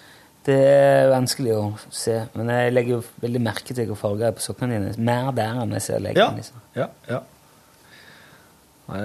Det 0.49 0.55
er 0.65 1.11
vanskelig 1.13 1.53
å 1.53 1.65
se, 1.93 2.15
men 2.33 2.49
jeg 2.55 2.73
legger 2.73 2.95
jo 2.95 3.01
veldig 3.21 3.41
merke 3.45 3.75
til 3.77 3.91
hvor 3.91 3.99
farger 4.01 4.31
er 4.31 4.37
på 4.39 4.41
sokkene 4.47 4.79
dine. 4.79 4.95
Mer 5.05 5.29
der 5.37 5.59
enn 5.61 5.75
jeg 5.77 5.85
ser 5.85 6.01
leggen. 6.01 6.23
Ja. 6.23 6.31
Liksom. 6.39 6.63
Ja, 6.79 6.87
ja. 7.11 7.21
Nei, 8.89 9.03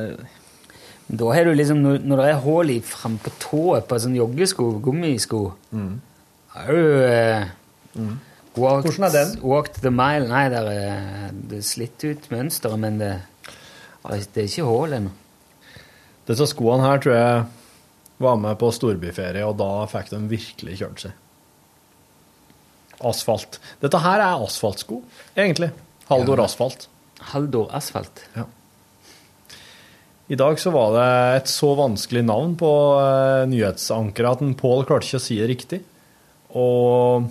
Da 1.20 1.34
har 1.36 1.44
du 1.44 1.52
liksom, 1.52 1.82
når, 1.84 2.22
det 2.24 2.30
er 2.32 2.40
hull 2.46 2.72
i 2.72 2.78
frampå 2.88 3.34
tået 3.44 3.90
på 3.90 3.98
en 3.98 4.04
sånn 4.06 4.16
joggesko, 4.16 4.70
gummisko 4.86 5.42
Mm. 5.76 5.98
er 6.56 6.72
du 6.72 7.04
eh, 7.04 7.50
walked, 8.58 8.88
Hvordan 8.88 9.08
er 9.08 9.14
den? 9.16 9.34
Walked 9.42 9.82
the 9.82 9.92
mile. 9.94 10.28
Nei, 10.30 10.46
der 10.54 10.70
er, 10.72 11.34
det 11.34 11.60
er 11.62 11.68
slitt 11.68 12.06
ut 12.06 12.30
mønsteret, 12.34 12.80
men 12.80 13.02
det, 13.02 13.12
det 14.04 14.46
er 14.46 14.48
ikke 14.48 14.68
hull 14.68 14.96
ennå. 15.00 15.14
Disse 16.28 16.48
skoene 16.54 16.86
her 16.86 17.02
tror 17.04 17.18
jeg 17.18 17.44
var 18.24 18.40
med 18.40 18.56
på 18.62 18.72
storbyferie, 18.72 19.44
og 19.44 19.58
da 19.60 19.84
fikk 19.92 20.14
de 20.14 20.22
virkelig 20.32 20.80
kjørt 20.80 21.06
seg. 21.08 21.20
Asfalt. 23.04 23.60
Dette 23.84 24.00
her 24.00 24.22
er 24.24 24.44
asfaltsko, 24.46 25.02
egentlig. 25.36 25.74
Haldor 26.08 26.40
Ja. 26.40 26.48
Asfalt. 26.48 26.88
Haldor 27.34 27.72
Asfalt. 27.76 28.24
Ja. 28.36 28.46
I 30.32 30.36
dag 30.40 30.60
så 30.60 30.72
var 30.72 30.94
det 30.96 31.08
et 31.42 31.50
så 31.52 31.74
vanskelig 31.76 32.24
navn 32.24 32.56
på 32.60 32.70
uh, 32.96 33.44
nyhetsankeret 33.50 34.38
at 34.38 34.44
en 34.46 34.56
Pål 34.56 34.86
klarte 34.88 35.10
ikke 35.10 35.20
å 35.20 35.24
si 35.24 35.40
det 35.42 35.50
riktig. 35.52 35.82
Og 36.56 37.28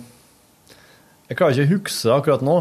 jeg 1.29 1.39
klarer 1.39 1.55
ikke 1.55 1.65
å 1.65 1.73
huske 1.77 2.07
det 2.09 2.15
akkurat 2.17 2.43
nå, 2.45 2.55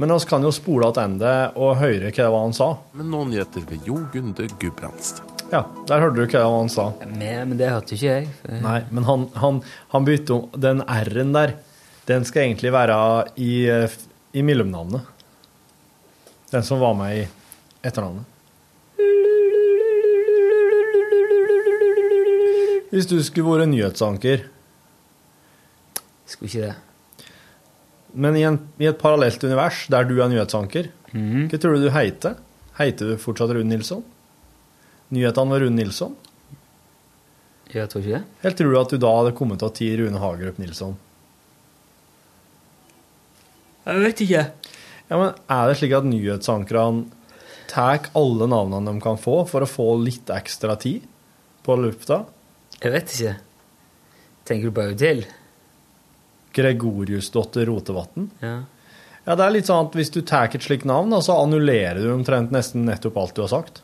men 0.00 0.12
vi 0.12 0.28
kan 0.28 0.44
jo 0.44 0.52
spole 0.54 0.88
tilbake 0.96 1.60
og 1.60 1.76
høre 1.80 2.08
hva 2.08 2.16
det 2.16 2.30
var 2.34 2.46
han 2.46 2.56
sa. 2.56 2.68
Men 2.96 3.12
nå 3.12 3.24
nyheter 3.30 3.64
ved 3.68 3.88
Jo 3.88 4.00
Gunde 4.12 4.48
Gudbrandsen. 4.60 5.28
Ja, 5.52 5.66
der 5.88 6.00
hørte 6.00 6.16
du 6.16 6.22
hva 6.22 6.30
det 6.32 6.44
var 6.48 6.58
han 6.62 6.72
sa. 6.72 6.86
Men, 7.02 7.24
men 7.50 7.58
det 7.60 7.68
hørte 7.68 7.96
ikke 7.96 8.08
jeg. 8.08 8.28
Nei, 8.64 8.78
men 8.88 9.04
han, 9.08 9.26
han, 9.36 9.60
han 9.92 10.06
bytte 10.08 10.36
om 10.36 10.46
Den 10.56 10.80
R-en 10.88 11.34
der, 11.36 11.56
den 12.08 12.24
skal 12.28 12.46
egentlig 12.46 12.72
være 12.74 12.96
i, 13.36 13.52
eh, 13.70 13.98
i 14.32 14.44
mellomnavnet. 14.44 15.08
Den 16.52 16.64
som 16.64 16.80
var 16.80 16.96
med 16.96 17.22
i 17.22 17.26
etternavnet. 17.84 18.28
Hvis 22.92 23.08
du 23.08 23.16
skulle 23.24 23.60
vært 23.60 23.72
nyhetsanker, 23.72 24.48
Skulle 26.32 26.48
ikke 26.48 26.64
det. 26.64 26.91
Men 28.12 28.36
i, 28.36 28.42
en, 28.46 28.58
i 28.82 28.88
et 28.90 28.98
parallelt 29.00 29.42
univers 29.44 29.86
der 29.92 30.08
du 30.08 30.18
er 30.20 30.30
nyhetsanker, 30.32 30.90
mm. 31.12 31.46
hva 31.50 31.60
tror 31.60 31.76
du 31.76 31.86
du 31.86 31.92
heter? 31.94 32.36
Heter 32.78 33.12
du 33.12 33.20
fortsatt 33.20 33.52
Rune 33.54 33.70
Nilsson? 33.70 34.02
Nyhetene 35.12 35.54
var 35.54 35.64
Rune 35.64 35.76
Nilsson? 35.76 36.14
Jeg 37.72 37.88
tror 37.88 38.02
ikke 38.02 38.18
det. 38.18 38.38
Helt 38.42 38.58
tror 38.60 38.72
du 38.72 38.80
at 38.80 38.92
du 38.92 39.00
da 39.00 39.14
hadde 39.16 39.34
kommet 39.36 39.60
til 39.60 39.70
å 39.70 39.74
ti 39.76 39.88
Rune 39.96 40.20
Hagerup 40.20 40.60
Nilsson? 40.60 40.94
Jeg 43.86 44.04
vet 44.04 44.22
ikke. 44.26 44.44
Ja, 45.08 45.18
men 45.18 45.32
Er 45.50 45.68
det 45.68 45.78
slik 45.80 45.94
at 45.96 46.06
nyhetsankerne 46.06 47.06
tar 47.72 48.10
alle 48.18 48.48
navnene 48.48 48.92
de 48.92 49.02
kan 49.04 49.16
få, 49.20 49.42
for 49.48 49.64
å 49.64 49.70
få 49.70 49.88
litt 50.00 50.28
ekstra 50.32 50.76
tid 50.80 51.06
på 51.64 51.76
lufta? 51.80 52.22
Jeg 52.82 52.92
vet 52.92 53.14
ikke. 53.16 53.36
Tenker 54.48 54.68
du 54.68 54.76
på 54.76 54.84
Audhild? 54.90 55.28
Gregoriusdotter 56.56 57.66
Rotevatn? 57.68 58.28
Ja. 58.42 58.58
Ja, 59.22 59.36
det 59.38 59.44
er 59.44 59.54
litt 59.54 59.68
sånn 59.70 59.86
at 59.86 59.94
hvis 59.94 60.10
du 60.10 60.20
tar 60.26 60.50
et 60.50 60.64
slikt 60.64 60.86
navn, 60.88 61.14
så 61.22 61.36
annullerer 61.38 62.00
du 62.02 62.10
omtrent 62.10 62.50
nesten 62.54 62.86
nettopp 62.88 63.20
alt 63.22 63.36
du 63.36 63.44
har 63.44 63.52
sagt. 63.52 63.82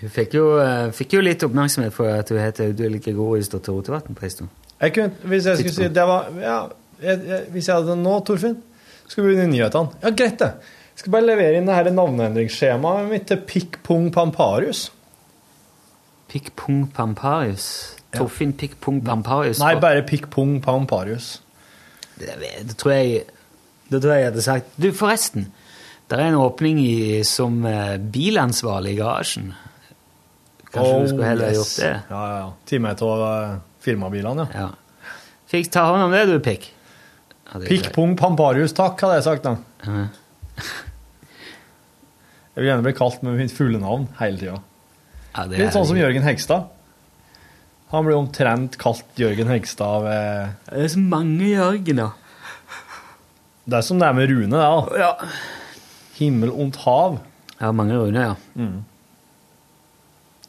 Hun 0.00 0.12
fikk 0.12 0.34
jo, 0.36 0.44
eh, 0.60 0.90
fikk 0.96 1.16
jo 1.16 1.22
litt 1.24 1.42
oppmerksomhet 1.44 1.92
for 1.92 2.08
at 2.08 2.28
hun 2.32 2.40
heter 2.40 2.70
Audhild 2.70 3.02
Gregoriusdotter 3.04 3.76
Rotevatn 3.76 4.16
på 4.16 4.24
en 4.24 4.34
stund. 4.34 4.52
Jeg 4.80 4.94
kunne, 4.96 5.12
hvis 5.28 5.48
jeg 5.48 5.60
skulle 5.60 5.76
si 5.76 5.88
det 5.92 6.04
var 6.08 6.28
ja, 6.40 6.60
jeg, 7.02 7.18
jeg, 7.28 7.40
Hvis 7.52 7.66
jeg 7.68 7.74
hadde 7.76 7.96
nå, 8.00 8.14
Torfinn, 8.24 8.56
skal 9.04 9.24
vi 9.24 9.34
begynne 9.34 9.52
nyhetene. 9.52 10.00
Ja, 10.00 10.12
greit, 10.16 10.38
det. 10.40 10.54
Jeg 10.94 11.02
skal 11.02 11.14
bare 11.16 11.28
levere 11.28 11.60
inn 11.60 11.68
det 11.68 11.76
her 11.76 11.90
navneendringsskjemaet 11.96 13.08
mitt 13.08 13.28
til 13.28 13.40
Pikk 13.48 13.80
Pung 13.84 14.08
Pamparius. 14.12 14.86
Pikk 16.32 16.52
Pung 16.56 16.86
Pamparius? 16.92 17.99
Torfinn 18.16 18.52
Pikk 18.58 18.78
Pung 18.82 19.00
Pamparius? 19.04 19.60
Nei, 19.62 19.74
bare 19.80 20.02
Pikk 20.06 20.28
Pung 20.32 20.58
Pamparius. 20.64 21.36
Det, 22.18 22.34
det 22.66 22.76
tror 22.76 22.92
jeg 22.92 23.24
Det 23.90 24.02
tror 24.02 24.12
jeg 24.12 24.20
jeg 24.20 24.30
hadde 24.30 24.42
sagt 24.44 24.74
Du, 24.76 24.90
forresten. 24.92 25.46
Det 26.10 26.18
er 26.18 26.26
en 26.32 26.40
åpning 26.42 26.80
i, 26.82 27.22
som 27.24 27.60
eh, 27.66 27.96
bilansvarlig 28.02 28.96
i 28.96 28.98
garasjen. 28.98 29.52
Kanskje 30.70 30.94
Oh, 30.94 31.02
du 31.02 31.08
skulle 31.08 31.26
heller 31.26 31.50
yes. 31.50 31.56
gjort 31.56 31.76
det? 31.84 31.92
Ja, 32.10 32.20
ja, 32.26 32.36
ja. 32.40 32.50
Time 32.66 32.92
av 32.94 33.22
uh, 33.22 33.58
firmabilene, 33.82 34.46
ja. 34.54 34.66
Ja. 34.66 35.12
Fikk 35.50 35.70
ta 35.74 35.86
hånd 35.88 36.02
om 36.04 36.12
det, 36.14 36.24
du, 36.30 36.36
Pikk. 36.42 36.68
Pikk. 37.66 37.88
Pung 37.94 38.16
Pamparius, 38.18 38.74
takk, 38.78 39.00
hadde 39.02 39.16
jeg 39.18 39.26
sagt 39.26 39.46
da. 39.46 39.56
Jeg 42.50 42.62
vil 42.62 42.68
gjerne 42.70 42.86
bli 42.86 42.92
kalt 42.98 43.22
med 43.26 43.38
mitt 43.38 43.54
fulle 43.54 43.78
navn 43.82 44.06
hele 44.20 44.38
tida. 44.38 44.58
Ja, 45.34 45.46
Litt 45.50 45.74
sånn 45.74 45.86
som 45.88 45.98
Jørgen 45.98 46.26
Hegstad. 46.26 46.70
Han 47.90 48.06
blir 48.06 48.18
omtrent 48.18 48.76
kalt 48.78 49.18
Jørgen 49.18 49.50
Hegstad 49.50 49.86
av 49.86 50.06
eh, 50.06 50.52
Det 50.68 50.84
er 50.86 50.92
så 50.92 51.02
mange 51.02 51.48
Jørgener. 51.50 52.14
Det 53.66 53.78
er 53.78 53.86
som 53.86 53.98
det 54.00 54.06
er 54.06 54.14
med 54.16 54.30
Rune, 54.30 54.46
det, 54.50 54.60
da. 54.62 55.00
Ja. 55.00 55.10
Himmel 56.20 56.52
ondt 56.54 56.78
hav. 56.84 57.18
Ja, 57.58 57.72
mange 57.76 57.98
Rune, 57.98 58.22
ja. 58.30 58.36
Mm. 58.54 58.78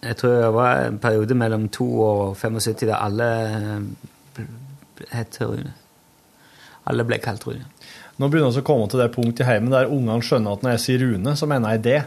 Jeg 0.02 0.18
tror 0.18 0.38
det 0.38 0.54
var 0.56 0.86
en 0.88 0.98
periode 1.02 1.38
mellom 1.38 1.68
2 1.70 1.88
og 2.06 2.22
75 2.38 2.88
der 2.88 2.96
alle 2.98 3.28
eh, 3.50 4.46
het 5.14 5.42
Rune. 5.42 5.74
Alle 6.89 7.06
ble 7.06 7.20
kalt 7.22 7.46
Rune. 7.46 7.68
Nå 8.22 8.30
begynner 8.30 8.54
vi 8.54 8.62
å 8.62 8.66
komme 8.66 8.89
til 8.89 9.02
det 9.02 9.12
punktet 9.16 9.46
i 9.46 9.50
heimen 9.50 9.74
der 9.74 9.89
ungene 9.89 10.22
skjønner 10.26 10.58
at 10.58 10.66
når 10.66 10.76
jeg 10.76 10.86
sier 10.86 11.06
Rune, 11.06 11.36
så 11.38 11.50
mener 11.50 11.74
jeg 11.76 11.86
det. 11.89 12.00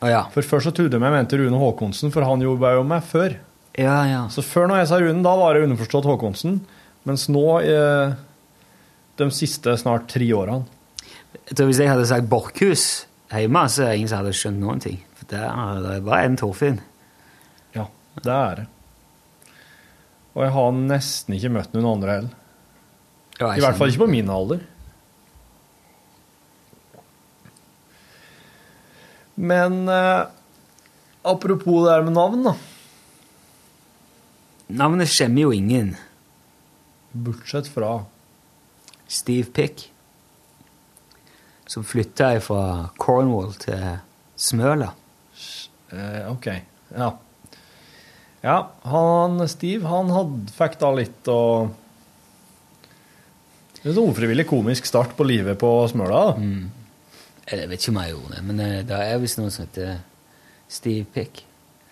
Ja. 0.00 0.24
For 0.32 0.44
først 0.44 0.70
så 0.70 0.74
trodde 0.76 0.96
de 0.96 1.04
jeg 1.04 1.16
mente 1.16 1.36
Rune 1.36 1.60
Håkonsen, 1.60 2.12
for 2.12 2.24
han 2.24 2.44
jobba 2.44 2.74
jo 2.78 2.84
med 2.88 3.04
før. 3.04 3.36
Ja, 3.80 4.00
ja. 4.04 4.24
Så 4.32 4.44
før 4.44 4.68
når 4.68 4.82
jeg 4.82 4.90
sa 4.90 4.98
Rune, 5.00 5.22
da 5.24 5.32
var 5.40 5.56
det 5.56 5.64
underforstått 5.64 6.08
Håkonsen. 6.08 6.58
Mens 7.08 7.28
nå 7.32 7.44
eh, 7.64 8.12
de 9.20 9.28
siste 9.32 9.72
snart 9.80 10.08
tre 10.12 10.26
årene. 10.36 10.66
Jeg 11.48 11.56
tror 11.56 11.70
Hvis 11.70 11.80
jeg 11.80 11.90
hadde 11.90 12.08
sagt 12.10 12.28
Borchhus 12.30 12.84
hjemme, 13.30 13.62
så 13.70 13.84
er 13.84 13.92
det 13.92 14.00
ingen 14.00 14.10
som 14.10 14.20
hadde 14.20 14.34
skjønt 14.36 14.60
noen 14.60 14.82
ting. 14.82 14.98
For 15.16 15.30
det 15.30 15.40
er 15.40 16.04
bare 16.04 16.26
en 16.26 16.36
Torfinn. 16.40 16.80
Ja, 17.76 17.86
det 18.20 18.34
er 18.34 18.60
det. 18.60 18.66
Og 20.34 20.44
jeg 20.44 20.54
har 20.54 20.76
nesten 20.76 21.36
ikke 21.36 21.54
møtt 21.56 21.72
noen 21.74 21.88
andre 21.94 22.18
heller. 22.18 22.36
Ja, 23.40 23.54
I 23.56 23.62
hvert 23.64 23.78
fall 23.78 23.90
ikke 23.90 24.04
på 24.04 24.12
min 24.12 24.28
alder. 24.30 24.60
Men 29.40 29.86
eh, 29.88 30.26
apropos 31.24 31.86
det 31.86 31.94
her 31.94 32.04
med 32.04 32.18
navn, 32.18 32.44
da. 32.44 32.54
Navnet 34.70 35.10
skjemmer 35.10 35.48
jo 35.48 35.52
ingen. 35.54 35.94
Bortsett 37.10 37.66
fra 37.70 38.04
Steve 39.10 39.50
Pick, 39.50 39.88
som 41.66 41.84
flytta 41.86 42.36
fra 42.44 42.90
Cornwall 42.98 43.52
til 43.58 43.98
Smøla. 44.38 44.92
eh, 45.90 46.30
OK. 46.30 46.46
Ja. 46.94 47.10
Ja, 48.40 48.70
han 48.82 49.48
Steve, 49.48 49.88
han 49.90 50.10
hadde, 50.14 50.52
fikk 50.54 50.78
da 50.80 50.92
litt 50.96 51.28
å 51.28 51.40
En 53.80 53.96
ufrivillig 53.96 54.44
komisk 54.44 54.84
start 54.84 55.14
på 55.16 55.24
livet 55.24 55.56
på 55.58 55.68
Smøla. 55.88 56.36
Mm. 56.36 56.70
Jeg 57.48 57.68
vet 57.68 57.80
ikke 57.80 57.92
om 57.94 58.00
jeg 58.02 58.12
gjorde 58.12 58.34
det, 58.36 58.42
men 58.44 58.60
eh, 58.60 58.80
det 58.86 59.02
er 59.08 59.20
visst 59.22 59.40
noe 59.40 59.50
som 59.50 59.64
heter 59.64 60.02
Steve 60.68 61.06
Pick. 61.14 61.46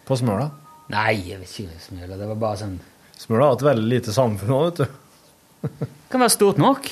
På 0.05 0.17
Smøla. 0.21 0.51
Nei, 0.89 1.21
jeg 1.29 1.37
vet 1.43 1.53
ikke 1.61 1.79
Smøla. 1.85 2.17
Det 2.17 2.27
var 2.31 2.39
bare 2.41 2.57
sånn 2.63 2.79
Smøla 3.19 3.45
har 3.45 3.53
hatt 3.57 3.67
veldig 3.67 3.89
lite 3.91 4.13
samfunn 4.15 4.55
òg, 4.55 4.63
vet 4.69 4.79
du. 4.79 4.87
Kan 6.09 6.21
være 6.23 6.33
stort 6.33 6.59
nok. 6.63 6.83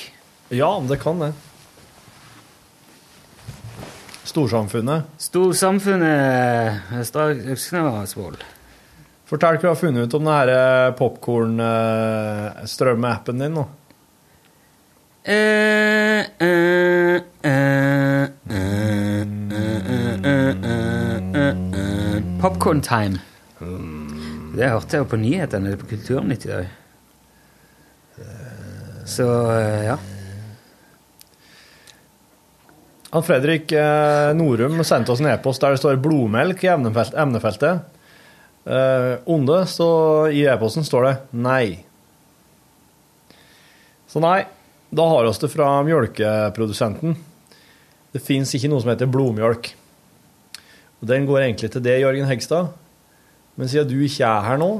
Ja, 0.53 0.79
det 0.83 0.97
kan 1.01 1.19
det. 1.23 1.31
Storsamfunnet. 4.27 5.01
Storsamfunnet 5.23 6.91
Øksnevål. 7.55 8.35
Fortell 9.27 9.55
hva 9.57 9.63
du 9.63 9.67
har 9.67 9.75
funnet 9.79 10.03
ut 10.07 10.13
om 10.19 10.25
denne 10.27 10.93
popkorn-strømme-appen 10.99 13.37
din 13.43 13.53
nå. 13.57 13.63
Eh, 15.27 16.21
eh, 16.39 17.19
eh, 17.43 17.43
eh, 17.43 18.23
eh, 18.47 19.27
eh, 20.23 20.23
eh, 20.23 20.55
eh, 21.35 22.23
Popcorn 22.39 22.79
time. 22.81 23.19
Det 23.59 24.69
hørte 24.69 24.97
jeg 24.97 25.01
jo 25.01 25.09
på 25.09 25.19
nyhetene 25.21 25.77
på 25.79 25.89
Kulturnytt 25.89 26.45
i 26.45 26.51
dag. 26.51 26.67
Så 29.07 29.25
eh, 29.55 29.83
ja. 29.87 29.97
Han 33.09 33.23
Fredrik 33.23 33.71
eh, 33.71 34.33
Norum 34.35 34.83
sendte 34.83 35.13
oss 35.13 35.21
en 35.23 35.31
e-post 35.31 35.63
der 35.63 35.73
det 35.73 35.81
står 35.81 36.01
'blodmelk' 36.03 36.65
i 36.65 36.71
emnefeltet. 36.73 37.85
Eh, 38.67 39.13
onde, 39.25 39.61
så 39.71 39.89
i 40.27 40.43
e-posten 40.43 40.83
står 40.83 41.07
det 41.07 41.15
'nei'. 41.31 41.79
Så 44.07 44.19
nei, 44.23 44.43
da 44.89 45.07
har 45.07 45.25
vi 45.25 45.33
det 45.39 45.51
fra 45.51 45.69
mjølkeprodusenten. 45.87 47.15
Det 48.11 48.23
fins 48.23 48.53
ikke 48.55 48.69
noe 48.71 48.83
som 48.83 48.91
heter 48.91 49.09
blodmjølk. 49.11 49.71
Og 51.01 51.07
Den 51.07 51.25
går 51.27 51.41
egentlig 51.41 51.71
til 51.71 51.83
det, 51.83 51.99
Jørgen 52.01 52.27
Hegstad. 52.27 52.71
Men 53.57 53.69
siden 53.71 53.89
du 53.89 53.97
ikke 54.05 54.27
er 54.29 54.45
her 54.45 54.61
nå, 54.61 54.71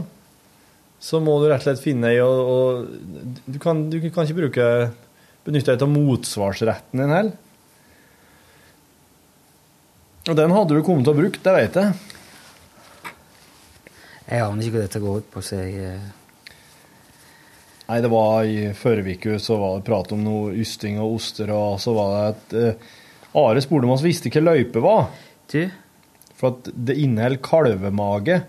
så 1.02 1.20
må 1.22 1.38
du 1.42 1.48
rett 1.50 1.62
og 1.62 1.68
slett 1.68 1.84
finne 1.84 2.10
i 2.14 2.22
og, 2.24 2.38
og 2.50 3.44
du, 3.46 3.58
kan, 3.62 3.84
du 3.90 4.00
kan 4.10 4.26
ikke 4.26 4.40
bruke 4.40 4.70
benytte 5.48 5.74
deg 5.74 5.86
av 5.86 5.94
motsvarsretten 5.94 7.02
din 7.02 7.14
heller. 7.14 7.36
Og 10.28 10.36
den 10.36 10.52
hadde 10.52 10.76
du 10.76 10.84
kommet 10.84 11.08
til 11.08 11.14
å 11.14 11.20
bruke, 11.22 11.42
det 11.44 11.54
vet 11.56 11.78
jeg. 11.80 12.16
Jeg 14.28 14.44
aner 14.44 14.66
ikke 14.66 14.76
hva 14.76 14.84
dette 14.84 15.00
går 15.00 15.22
ut 15.22 15.30
på, 15.32 15.44
så 15.46 15.62
jeg 15.62 15.84
eh, 15.88 16.08
Nei, 17.88 18.02
det 18.04 18.10
var 18.12 18.44
i 18.44 18.74
forrige 18.76 19.16
uke 19.16 19.38
så 19.40 19.56
var 19.62 19.78
det 19.78 19.88
prat 19.88 20.10
om 20.12 20.20
noe 20.20 20.52
ysting 20.60 20.98
og 21.00 21.22
oster, 21.22 21.54
og 21.56 21.78
så 21.80 21.94
var 21.96 22.10
det 22.12 22.24
at 22.28 22.56
uh, 22.60 22.90
Are 23.40 23.62
spurte 23.64 23.88
om 23.88 23.94
vi 24.02 24.10
visste 24.10 24.32
hva 24.34 24.42
løype 24.44 24.82
var. 24.84 25.06
Du? 25.54 25.62
For 26.36 26.58
at 26.58 26.68
det 26.76 26.98
inneholder 27.00 27.40
kalvemage, 27.40 28.42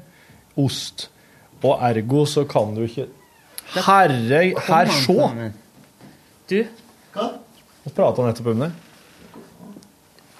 ost, 0.58 1.08
og 1.62 1.78
ergo 1.82 2.24
så 2.26 2.44
kan 2.48 2.74
du 2.76 2.84
ikke 2.86 3.08
Herre, 3.74 4.42
her, 4.68 4.92
sjå! 5.04 5.28
Du? 6.48 6.60
Vi 7.84 7.90
prata 7.94 8.24
nettopp 8.24 8.46
om 8.54 8.62
det. 8.64 8.70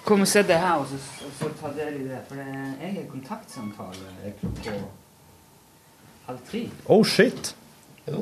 Kom 0.09 0.23
og 0.25 0.29
se 0.31 0.41
det 0.49 0.57
her, 0.57 0.81
og 0.81 0.87
så, 0.89 0.97
og 1.27 1.33
så 1.37 1.51
ta 1.61 1.73
del 1.77 1.99
i 2.01 2.07
det. 2.09 2.23
For 2.31 2.41
det, 2.41 2.47
jeg 2.81 2.95
har 2.95 3.05
kontaktsamtale 3.11 4.33
klokka 4.41 4.73
halv 6.29 6.41
tre. 6.49 6.63
Oh 6.89 7.05
shit. 7.05 7.55
Så 8.07 8.13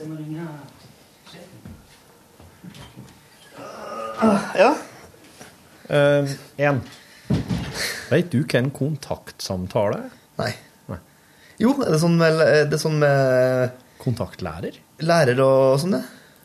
jeg 0.00 0.08
må 0.08 0.18
ringe 0.18 0.48
sjefen. 1.30 1.60
Ja. 4.58 4.72
Én. 6.58 6.82
Vet 8.10 8.32
du 8.32 8.40
hva 8.42 8.58
en 8.58 8.72
kontaktsamtale 8.74 10.02
er? 10.08 10.16
Nei. 10.42 10.52
Jo, 11.62 11.72
er 11.80 11.94
det 11.94 12.00
sånn 12.02 12.16
med, 12.20 12.40
er 12.42 12.80
sånn 12.80 12.98
med 13.00 13.76
Kontaktlærer? 14.02 14.76
Lærer 15.06 15.38
og 15.42 15.78
sånn, 15.82 15.96
det? 15.96 16.02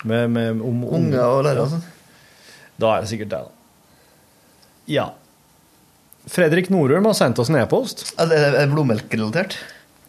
Med, 0.07 0.29
med, 0.33 0.61
om, 0.63 0.83
om, 0.87 0.93
Unge 0.97 1.25
og 1.25 1.43
lærere 1.45 1.65
og 1.65 1.73
sånn. 1.73 1.83
Da 2.81 2.95
er 2.95 3.03
det 3.03 3.11
sikkert 3.11 3.33
det, 3.33 3.41
da. 3.43 3.51
Ja. 4.89 5.07
Fredrik 6.31 6.71
Norum 6.73 7.05
har 7.09 7.17
sendt 7.17 7.41
oss 7.41 7.51
en 7.51 7.59
e-post. 7.61 8.07
Er 8.21 8.31
det 8.31 8.39
er 8.63 8.71
blodmelkrelatert? 8.71 9.57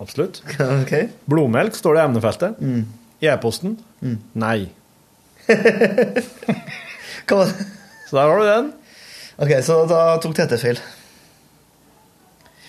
Absolutt. 0.02 0.42
Okay. 0.82 1.10
Blodmelk 1.30 1.76
står 1.78 1.98
det 1.98 2.02
i 2.02 2.06
emnefeltet. 2.10 2.62
I 3.22 3.30
e-posten 3.30 3.76
nei. 4.38 4.70
Var 7.32 7.46
det? 7.48 7.66
Så 8.08 8.16
der 8.18 8.28
har 8.28 8.38
du 8.38 8.46
den. 8.46 8.66
Ok, 9.40 9.52
så 9.64 9.82
da 9.88 10.00
tok 10.20 10.34
Tete 10.36 10.58
feil. 10.60 10.80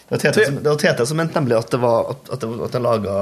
Det 0.03 0.11
var 0.17 0.19
Tete 0.19 0.45
som, 0.45 0.57
var 0.65 0.79
Tete 0.81 1.05
som 1.07 1.17
mente 1.17 1.37
nemlig 1.39 1.55
at 1.57 1.69
det 1.71 1.79
var 1.81 2.09
at, 2.11 2.27
at, 2.35 2.41
det, 2.43 2.47
var- 2.51 2.65
at 2.67 2.73
jeg 2.75 2.83
laga 2.83 3.13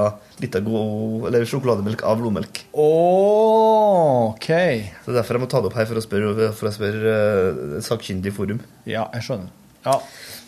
litt 0.42 0.56
av 0.58 0.64
god 0.66 1.28
Eller 1.30 1.46
sjokolademelk 1.48 2.02
av 2.10 2.18
blodmelk. 2.20 2.64
OK. 2.74 4.48
Så 4.50 5.06
det 5.08 5.14
er 5.14 5.20
derfor 5.20 5.38
jeg 5.38 5.44
må 5.46 5.50
ta 5.52 5.62
det 5.62 5.70
opp 5.70 5.78
her 5.78 5.88
for 5.92 6.02
å 6.02 6.04
spørre, 6.04 6.50
for 6.58 6.70
å 6.70 6.74
spørre 6.76 7.14
uh, 7.14 7.78
sakkyndig 7.86 8.34
forum. 8.36 8.60
Ja, 8.90 9.06
jeg 9.16 9.28
skjønner. 9.28 9.52
Ja. 9.86 9.96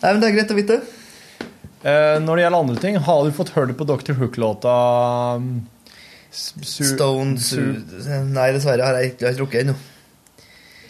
Nei, 0.02 0.10
men 0.10 0.20
det 0.22 0.28
er 0.30 0.36
greit 0.40 0.52
å 0.54 0.58
vite. 0.58 0.80
Uh, 1.84 2.18
når 2.24 2.34
det 2.40 2.44
gjelder 2.46 2.60
andre 2.64 2.82
ting, 2.82 2.98
har 3.06 3.22
du 3.24 3.32
fått 3.36 3.54
hørt 3.54 3.74
på 3.78 3.86
Dr. 3.88 4.14
Hook-låta 4.18 4.74
um, 5.38 5.48
Stone 6.34 7.38
Su 7.38 7.60
Nei, 7.62 8.48
dessverre 8.56 8.82
har 8.88 8.98
jeg 8.98 9.14
har 9.20 9.32
ikke 9.34 9.34
rukket 9.44 9.66
ennå. 9.66 9.76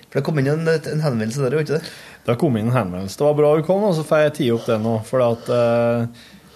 For 0.09 0.20
det 0.20 0.26
kom 0.28 0.38
inn 0.40 0.49
en, 0.53 0.68
en 0.70 1.03
henvendelse 1.05 1.42
der, 1.42 1.57
gjorde 1.59 1.66
ikke 1.66 1.80
det? 1.82 1.95
Det 2.24 2.32
har 2.32 2.40
kommet 2.40 2.62
inn 2.62 2.70
en 2.70 2.76
henvendelse. 2.78 3.18
Det 3.20 3.24
var 3.26 3.34
bra 3.36 3.50
du 3.56 3.62
kom, 3.66 3.82
og 3.84 3.92
så 3.96 4.04
får 4.06 4.22
jeg 4.22 4.34
tie 4.38 4.52
opp 4.54 4.64
det 4.64 4.78
nå. 4.80 4.94
For 5.04 5.20
at 5.20 5.50
eh, 5.52 6.06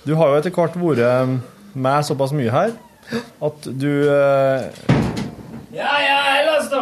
du 0.08 0.14
har 0.16 0.32
jo 0.32 0.38
etter 0.40 0.54
hvert 0.56 0.78
vært 0.80 1.74
med 1.76 2.06
såpass 2.08 2.32
mye 2.32 2.52
her 2.52 2.72
at 3.44 3.68
du 3.80 3.90
eh, 4.08 4.64
Ja, 5.76 5.92
ja, 6.00 6.16
ellers 6.40 6.70
da? 6.72 6.80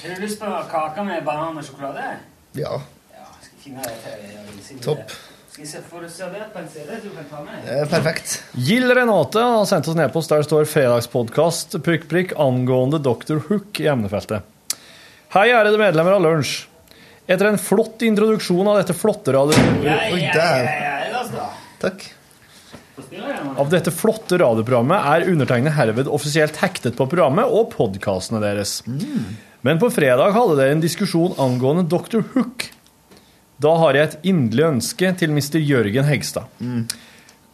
Har 0.00 0.14
du 0.14 0.22
lyst 0.22 0.38
på 0.40 0.52
kake 0.70 1.04
med 1.06 1.26
banan 1.26 1.58
og 1.58 1.66
sjokolade? 1.66 2.06
Ja. 2.54 2.78
ja 3.10 3.26
Skal 3.42 3.50
jeg 3.50 3.64
finne 3.64 3.84
det 3.88 3.98
til 4.04 4.24
jeg 4.30 4.46
vil. 4.46 4.80
Topp. 4.86 5.18
Skal 5.50 5.66
jeg 5.66 5.72
se, 5.74 5.82
Får 5.90 6.06
du 6.06 6.10
servert 6.14 6.54
på 6.54 6.62
en 6.62 6.70
CD 6.70 7.02
du 7.02 7.10
kan 7.10 7.28
ta 7.34 7.42
med? 7.44 7.66
Eh, 7.66 7.84
perfekt. 7.90 8.38
Gild 8.54 8.94
Renate 8.94 9.42
har 9.42 9.66
sendt 9.66 9.90
oss 9.90 9.98
en 9.98 10.06
e-post 10.06 10.30
der 10.30 10.44
det 10.44 10.48
står 10.48 10.70
'Fredagspodkast 10.70 11.80
prikk, 11.82 12.06
prikk, 12.08 12.38
angående 12.38 13.02
Dr. 13.02 13.42
Hook' 13.50 13.82
i 13.82 13.90
emnefeltet. 13.90 14.46
Hei, 15.34 15.50
ærede 15.50 15.78
medlemmer 15.78 16.18
av 16.18 16.22
Lunsj. 16.22 16.69
Etter 17.30 17.46
en 17.46 17.60
flott 17.62 18.02
introduksjon 18.02 18.66
av 18.66 18.80
dette 18.80 18.96
flotte 18.96 19.34
radio... 19.36 19.54
Ja, 19.84 20.00
ja, 20.08 20.14
Oi, 20.16 20.22
ja, 20.24 20.32
der. 20.34 20.64
ja, 20.66 20.80
ja, 20.82 20.96
ellers 21.06 21.30
da? 21.34 21.44
Takk. 21.84 22.08
Av 23.60 23.70
dette 23.70 23.92
flotte 23.94 24.38
radioprogrammet 24.40 25.06
er 25.12 25.28
undertegnet 25.30 25.76
herved 25.76 26.10
offisielt 26.10 26.58
hektet 26.60 26.98
på 26.98 27.06
programmet 27.10 27.48
og 27.48 27.70
podkastene 27.72 28.42
deres. 28.42 28.80
Men 29.64 29.80
på 29.80 29.92
fredag 29.94 30.34
hadde 30.36 30.58
dere 30.58 30.74
en 30.74 30.82
diskusjon 30.82 31.38
angående 31.40 31.86
Dr. 31.90 32.24
Hook. 32.34 32.66
Da 33.60 33.76
har 33.78 33.96
jeg 33.96 34.08
et 34.08 34.28
inderlig 34.32 34.66
ønske 34.74 35.14
til 35.20 35.32
Mr. 35.36 35.58
Jørgen 35.60 36.06
Hegstad. 36.08 36.50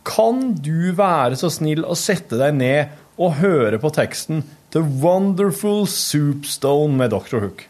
Kan 0.06 0.42
du 0.62 0.92
være 0.96 1.38
så 1.38 1.50
snill 1.50 1.84
å 1.84 1.96
sette 1.98 2.38
deg 2.40 2.56
ned 2.58 2.96
og 3.16 3.38
høre 3.40 3.80
på 3.82 3.90
teksten 3.96 4.44
The 4.74 4.82
Wonderful 5.02 5.84
Soupstone 5.90 6.94
med 7.00 7.12
Dr. 7.14 7.42
Hook? 7.42 7.66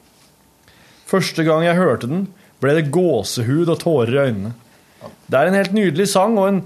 Første 1.06 1.44
gang 1.46 1.62
jeg 1.66 1.78
hørte 1.78 2.10
den, 2.10 2.26
ble 2.62 2.74
det 2.78 2.90
gåsehud 2.94 3.70
og 3.70 3.78
tårer 3.82 4.14
i 4.14 4.22
øynene. 4.28 4.52
Det 5.30 5.38
er 5.38 5.50
en 5.50 5.58
helt 5.58 5.74
nydelig 5.76 6.08
sang 6.10 6.34
og 6.40 6.48
en, 6.50 6.60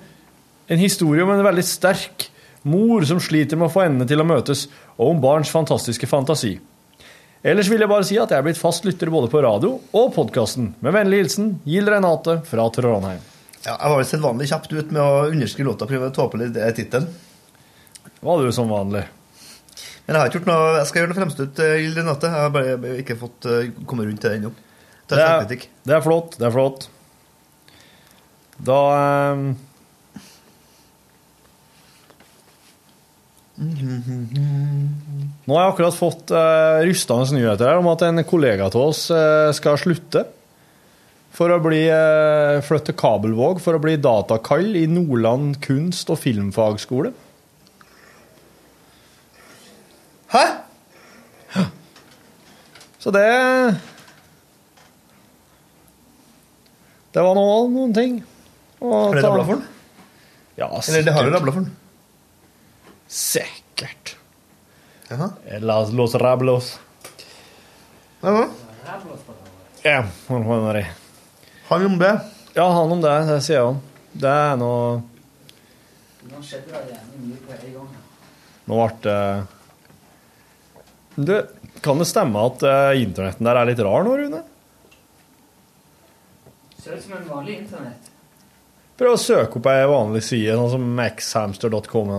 en 0.71 0.81
historie 0.81 1.25
om 1.25 1.33
en 1.35 1.45
veldig 1.45 1.65
sterk 1.67 2.31
mor 2.63 3.05
som 3.09 3.21
sliter 3.21 3.59
med 3.59 3.69
å 3.69 3.73
få 3.73 3.85
endene 3.87 4.09
til 4.09 4.21
å 4.21 4.27
møtes, 4.29 4.67
og 4.97 5.15
om 5.15 5.23
barns 5.23 5.53
fantastiske 5.53 6.09
fantasi. 6.09 6.59
Ellers 7.41 7.71
vil 7.73 7.81
jeg 7.81 7.89
bare 7.89 8.05
si 8.05 8.19
at 8.21 8.33
jeg 8.33 8.41
er 8.41 8.45
blitt 8.45 8.61
fast 8.61 8.85
lytter 8.85 9.13
både 9.13 9.31
på 9.33 9.41
radio 9.41 9.79
og 9.97 10.11
podkasten. 10.17 10.75
Med 10.85 10.93
vennlig 10.93 11.23
hilsen 11.23 11.55
Gild 11.65 11.89
Renate 11.89 12.41
fra 12.49 12.67
Trondheim. 12.73 13.23
Ja, 13.65 13.75
jeg 13.77 13.93
var 13.93 13.97
vel 13.97 14.09
sedvanlig 14.09 14.49
kjapt 14.49 14.73
ut 14.73 14.93
med 14.93 15.01
å 15.01 15.25
underskrive 15.29 15.69
låta 15.69 15.87
og 15.87 15.93
prøve 15.93 16.09
å 16.09 16.17
ta 16.17 16.29
på 16.33 16.41
litt 16.41 16.53
det 16.57 16.69
tittelen. 16.77 17.09
Var 18.21 18.45
du 18.45 18.53
som 18.53 18.69
vanlig? 18.73 19.07
Men 20.07 20.17
jeg 20.17 20.21
har 20.21 20.31
ikke 20.31 20.39
gjort 20.41 20.49
noe 20.51 20.71
Jeg 20.75 20.87
skal 20.89 21.01
gjøre 21.01 21.11
noe 21.11 21.19
fremstøt, 21.21 21.61
i 21.63 21.83
Gild 21.85 21.99
Renate. 22.01 22.31
Jeg 22.31 22.45
har 22.45 22.55
bare 22.55 22.97
ikke 23.03 23.19
fått 23.21 23.47
kommet 23.47 23.87
komme 23.91 24.09
rundt 24.09 24.23
til 24.25 24.33
det 24.33 24.41
ennå. 24.41 24.55
Det 25.11 25.19
er, 25.19 25.67
det 25.89 25.95
er 25.97 26.03
flott. 26.05 26.37
Det 26.39 26.47
er 26.47 26.55
flott. 26.55 26.87
Da 28.61 28.79
ehm, 28.95 29.45
Nå 33.61 35.53
har 35.53 35.65
jeg 35.67 35.73
akkurat 35.75 35.97
fått 35.97 36.31
uh, 36.33 36.81
rystende 36.87 37.37
nyheter 37.37 37.77
om 37.77 37.91
at 37.93 38.05
en 38.07 38.23
kollega 38.25 38.71
av 38.71 38.77
oss 38.81 39.03
uh, 39.13 39.51
skal 39.57 39.77
slutte 39.81 40.23
for 41.37 41.53
å 41.53 41.59
bli 41.63 41.83
uh, 41.93 42.63
flytte 42.65 42.97
Kabelvåg 42.97 43.61
for 43.61 43.77
å 43.77 43.83
bli 43.83 43.99
datakall 44.01 44.79
i 44.81 44.87
Nordland 44.89 45.59
kunst- 45.65 46.09
og 46.13 46.23
filmfagskole. 46.23 47.13
Hæ? 50.31 50.45
Så 52.99 53.11
det 53.11 53.27
Det 57.11 57.23
var 57.27 57.35
noe, 57.35 57.67
noen 57.73 57.95
ting. 57.95 58.21
Har 58.81 59.15
det 59.17 59.25
rabla 59.25 59.45
for 59.49 59.59
den? 59.59 59.67
Ja, 60.61 60.69
Eller 60.89 61.03
det 61.03 61.15
har 61.17 61.27
jo 61.27 61.33
rabla 61.35 61.53
for 61.57 61.65
den. 61.67 61.77
Sikkert. 63.11 64.17
Jaha. 65.09 65.31
Las 65.59 65.91
los 65.91 66.15
rablos. 66.15 66.79
Jaha. 68.23 68.47
Ja, 69.83 70.05
han 70.29 70.45
har 70.45 70.75
det. 70.75 70.87
Han 71.69 71.87
om 71.87 71.99
det? 71.99 72.21
Ja, 72.55 72.69
han 72.73 72.93
om 72.93 73.01
det. 73.01 73.17
Det 73.27 73.41
sier 73.43 73.65
han. 73.65 73.81
Det 74.13 74.31
er 74.31 74.59
noe 74.61 75.01
Nå 76.31 76.43
skjedde 76.45 76.69
det 76.69 76.93
jævlig 76.95 77.21
mye 77.25 77.39
på 77.47 77.55
en 77.57 77.73
gang. 77.75 77.89
Nå 78.69 78.77
ble 78.77 78.99
det 79.07 79.19
Du, 81.27 81.35
kan 81.85 82.01
det 82.01 82.09
stemme 82.09 82.47
at 82.49 82.63
uh, 82.65 82.93
internetten 82.97 83.49
der 83.49 83.61
er 83.61 83.69
litt 83.69 83.83
rar 83.85 84.07
nå, 84.07 84.15
Rune? 84.21 84.43
Ser 86.81 86.97
ut 86.97 87.05
som 87.05 87.17
en 87.19 87.27
vanlig 87.29 87.59
internett. 87.61 88.11
Prøv 89.01 89.17
å 89.17 89.21
søke 89.21 89.61
opp 89.61 89.69
ei 89.73 89.89
vanlig 89.89 90.23
side, 90.27 90.57
sånn 90.57 90.75
som 90.75 91.01
xhamster.com. 91.01 92.13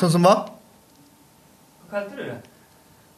Sånn 0.00 0.12
som 0.14 0.24
hva? 0.24 0.34
Hva 1.82 1.90
kalte 1.92 2.16
du 2.16 2.24
det? 2.24 2.38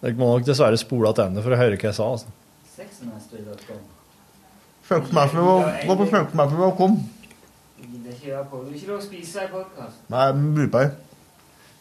Dere 0.04 0.18
må 0.18 0.32
nok 0.32 0.46
dessverre 0.46 0.78
spole 0.80 1.12
tilbake 1.16 1.42
for 1.44 1.54
å 1.54 1.58
høre 1.60 1.78
hva 1.78 1.90
jeg 1.90 1.96
sa. 1.96 2.08
altså. 2.16 2.32
Sexmaster.com. 2.74 3.82
Gå 5.88 5.96
på 5.96 6.08
søkemasser.com. 6.10 6.98
Jeg 7.78 7.90
gidder 7.92 8.18
ikke 8.18 8.90
lov 8.90 8.98
å 8.98 9.04
spise 9.06 9.46
i 9.46 9.52
podkast. 9.52 10.02
Nei, 10.12 10.26
ikke. 10.66 10.84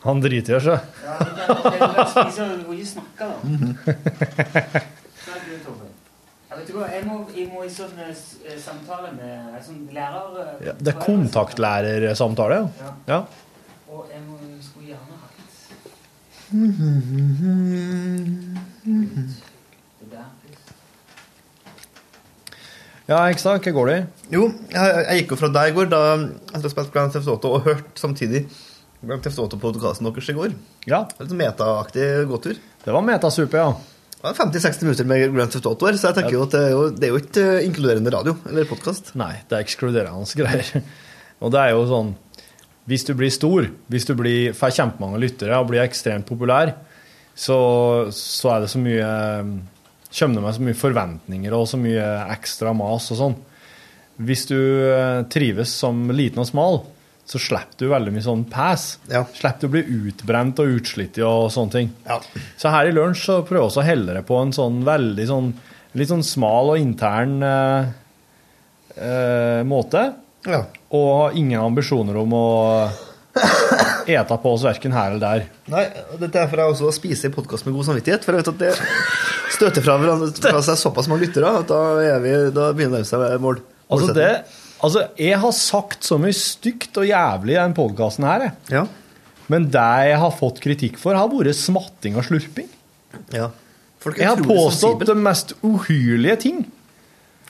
Han 0.04 0.20
driter 0.24 0.58
i 0.58 0.60
seg. 0.66 0.80
Ja, 1.06 1.14
du 1.20 1.30
kan 1.38 1.80
heller 1.80 2.06
spise, 2.12 2.47
du 2.60 2.72
ikke 2.74 2.89
snakke, 2.91 3.24
da. 3.24 3.36
Mhm. 3.43 3.78
Jeg 6.54 7.06
må, 7.08 7.16
jeg 7.36 7.47
må 7.49 7.64
i 7.66 7.70
sånn 7.74 7.97
eh, 8.01 8.12
eh, 8.45 8.58
samtale 8.62 9.10
med 9.16 9.32
en 9.58 9.64
sånn 9.66 9.80
lærer... 9.93 10.36
eh, 10.43 10.68
Ja, 10.68 10.74
det 10.80 10.91
er 10.93 10.99
kontaktlærersamtale, 11.01 12.60
ja. 12.80 12.91
ja. 13.10 13.20
Og 13.89 14.06
jeg 14.14 14.22
må, 14.28 14.38
skulle 14.62 14.93
gjerne 14.93 15.18
hatt 15.18 15.34
det. 15.38 15.43
Ja, 23.10 23.18
ikke 23.28 23.41
sant? 23.43 23.66
Hva 23.66 23.74
går 23.76 23.89
det 23.91 23.95
i? 23.97 24.04
Jo, 24.38 24.45
jeg, 24.72 24.99
jeg 25.08 25.18
gikk 25.22 25.34
jo 25.34 25.39
fra 25.41 25.49
deg 25.58 25.72
i 25.72 25.76
går, 25.76 25.89
da 25.91 25.99
jeg 26.14 26.30
spilte 26.54 26.72
spilt 26.72 26.93
Grand 26.93 27.12
Theft 27.16 27.32
Auto 27.34 27.51
og 27.58 27.66
hørte 27.68 27.99
samtidig 27.99 28.45
Grand 29.04 29.24
Theft 29.24 29.39
Auto-podkasten 29.43 30.08
deres 30.08 30.30
i 30.32 30.36
går. 30.38 30.54
Ja. 30.88 31.04
Litt 31.20 31.34
metaaktig 31.36 32.06
gåtur. 32.30 32.60
Det 32.84 32.93
var 32.95 33.04
metasupe, 33.04 33.60
ja. 33.60 33.74
Det 34.14 34.30
var 34.30 34.38
50-60 34.38 34.88
minutter 34.88 35.08
med 35.10 35.26
Grand 35.34 35.51
Theft 35.51 35.68
Auto 35.68 35.89
her, 35.89 35.97
så 35.99 36.12
jeg 36.12 36.22
tenker 36.22 36.38
jo 36.38 36.45
at 36.45 36.54
det 36.56 36.62
er 36.64 36.72
jo, 36.72 36.84
det 36.95 37.08
er 37.08 37.12
jo 37.12 37.20
ikke 37.20 37.43
eh, 37.58 37.66
inkluderende 37.68 38.14
radio 38.14 38.38
eller 38.47 38.70
podkast. 38.70 39.12
Nei, 39.20 39.34
det 39.49 39.58
er 39.58 39.66
ekskluderende 39.66 40.38
greier. 40.39 40.86
Og 41.43 41.51
det 41.51 41.60
er 41.60 41.74
jo 41.76 41.84
sånn 41.89 42.14
Hvis 42.88 43.04
du 43.08 43.12
blir 43.20 43.32
stor, 43.32 43.68
hvis 43.91 44.08
du 44.08 44.14
blir, 44.16 44.56
får 44.56 44.78
kjempemange 44.78 45.20
lyttere 45.20 45.60
og 45.60 45.68
blir 45.72 45.84
ekstremt 45.84 46.28
populær, 46.30 46.72
så, 47.36 47.58
så 48.16 48.54
er 48.54 48.64
det 48.64 48.72
så 48.72 48.80
mye 48.80 49.12
Kommer 50.14 50.38
det 50.38 50.45
med 50.45 50.56
så 50.56 50.64
mye 50.68 50.78
forventninger 50.78 51.54
og 51.58 51.68
så 51.68 51.80
mye 51.82 52.08
ekstra 52.36 52.72
mas 52.78 53.08
og 53.12 53.18
sånn. 53.18 53.38
Hvis 54.24 54.45
du 54.47 54.60
eh, 54.62 55.24
trives 55.34 55.74
som 55.84 56.06
liten 56.14 56.43
og 56.43 56.47
smal, 56.47 56.84
så 57.26 57.39
slipper 57.39 57.86
du 57.86 57.91
veldig 57.91 58.11
mye 58.13 58.26
sånn 58.26 58.41
pass. 58.51 58.97
Slipper 59.07 59.61
du 59.63 59.67
å 59.69 59.74
bli 59.78 59.84
utbrent 60.09 60.59
og 60.59 60.74
utslitt 60.78 61.19
og 61.24 61.47
sånne 61.53 61.76
ting. 61.78 61.93
Så 62.59 62.74
her 62.74 62.89
i 62.89 62.95
lunsj 62.95 63.28
så 63.30 63.38
prøver 63.47 63.71
vi 63.71 63.84
å 63.84 63.86
helle 63.88 64.17
det 64.17 64.26
på 64.28 64.39
en 64.41 64.51
sånn 64.55 64.82
veldig 64.88 65.28
sånn 65.30 65.53
litt 65.97 66.09
sånn 66.09 66.26
smal 66.26 66.74
og 66.74 66.82
intern 66.82 67.38
eh, 67.45 67.91
eh, 68.97 69.61
måte. 69.67 70.07
Og 70.93 71.09
har 71.19 71.36
ingen 71.39 71.61
ambisjoner 71.61 72.17
om 72.24 72.34
å 72.38 72.45
ete 74.13 74.38
på 74.41 74.53
oss 74.53 74.65
verken 74.65 74.93
her 74.93 75.13
eller 75.13 75.21
der. 75.24 75.45
Nei, 75.74 75.86
og 76.13 76.19
Dette 76.21 76.41
er 76.41 76.49
for 76.51 76.61
jeg 76.61 76.76
også 76.76 76.91
spiser 76.97 77.34
podkast 77.34 77.67
med 77.67 77.78
god 77.78 77.88
samvittighet, 77.89 78.26
for 78.26 78.36
jeg 78.36 78.43
vet 78.43 78.51
at 78.51 78.59
det 78.61 78.74
støter 79.53 79.86
fra, 79.86 79.95
fra 80.49 80.65
seg 80.65 80.82
såpass 80.82 81.09
mange 81.09 81.28
lyttere 81.28 81.53
at 81.61 81.69
da, 81.69 81.82
er 82.01 82.19
vi, 82.24 82.34
da 82.53 82.71
begynner 82.76 83.01
det 83.01 83.07
å 83.07 83.11
seg 83.13 83.41
mål. 83.43 83.61
Altså, 83.93 84.13
det, 84.17 84.30
altså, 84.84 85.05
jeg 85.19 85.39
har 85.41 85.55
sagt 85.57 86.03
så 86.07 86.17
mye 86.21 86.36
stygt 86.38 86.99
og 87.01 87.07
jævlig 87.09 87.55
i 87.55 87.61
den 87.61 87.73
podkasten 87.77 88.27
her, 88.27 88.49
jeg. 88.69 88.86
Men 89.51 89.65
det 89.73 89.88
jeg 90.09 90.19
har 90.21 90.31
fått 90.38 90.61
kritikk 90.63 90.99
for, 91.01 91.17
har 91.19 91.27
vært 91.31 91.57
smatting 91.57 92.15
og 92.19 92.23
slurping. 92.27 92.69
Ja. 93.36 93.49
Folk 94.03 94.17
Jeg 94.19 94.27
har 94.31 94.39
påstått 94.43 94.99
det 95.03 95.09
de 95.11 95.17
mest 95.23 95.53
uhyrlige 95.63 96.38
ting. 96.43 96.63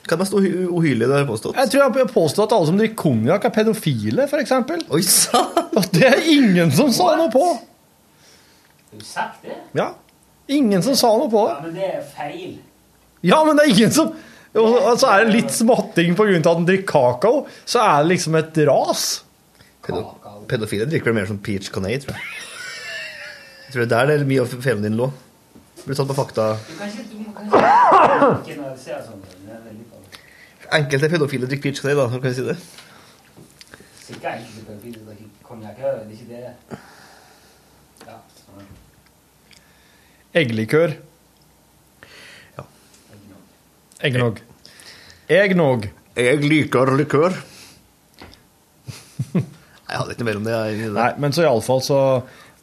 Hva 0.04 0.12
er 0.12 0.18
det 0.18 0.20
mest 0.20 0.34
uhy- 0.36 0.66
uhyrlige 0.68 1.08
du 1.08 1.14
har 1.16 1.24
påstått? 1.28 1.56
Jeg 1.56 1.70
tror 1.72 1.80
jeg 1.80 1.92
har 1.96 2.10
påstått 2.12 2.44
at 2.50 2.56
alle 2.58 2.68
som 2.68 2.76
drikker 2.80 2.98
konjakk, 3.00 3.46
er 3.48 3.54
pedofile, 3.56 4.26
f.eks. 4.28 4.52
Oi 4.92 5.00
sant? 5.06 5.60
Det 5.96 6.04
er 6.10 6.20
ingen 6.30 6.70
som 6.74 6.90
sa 6.94 7.14
noe 7.18 7.30
på. 7.32 7.44
Har 8.92 9.00
du 9.00 9.06
sagt 9.06 9.42
det? 9.46 9.56
Ja. 9.78 9.88
Ingen 10.54 10.82
som 10.84 10.94
sa 10.98 11.08
noe 11.16 11.30
på 11.32 11.46
det. 11.48 11.54
Ja, 11.56 11.62
men 11.64 11.74
det 11.78 11.88
er 11.88 12.04
feil. 12.14 12.52
Ja, 13.24 13.38
men 13.48 13.56
det 13.56 13.64
er 13.64 13.72
ingen 13.72 13.94
som 13.96 14.12
og 14.54 14.98
så 15.00 15.10
er 15.10 15.24
det 15.24 15.34
litt 15.34 15.54
smatting 15.54 16.14
av 16.14 16.28
at 16.30 16.44
den 16.46 16.66
drikker 16.68 16.86
kakao, 16.86 17.44
så 17.66 17.80
er 17.82 18.02
det 18.04 18.12
liksom 18.12 18.36
et 18.38 18.60
ras. 18.68 19.06
Pedo 19.84 20.04
pedofile 20.48 20.86
drikker 20.88 21.10
vel 21.10 21.16
mer 21.18 21.28
som 21.28 21.38
peach 21.42 21.70
canay, 21.74 21.98
tror 22.02 22.14
jeg. 22.14 22.22
Jeg 23.64 23.74
tror 23.74 23.82
det 23.82 23.86
er 23.86 23.92
der 23.94 24.06
det 24.12 24.16
er 24.20 24.28
mye 24.28 24.44
av 24.44 24.54
feilen 24.54 24.84
din 24.86 24.98
lå. 25.00 25.08
Blir 25.84 25.98
tatt 25.98 26.08
på 26.08 26.16
fakta. 26.16 26.46
Ikke, 26.70 26.86
ikke. 26.94 28.64
Enkelte 30.78 31.10
pedofile 31.12 31.48
drikker 31.50 31.68
peach 31.68 31.82
canay, 31.82 31.96
da. 31.98 32.06
Kan 32.14 32.28
vi 32.28 32.34
si 32.38 32.46
det? 32.46 32.58
Sikkert 34.04 34.30
enkelte 34.36 34.66
pedofile 34.68 35.00
drikker 35.08 35.48
konjakk, 35.48 35.76
det 35.80 35.88
er 35.88 36.14
ikke 36.14 36.28
det. 36.30 36.78
Ja, 38.04 38.20
sånn. 38.44 38.70
Egglikør. 44.00 44.40
Eggnog. 44.40 44.40
Eggnog. 45.28 45.88
Jeg 46.14 46.42
liker 46.44 46.94
likør. 46.98 47.34
Jeg 49.84 50.00
hadde 50.00 50.14
ikke 50.14 50.26
mer 50.26 50.38
om 50.40 50.46
det. 50.46 50.54
Jeg, 50.54 50.92
Nei, 50.94 51.10
men 51.22 51.34
så 51.34 51.44
iallfall 51.44 51.82
så 51.84 51.98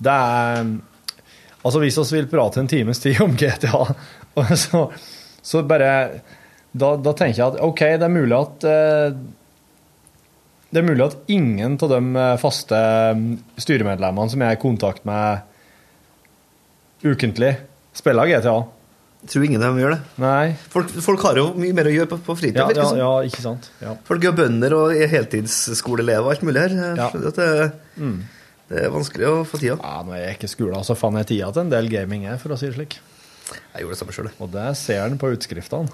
Det 0.01 0.11
er 0.11 0.71
Altså, 1.61 1.77
hvis 1.83 1.99
vi 1.99 2.17
vil 2.17 2.29
prate 2.31 2.57
en 2.57 2.69
times 2.69 2.99
tid 2.99 3.19
om 3.21 3.35
GTA, 3.37 3.83
og 4.39 4.53
så, 4.57 4.87
så 5.45 5.61
bare 5.69 5.91
da, 6.71 6.95
da 6.97 7.13
tenker 7.13 7.37
jeg 7.37 7.51
at 7.51 7.59
OK, 7.61 7.83
det 8.01 8.07
er 8.07 8.13
mulig 8.13 8.33
at 8.33 8.65
eh, 8.65 9.13
Det 10.71 10.81
er 10.81 10.87
mulig 10.87 11.05
at 11.05 11.17
ingen 11.29 11.77
av 11.77 11.91
de 11.91 11.99
eh, 12.23 12.39
faste 12.41 12.79
mm, 13.19 13.29
styremedlemmene 13.61 14.33
som 14.33 14.41
jeg 14.41 14.55
er 14.55 14.57
i 14.57 14.61
kontakt 14.63 15.05
med 15.05 15.45
ukentlig, 17.05 17.55
spiller 17.97 18.29
GTA. 18.29 18.57
Tror 19.29 19.43
ingen 19.45 19.61
av 19.61 19.69
dem 19.75 19.79
gjør 19.83 19.93
det. 19.93 19.99
Nei. 20.23 20.55
Folk, 20.73 20.89
folk 21.05 21.21
har 21.27 21.37
jo 21.37 21.47
mye 21.53 21.73
mer 21.77 21.85
å 21.85 21.93
gjøre 21.93 22.09
på, 22.09 22.17
på 22.25 22.35
fritid. 22.39 22.57
Ja, 22.57 22.69
ja, 22.73 22.87
ja, 22.97 23.09
ikke 23.29 23.43
sant. 23.43 23.67
Ja. 23.83 23.93
Folk 24.07 24.23
er 24.25 24.33
bønder 24.37 24.73
og 24.77 24.95
er 24.95 25.11
heltidsskoleelever 25.11 26.25
og 26.25 26.31
alt 26.33 26.45
mulig 26.47 26.63
her. 26.63 26.77
Ja. 26.97 27.09
det, 27.13 27.71
Mm. 28.01 28.15
det 28.71 28.85
er 28.85 28.89
vanskelig 28.93 29.27
å 29.29 29.35
få 29.45 29.59
tida. 29.61 29.75
Ja, 29.77 30.01
Når 30.07 30.17
jeg 30.23 30.37
ikke 30.37 30.47
er 30.49 30.53
skole, 30.55 30.81
så 30.87 30.95
fant 30.97 31.17
jeg 31.21 31.27
tida 31.35 31.51
til 31.53 31.61
en 31.67 31.69
del 31.73 31.89
gaming, 31.91 32.23
jeg, 32.25 32.39
for 32.41 32.55
å 32.55 32.57
si 32.57 32.69
det 32.71 32.75
slik. 32.79 32.97
Jeg 33.75 33.83
gjorde 33.83 33.93
det 33.93 33.99
samme 33.99 34.15
sjøl. 34.15 34.31
Og 34.39 34.51
det 34.53 34.65
ser 34.79 35.03
en 35.05 35.17
på 35.21 35.29
utskriftene. 35.35 35.91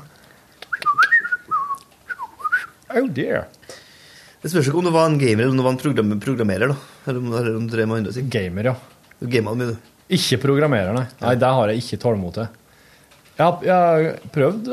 Oh 2.95 3.07
dear. 3.11 3.47
Det 4.41 4.51
spørs 4.53 4.69
ikke 4.69 4.79
om 4.79 4.85
du 4.87 4.93
var 4.93 5.09
en 5.09 5.17
gamer 5.19 5.43
eller 5.43 5.51
om 5.51 5.57
du 5.59 5.65
var 5.65 5.73
en 5.75 5.81
program 5.81 6.13
programmerer. 6.23 6.71
da 6.71 6.77
Eller 7.09 7.19
om, 7.19 7.33
eller 7.33 7.55
om 7.57 7.65
du 7.67 7.73
drev 7.75 7.87
med 7.89 7.97
andre 8.03 8.13
ting. 8.15 8.29
Gamer, 8.31 8.69
ja. 8.71 8.75
Du 9.19 9.27
gamet 9.27 9.57
mye, 9.59 9.73
du. 9.73 9.93
Ikke 10.15 10.37
programmerer, 10.39 10.93
nei. 10.95 11.07
Nei, 11.19 11.33
det 11.41 11.49
har 11.57 11.67
jeg 11.73 11.81
ikke 11.83 11.99
tålmod 12.05 12.37
til. 12.37 12.47
Jeg 13.37 13.69
har, 13.69 14.07
prøvd, 14.33 14.69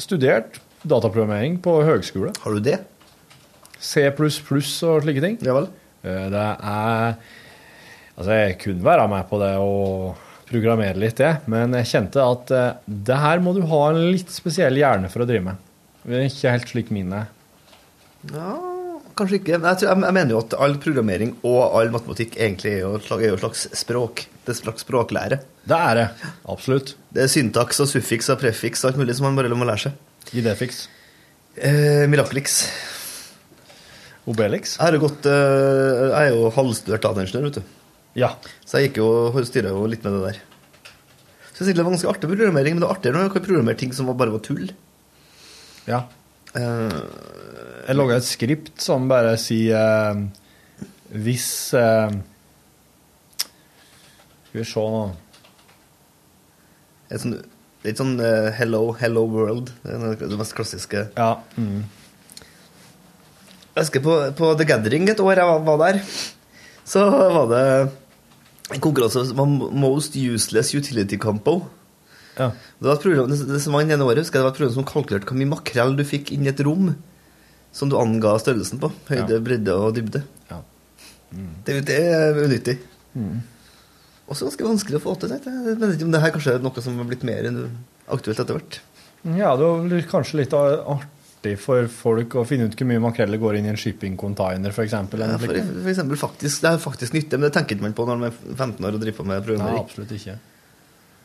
studert 0.00 0.58
dataprogrammering 0.84 1.58
på 1.64 1.78
høgskole. 1.84 2.32
Har 2.42 2.56
du 2.56 2.60
det? 2.64 2.78
C++ 3.84 4.06
og 4.08 5.02
slike 5.04 5.20
ting. 5.24 5.38
Ja 5.44 5.56
vel. 5.58 5.68
Eh, 6.04 6.28
Det 6.32 6.44
er 6.44 7.16
Altså, 8.14 8.30
jeg 8.30 8.58
kunne 8.62 8.84
være 8.86 9.08
med 9.10 9.24
på 9.26 9.40
det 9.42 9.54
og 9.58 10.14
programmere 10.46 10.94
litt, 11.02 11.16
det, 11.18 11.32
men 11.50 11.72
jeg 11.80 11.88
kjente 11.90 12.22
at 12.22 12.50
eh, 12.54 12.76
det 12.86 13.16
her 13.18 13.40
må 13.42 13.50
du 13.56 13.64
ha 13.66 13.80
en 13.90 13.98
litt 14.14 14.30
spesiell 14.30 14.76
hjerne 14.78 15.10
for 15.10 15.24
å 15.24 15.26
drive 15.26 15.42
med. 15.48 15.56
Det 16.04 16.20
er 16.20 16.28
ikke 16.28 16.52
helt 16.54 16.70
slik 16.70 16.92
min 16.94 17.10
er. 17.16 17.26
Ja, 18.30 18.52
kanskje 19.18 19.40
ikke. 19.40 19.56
Jeg, 19.56 19.78
tror, 19.80 19.90
jeg, 19.90 20.14
mener 20.16 20.34
jo 20.34 20.40
at 20.42 20.56
all 20.66 20.76
programmering 20.82 21.34
og 21.46 21.76
all 21.78 21.92
matematikk 21.94 22.38
egentlig 22.38 22.72
er 22.72 22.82
jo 22.84 22.94
et 22.98 23.06
slags, 23.06 23.40
slags 23.42 23.66
språk. 23.84 24.24
Det 24.44 24.54
er 24.54 24.58
slags 24.60 24.84
språklære. 24.86 25.38
Det 25.64 25.78
er 25.90 26.00
det. 26.00 26.08
Absolutt. 26.52 26.94
Det 27.14 27.24
er 27.24 27.30
syntaks 27.32 27.80
og 27.84 27.88
suffiks 27.90 28.32
og 28.34 28.40
prefiks 28.42 28.84
og 28.84 28.92
alt 28.92 29.00
mulig 29.00 29.16
som 29.16 29.28
man 29.28 29.38
bare 29.38 29.54
må 29.56 29.68
lære 29.68 29.86
seg. 29.86 30.02
Idéfiks. 30.34 30.84
Eh, 31.56 32.04
Miraklix. 32.10 32.64
Obelix. 34.30 34.78
Jeg, 34.80 35.00
gått, 35.02 35.28
eh, 35.28 36.08
jeg 36.10 36.32
er 36.32 36.34
jo 36.34 36.50
halvstudert 36.56 37.04
dataingeniør, 37.04 37.48
vet 37.48 37.60
du. 37.60 37.78
Ja. 38.18 38.34
Så 38.64 38.80
jeg 38.80 38.90
gikk 38.90 39.02
jo, 39.02 39.08
styra 39.44 39.74
jo 39.74 39.86
litt 39.90 40.04
med 40.06 40.16
det 40.16 40.32
der. 40.32 40.42
Så 41.54 41.62
jeg 41.62 41.68
synes 41.68 41.78
det 41.78 41.84
var 41.84 41.94
ganske 41.94 42.10
artig 42.10 42.30
programmering, 42.30 42.74
men 42.74 42.82
det 42.82 42.88
er 42.88 42.96
artigere 42.96 43.18
når 43.18 43.28
jeg 43.28 43.34
kan 43.36 43.46
programmere 43.46 43.78
ting 43.78 43.92
som 43.94 44.10
bare 44.10 44.34
var 44.34 44.42
tull. 44.42 44.72
Ja. 45.86 46.00
Eh, 46.58 47.00
Jeg 47.84 47.98
laga 47.98 48.16
et 48.16 48.24
skript 48.24 48.80
som 48.80 49.08
bare 49.10 49.34
sier 49.40 49.76
eh, 49.76 50.22
Hvis 51.24 51.48
eh, 51.76 52.14
Skal 54.48 54.62
vi 54.62 54.64
se 54.68 54.84
nå 54.94 55.02
sånn, 57.20 57.34
litt 57.84 58.00
sånn 58.00 58.14
uh, 58.18 58.48
hello, 58.56 58.88
hello 58.98 59.22
world. 59.30 59.68
Det 59.84 60.38
mest 60.38 60.54
klassiske. 60.56 61.04
Ja. 61.14 61.36
Mm. 61.60 61.84
Jeg 63.74 63.84
husker 63.84 64.02
på, 64.02 64.16
på 64.34 64.48
The 64.58 64.66
Gathering 64.66 65.06
et 65.12 65.20
år 65.22 65.38
jeg 65.38 65.50
var, 65.50 65.62
var 65.68 65.78
der, 65.84 66.00
så 66.88 67.04
var 67.12 67.46
det 67.52 67.62
en 68.72 68.82
konkurranse 68.82 69.26
som 69.28 69.38
var 69.38 69.74
Most 69.84 70.16
Useless 70.18 70.72
Utility 70.74 71.20
Campo. 71.22 71.60
Ja. 72.34 72.50
Det 72.80 72.88
var 72.88 72.96
et 72.96 73.06
program, 73.06 73.30
det, 73.30 73.40
det 73.52 73.62
som 73.62 73.76
var 73.76 73.84
ene 73.84 74.00
året, 74.02 74.24
husker 74.24 74.40
jeg, 74.40 74.42
det 74.42 74.48
var 74.48 74.54
et 74.56 74.60
program 74.62 74.76
som 74.80 74.88
kalkulerte 74.88 75.30
hvor 75.30 75.38
mye 75.38 75.52
makrell 75.54 75.94
du 75.98 76.02
fikk 76.08 76.34
inn 76.34 76.48
i 76.48 76.50
et 76.54 76.64
rom, 76.66 76.94
som 77.74 77.90
du 77.90 77.96
anga 77.98 78.36
størrelsen 78.38 78.78
på. 78.82 78.92
Høyde, 79.10 79.34
Ja. 79.36 79.42
bredde 79.42 79.74
og 79.74 79.94
dybde. 79.96 80.22
Ja. 80.50 80.60
Det, 81.66 81.80
det 81.88 81.98
er 82.14 82.38
unyttig. 82.44 82.76
Mm. 83.18 83.40
Også 84.30 84.46
ganske 84.48 84.64
vanskelig 84.68 85.00
å 85.00 85.04
få 85.04 85.16
til. 85.20 85.32
Det. 85.34 85.40
Jeg 85.44 85.76
vet 85.80 85.96
ikke 85.98 86.06
om 86.06 86.12
det 86.14 86.20
her 86.22 86.32
kanskje 86.32 86.54
er 86.56 86.62
noe 86.64 86.84
som 86.84 86.96
har 87.02 87.08
blitt 87.10 87.26
mer 87.28 87.48
aktuelt 88.14 88.38
etter 88.40 88.56
hvert. 88.56 88.78
Ja, 89.36 89.50
det 89.56 89.66
var 89.66 90.06
kanskje 90.12 90.38
litt 90.42 90.54
artig 90.54 91.58
for 91.60 91.88
folk 91.92 92.36
å 92.40 92.44
finne 92.48 92.70
ut 92.70 92.76
hvor 92.78 92.88
mye 92.88 93.02
makrell 93.04 93.36
går 93.40 93.58
inn 93.58 93.66
i 93.68 93.72
en 93.74 93.76
shipping-container, 93.80 94.72
f.eks. 94.72 94.94
Ja, 94.96 95.02
for, 95.10 95.52
for 95.52 95.90
eksempel, 95.92 96.16
faktisk, 96.20 96.62
det 96.64 96.70
er 96.70 96.80
faktisk 96.80 97.16
nytte, 97.16 97.36
men 97.40 97.48
det 97.50 97.54
tenker 97.58 97.80
man 97.84 97.92
på 97.96 98.06
når 98.08 98.20
man 98.22 98.30
er 98.30 98.38
15 98.56 98.80
år 98.88 98.96
og 98.96 99.02
driver 99.02 99.18
på 99.18 99.26
med 99.28 99.50
Nei, 99.60 99.74
absolutt 99.80 100.14
ikke. 100.16 100.38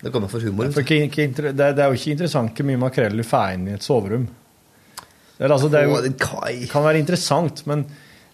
Det 0.02 0.12
kommer 0.16 0.32
for 0.32 0.44
humor. 0.44 0.72
For 0.76 0.84
det, 0.84 1.00
er- 1.44 1.54
det 1.76 1.84
er 1.84 1.88
jo 1.92 1.96
ikke 2.00 2.14
interessant 2.16 2.56
hvor 2.56 2.68
mye 2.68 2.80
makrell 2.80 3.16
du 3.20 3.24
får 3.28 3.56
inn 3.56 3.68
i 3.68 3.76
et 3.76 3.84
soverom. 3.84 4.28
Det, 5.40 5.48
er, 5.48 5.54
altså, 5.56 5.70
det 5.72 5.80
er 5.80 5.88
jo, 5.88 6.00
Å, 6.04 6.50
kan 6.68 6.84
være 6.84 7.00
interessant, 7.00 7.62
men, 7.70 7.86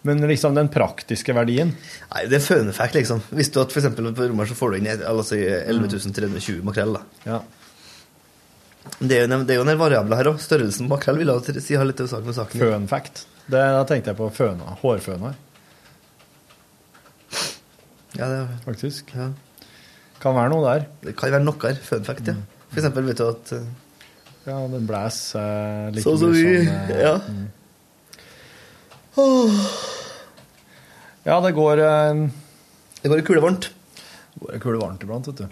men 0.10 0.24
liksom 0.26 0.56
den 0.58 0.72
praktiske 0.74 1.36
verdien 1.38 1.76
Nei, 1.76 2.24
det 2.32 2.40
er 2.40 2.42
fun 2.42 2.72
fact, 2.74 2.98
liksom. 2.98 3.22
Visste 3.38 3.60
du 3.60 3.62
at 3.62 3.76
eksempel 3.78 4.10
på 4.18 4.26
rommet 4.26 4.50
så 4.50 4.58
får 4.58 4.74
du 4.74 4.80
inn 4.80 4.90
altså, 4.96 5.38
11 5.38 6.10
320 6.10 6.66
makrell, 6.66 6.98
da. 6.98 7.06
Ja. 7.30 7.44
Det 8.98 9.20
er 9.20 9.24
jo, 9.26 9.38
det 9.46 9.54
er 9.54 9.60
jo 9.60 9.64
en 9.66 9.70
del 9.70 9.80
variabler 9.82 10.22
her 10.22 10.32
òg. 10.34 10.42
Størrelsen 10.42 10.90
på 10.90 10.96
makrell 10.96 11.22
vil 11.22 11.30
jeg 11.30 11.62
si 11.64 11.78
har 11.78 11.86
litt 11.86 12.02
sak 12.10 12.26
med 12.26 12.38
saken. 12.38 12.62
Fun 12.62 12.90
fact. 12.90 13.26
Det, 13.46 13.62
da 13.62 13.86
tenkte 13.86 14.14
jeg 14.14 14.20
på 14.20 14.30
føna, 14.34 14.78
hårføna, 14.82 15.34
Ja, 18.16 18.28
det, 18.32 18.44
faktisk. 18.64 19.10
Ja. 19.14 19.30
Kan 20.24 20.38
være 20.38 20.54
noe 20.54 20.66
der. 20.66 20.86
det 21.04 21.14
kan 21.20 21.34
være 21.34 21.46
noe 21.46 21.60
her. 21.62 21.78
Fun 21.86 22.06
fact, 22.08 22.30
ja. 22.32 22.38
For 22.72 22.82
eksempel 22.82 23.06
vet 23.10 23.20
du 23.20 23.26
at 23.28 23.52
eh, 23.58 23.66
Ja, 24.46 24.60
den 24.70 24.86
blåser 24.86 25.92
like 25.96 26.04
Sånn 26.06 26.20
som 26.22 26.32
vi 26.36 26.44
Sånn, 26.44 26.92
eh, 26.94 27.02
Ja. 27.02 27.16
mm. 27.26 27.48
Ja, 31.26 31.40
det 31.42 31.52
går 31.58 31.82
eh, 31.82 32.20
Det 33.02 33.10
går 33.12 33.24
kulevarmt. 33.26 33.70
Det 34.36 34.42
går 34.46 34.60
kulevarmt 34.62 35.04
iblant, 35.06 35.28
vet 35.32 35.42
du. 35.46 35.48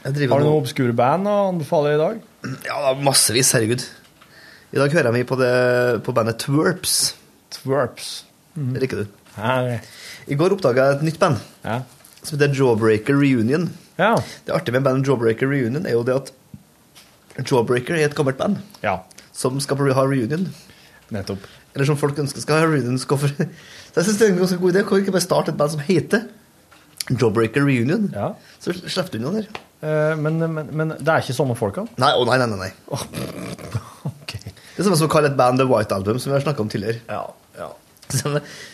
Jeg 0.00 0.30
Har 0.30 0.40
du 0.40 0.46
noen 0.46 0.62
obskure 0.62 0.94
band 0.96 1.28
å 1.28 1.34
anbefale 1.50 1.94
i 1.96 2.00
dag? 2.00 2.20
Ja, 2.64 2.78
da, 2.86 2.94
massevis. 3.04 3.50
Herregud. 3.56 3.82
I 4.70 4.78
dag 4.78 4.92
hører 4.94 5.10
jeg 5.10 5.16
meg 5.18 5.26
på, 5.28 5.36
det, 5.40 5.50
på 6.06 6.14
bandet 6.16 6.38
Twerps. 6.44 6.94
Twerps. 7.52 8.10
Mm 8.56 8.72
Det 8.74 8.80
liker 8.84 9.02
du. 9.02 9.16
Nei. 9.36 9.76
I 10.30 10.36
går 10.38 10.54
oppdaga 10.56 10.88
jeg 10.88 10.96
et 11.00 11.04
nytt 11.10 11.18
band 11.22 11.38
Ja. 11.66 11.80
som 12.22 12.36
heter 12.38 12.54
Jawbreaker 12.56 13.16
Reunion. 13.18 13.68
Ja. 13.98 14.14
Det 14.46 14.54
artige 14.54 14.76
med 14.78 14.86
bandet 14.86 15.08
Jawbreaker 15.10 15.50
Reunion 15.50 15.86
er 15.86 15.94
jo 15.98 16.02
det 16.06 16.16
at 16.16 16.32
Jawbreaker 17.38 17.96
er 17.96 18.08
et 18.08 18.16
gammelt 18.18 18.38
band 18.40 18.58
ja. 18.82 18.98
som 19.36 19.58
skal 19.62 19.80
ha 19.96 20.04
reunion. 20.06 20.48
Nettopp. 21.14 21.46
Eller 21.74 21.86
som 21.86 21.98
folk 21.98 22.18
ønsker 22.18 22.42
skal 22.42 22.62
ha 22.62 22.68
reunion. 22.68 22.98
Skal 23.00 23.20
for... 23.22 23.30
Så 23.30 23.96
jeg 23.96 24.06
synes 24.06 24.18
det 24.18 24.26
er 24.26 24.32
en 24.34 24.42
ganske 24.42 24.60
god 24.60 24.74
idé. 24.74 24.84
Kan 24.86 24.98
vi 24.98 25.06
ikke 25.06 25.16
bare 25.16 25.26
starte 25.26 25.54
et 25.54 25.58
band 25.58 25.74
som 25.74 25.82
heter 25.86 26.28
Jawbreaker 27.10 27.64
Reunion? 27.66 28.10
Ja. 28.14 28.32
Så 28.62 28.74
slipper 28.80 29.16
du 29.16 29.22
unna 29.22 29.40
der. 29.40 29.50
Eh, 29.80 30.16
men, 30.20 30.38
men, 30.42 30.72
men 30.76 30.94
det 30.98 31.08
er 31.08 31.24
ikke 31.24 31.36
sånne 31.36 31.56
folka? 31.58 31.86
Nei, 32.02 32.12
å 32.18 32.26
nei, 32.28 32.38
nei, 32.42 32.50
nei. 32.50 32.70
nei. 32.70 34.08
Det 34.80 34.84
er 34.84 34.86
samme 34.86 34.96
som 34.96 35.10
å 35.10 35.12
kalle 35.12 35.28
et 35.28 35.36
band 35.36 35.60
The 35.60 35.66
White 35.68 35.92
Album, 35.92 36.16
som 36.22 36.30
vi 36.30 36.38
har 36.38 36.44
snakka 36.44 36.62
om 36.62 36.68
tidligere. 36.72 37.02
Ja, 37.10 37.26
ja. 37.58 37.66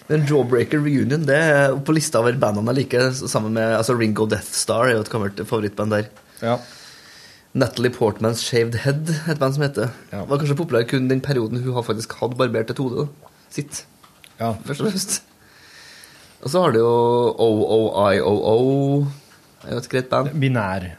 Men 0.06 0.22
Jawbreaker 0.28 0.78
Reunion 0.78 1.24
det 1.26 1.36
er 1.36 1.74
på 1.82 1.96
lista 1.96 2.20
over 2.22 2.36
bandene 2.38 2.70
jeg 2.70 2.84
liker, 2.84 3.08
sammen 3.16 3.56
med 3.56 3.74
altså 3.74 3.96
Ringo 3.98 4.28
Death 4.30 4.52
Star 4.54 4.86
er 4.86 4.94
jo 4.94 5.02
et 5.02 5.10
gammelt 5.10 5.42
favorittband 5.42 5.96
der. 5.96 6.06
Ja. 6.44 6.54
Natalie 7.56 7.90
Portmans 7.94 8.42
Shaved 8.44 8.74
Head, 8.84 9.08
et 9.32 9.38
band 9.40 9.54
som 9.56 9.62
heter. 9.64 9.92
Ja. 10.12 10.24
Var 10.28 10.40
kanskje 10.42 10.56
populær 10.58 10.84
kun 10.90 11.06
den 11.08 11.22
perioden 11.24 11.62
hun 11.64 11.72
har 11.76 11.84
faktisk 11.86 12.12
hatt 12.20 12.34
barbert 12.36 12.70
et 12.74 12.82
hode. 12.82 13.06
Sitt, 13.50 13.84
Ja. 14.40 14.52
først 14.66 14.82
og 14.84 14.90
fremst. 14.90 15.22
Og 16.44 16.50
så 16.52 16.60
har 16.62 16.70
du 16.74 16.78
jo 16.82 16.90
OOIOO. 17.40 19.06
Det 19.62 19.70
er 19.70 19.72
jo 19.72 19.78
et 19.78 19.88
greit 19.88 20.10
band. 20.10 20.30
Binær. 20.40 20.90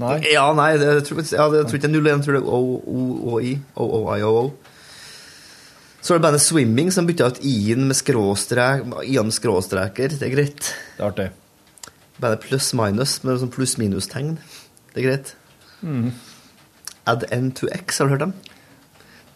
Nei. 0.00 0.18
Ja, 0.32 0.44
nei, 0.56 0.74
det, 0.80 0.86
jeg, 0.86 1.04
tror, 1.08 1.16
ja, 1.24 1.46
det, 1.52 1.58
jeg 1.60 1.66
tror 1.68 1.76
ikke 1.78 1.88
det 1.88 1.90
er 1.90 2.00
0 2.00 2.06
1, 2.06 2.12
jeg 2.12 2.24
tror 2.24 2.36
det 2.36 2.42
er 2.42 2.52
OOI. 2.52 3.50
OOIOO. 3.76 4.44
Så 6.00 6.14
er 6.14 6.18
det 6.20 6.24
bandet 6.24 6.40
Swimming, 6.44 6.92
som 6.92 7.08
bytta 7.08 7.26
ut 7.28 7.40
i-en 7.44 7.88
med 7.90 7.96
skråstrek, 7.98 8.86
i-en 9.04 9.28
med 9.28 9.36
skråstreker. 9.36 10.14
Det 10.16 10.28
er 10.28 10.32
greit. 10.36 10.70
Det 10.96 11.04
er 11.04 11.08
artig. 11.10 11.28
Bandet 12.20 12.40
Pluss 12.46 12.70
Minus 12.76 13.18
med 13.24 13.40
sånn 13.42 13.52
pluss-minus-tegn. 13.52 14.38
Det 14.94 15.02
er 15.02 15.08
greit. 15.08 15.34
Mhm. 15.82 16.12
Add 17.10 17.26
N 17.32 17.50
to 17.56 17.68
X, 17.72 17.98
har 17.98 18.06
du 18.06 18.14
hørt 18.14 18.24
dem? 18.26 18.34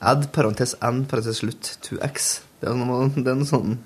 Add 0.05 0.29
parentes 0.33 0.75
N 0.85 1.05
parentes 1.09 1.41
slutt 1.41 1.77
to 1.83 1.99
X. 2.05 2.43
Det 2.61 2.71
er, 2.71 2.77
noe, 2.79 3.09
det 3.17 3.29
er 3.29 3.45
sånn 3.49 3.79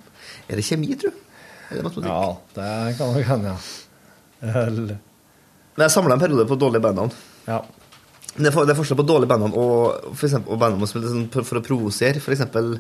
Er 0.49 0.59
det 0.59 0.65
kjemi, 0.67 0.93
tror 0.99 1.15
du? 1.15 1.23
Er 1.69 1.79
det 1.79 1.85
matematikk? 1.87 2.11
Ja, 2.11 2.33
det 2.57 2.97
kan 2.99 3.15
nok 3.15 3.29
hende, 3.29 3.55
ja. 3.55 4.57
Eller 4.67 4.99
jeg 5.79 5.95
samla 5.95 6.17
en 6.17 6.23
periode 6.23 6.47
på 6.51 6.59
dårlige 6.59 6.83
bandnavn. 6.83 7.13
Ja. 7.47 7.61
Det 8.39 8.51
er, 8.51 8.75
forskjell 8.75 8.99
på 8.99 9.07
dårlige 9.07 9.31
bandnavn 9.31 9.55
og, 9.59 10.09
for 10.13 10.27
eksempel, 10.27 10.55
og 10.55 10.61
bandnavn 10.63 10.91
som 10.91 11.05
sånn 11.05 11.29
for, 11.33 11.47
for 11.47 11.61
å 11.61 11.65
provosere. 11.65 12.23
For 12.23 12.35
eksempel 12.35 12.77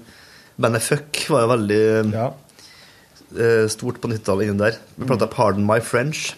bandet 0.58 0.82
Fuck 0.86 1.24
var 1.30 1.44
jo 1.44 1.52
veldig 1.52 1.82
eh, 2.18 3.66
stort 3.70 4.00
på 4.02 4.10
90-tallet 4.10 4.48
innen 4.48 4.62
der. 4.64 4.78
Vi 4.96 5.06
planta 5.06 5.28
mm. 5.30 5.34
Pardon 5.34 5.66
My 5.66 5.78
French. 5.84 6.32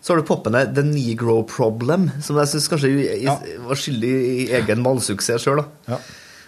Så 0.00 0.12
har 0.14 0.20
du 0.20 0.26
poppene 0.28 0.62
The 0.74 0.82
Negro 0.86 1.40
Problem, 1.48 2.08
som 2.22 2.36
jeg 2.38 2.48
syns 2.52 2.68
kanskje 2.70 2.90
i, 3.18 3.26
var 3.26 3.74
skyldig 3.80 4.12
i 4.14 4.46
egen 4.60 4.82
malsuksess 4.84 5.42
sjøl. 5.44 5.64
Ja. 5.88 5.98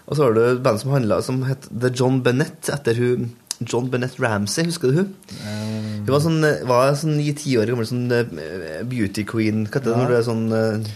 Og 0.07 0.16
så 0.16 0.24
har 0.26 0.34
du 0.34 0.40
et 0.44 0.62
band 0.64 0.80
som, 0.82 0.90
handlet, 0.94 1.24
som 1.26 1.42
het 1.46 1.66
The 1.70 1.90
John 1.94 2.20
Bennett, 2.22 2.70
etter 2.72 2.94
hun 2.98 3.32
John 3.61 3.90
Bennett 3.92 4.14
Ramsey, 4.22 4.64
husker 4.70 4.88
du 4.90 5.01
hun? 5.03 5.11
Hun 5.44 6.09
var 6.14 6.22
sånn, 6.24 6.40
var 6.66 6.94
sånn 6.96 7.18
ni-ti 7.18 7.59
år 7.61 7.68
gammel 7.68 7.86
sånn 7.90 8.07
eh, 8.14 8.80
beauty 8.88 9.26
queen. 9.28 9.66
Hva 9.68 9.78
heter 9.82 9.90
det 9.90 9.96
Ja. 9.96 10.01
når 10.01 10.09
du 10.09 10.16
er 10.16 10.26
sånn 10.30 10.46
eh, 10.57 10.90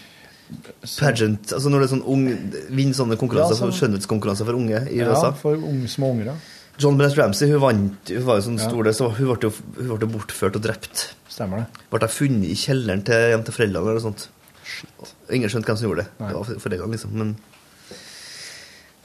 pageant 0.99 1.53
Altså 1.57 1.71
når 1.73 1.83
du 1.83 1.85
er 1.87 1.93
sånn 1.95 2.03
ung 2.15 2.25
Vinner 2.75 2.97
sånne 2.97 3.17
konkurranser, 3.21 3.57
Ja, 3.57 3.61
sånn- 3.65 3.77
skjønnhetskonkurranser 3.79 4.45
for 4.49 4.59
unge 4.59 4.81
i 4.93 4.99
ja, 5.03 5.33
for 5.41 5.57
unge, 5.57 5.89
små 5.89 6.11
unger, 6.15 6.33
ja. 6.33 6.37
John 6.79 6.97
Bennett 6.99 7.17
Ramsey 7.19 7.51
hun 7.53 7.61
vant 7.63 8.09
Hun 8.11 8.25
var 8.27 8.41
jo 8.41 8.47
sånn 8.49 8.59
Ja. 8.59 8.69
stor 8.69 8.83
det, 8.89 8.95
så 8.97 9.11
hun 9.15 9.27
ble, 9.31 9.39
jo, 9.49 9.53
hun 9.79 9.99
ble 9.99 10.09
bortført 10.17 10.57
og 10.57 10.63
drept. 10.65 11.05
Stemmer 11.35 11.65
det. 11.65 11.85
Ble 11.91 12.09
funnet 12.13 12.47
i 12.53 12.57
kjelleren 12.59 13.03
til, 13.07 13.31
hjem 13.33 13.43
til 13.47 13.57
foreldrene 13.57 13.91
eller 13.91 13.99
noe 13.99 14.05
sånt. 14.05 14.29
Ingen 15.35 15.51
skjønte 15.51 15.71
hvem 15.71 15.81
som 15.81 15.89
gjorde 15.89 16.05
det. 16.05 16.13
Nei. 16.21 16.29
Det 16.31 16.37
var 16.39 16.63
foreldrene, 16.63 16.95
liksom. 16.95 17.17
Men 17.19 17.35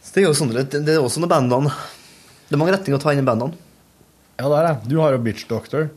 det 0.09 0.21
er 0.21 0.27
jo 0.27 0.35
sånn, 0.37 0.53
det 0.53 0.93
er 0.93 1.01
også 1.01 1.21
noen 1.23 1.31
bandene. 1.31 1.73
Det 2.49 2.57
er 2.57 2.61
mange 2.61 2.75
retninger 2.75 2.99
å 2.99 3.01
ta 3.01 3.13
inn 3.13 3.23
i 3.23 3.25
bandene. 3.25 3.57
Ja, 4.39 4.45
det 4.45 4.59
er 4.59 4.67
det. 4.67 4.75
Du 4.89 4.95
har 5.01 5.13
jo 5.13 5.23
Bitch 5.25 5.49
Doctor. 5.49 5.89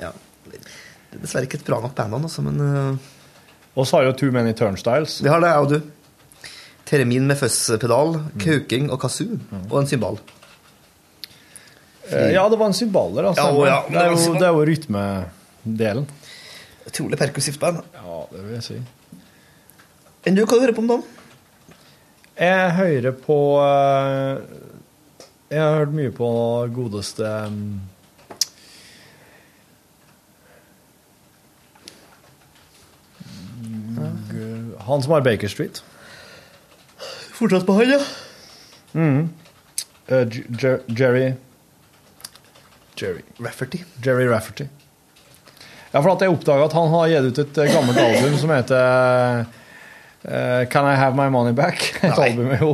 Ja. 0.00 0.12
Det 0.44 1.18
er 1.18 1.24
dessverre 1.24 1.48
ikke 1.48 1.58
et 1.60 1.66
bra 1.66 1.80
nok 1.82 1.96
band, 1.96 2.16
altså, 2.20 2.44
men 2.44 2.60
uh, 2.60 3.10
Og 3.74 3.88
så 3.88 3.98
har 3.98 4.08
jo 4.08 4.14
Too 4.20 4.34
Many 4.34 4.54
Turnstiles. 4.56 5.18
Vi 5.24 5.32
har 5.32 5.42
det, 5.42 5.50
jeg 5.50 5.64
og 5.64 5.72
du. 5.72 6.50
Termin 6.84 7.26
med 7.26 7.40
fuzz-pedal, 7.40 8.18
kauking 8.42 8.90
og 8.92 9.00
kazoo, 9.02 9.38
og 9.70 9.78
en 9.80 9.88
symbal. 9.88 10.20
Eh, 12.10 12.32
Ja, 12.34 12.48
det 12.48 12.58
var 12.58 12.66
en 12.66 12.74
cymbaler. 12.76 13.30
altså. 13.30 13.42
Ja, 13.42 13.66
ja, 13.66 13.80
det, 13.88 14.00
er 14.02 14.10
jo, 14.12 14.34
det 14.34 14.46
er 14.46 14.52
jo 14.52 14.64
rytmedelen. 14.68 16.06
Utrolig 16.86 17.18
perkussivt 17.18 17.60
band. 17.60 17.80
Ja, 17.94 18.18
det 18.32 18.44
vil 18.44 18.54
jeg 18.58 18.66
si. 18.66 18.78
Enn 20.24 20.36
du, 20.36 20.44
hva 20.44 20.58
hører 20.60 20.72
du 20.72 20.76
på 20.78 20.84
om 20.84 20.88
dagen? 20.88 21.04
Jeg 22.34 22.70
hører 22.74 23.12
på 23.14 23.38
eh, 23.62 24.40
Jeg 25.52 25.60
har 25.62 25.76
hørt 25.78 25.92
mye 25.94 26.10
på 26.10 26.28
godeste 26.74 27.28
um, 27.46 27.80
Han 34.84 35.02
som 35.02 35.12
har 35.14 35.22
Baker 35.24 35.48
Street. 35.48 35.80
Fortsatt 37.34 37.64
på 37.66 37.76
han, 37.78 37.94
ja. 37.94 38.00
Mm. 38.94 39.28
Uh, 40.10 40.26
Jerry 40.98 41.32
Jerry 42.96 43.24
Rafferty. 43.38 43.82
Jerry 44.02 44.26
Rafferty. 44.30 44.68
Ja, 45.90 46.00
for 46.00 46.14
at 46.14 46.24
jeg 46.24 46.32
oppdaga 46.34 46.66
at 46.66 46.74
han 46.74 46.90
har 46.90 47.10
gitt 47.12 47.28
ut 47.28 47.42
et 47.44 47.60
eh, 47.62 47.74
gammelt 47.74 48.00
album 48.02 48.40
som 48.40 48.54
heter 48.54 49.44
Uh, 50.24 50.64
Can 50.72 50.86
I 50.88 50.94
Have 50.96 51.12
My 51.12 51.28
Money 51.28 51.52
Back? 51.52 51.98
Et 52.00 52.18
album 52.18 52.48
jo 52.56 52.70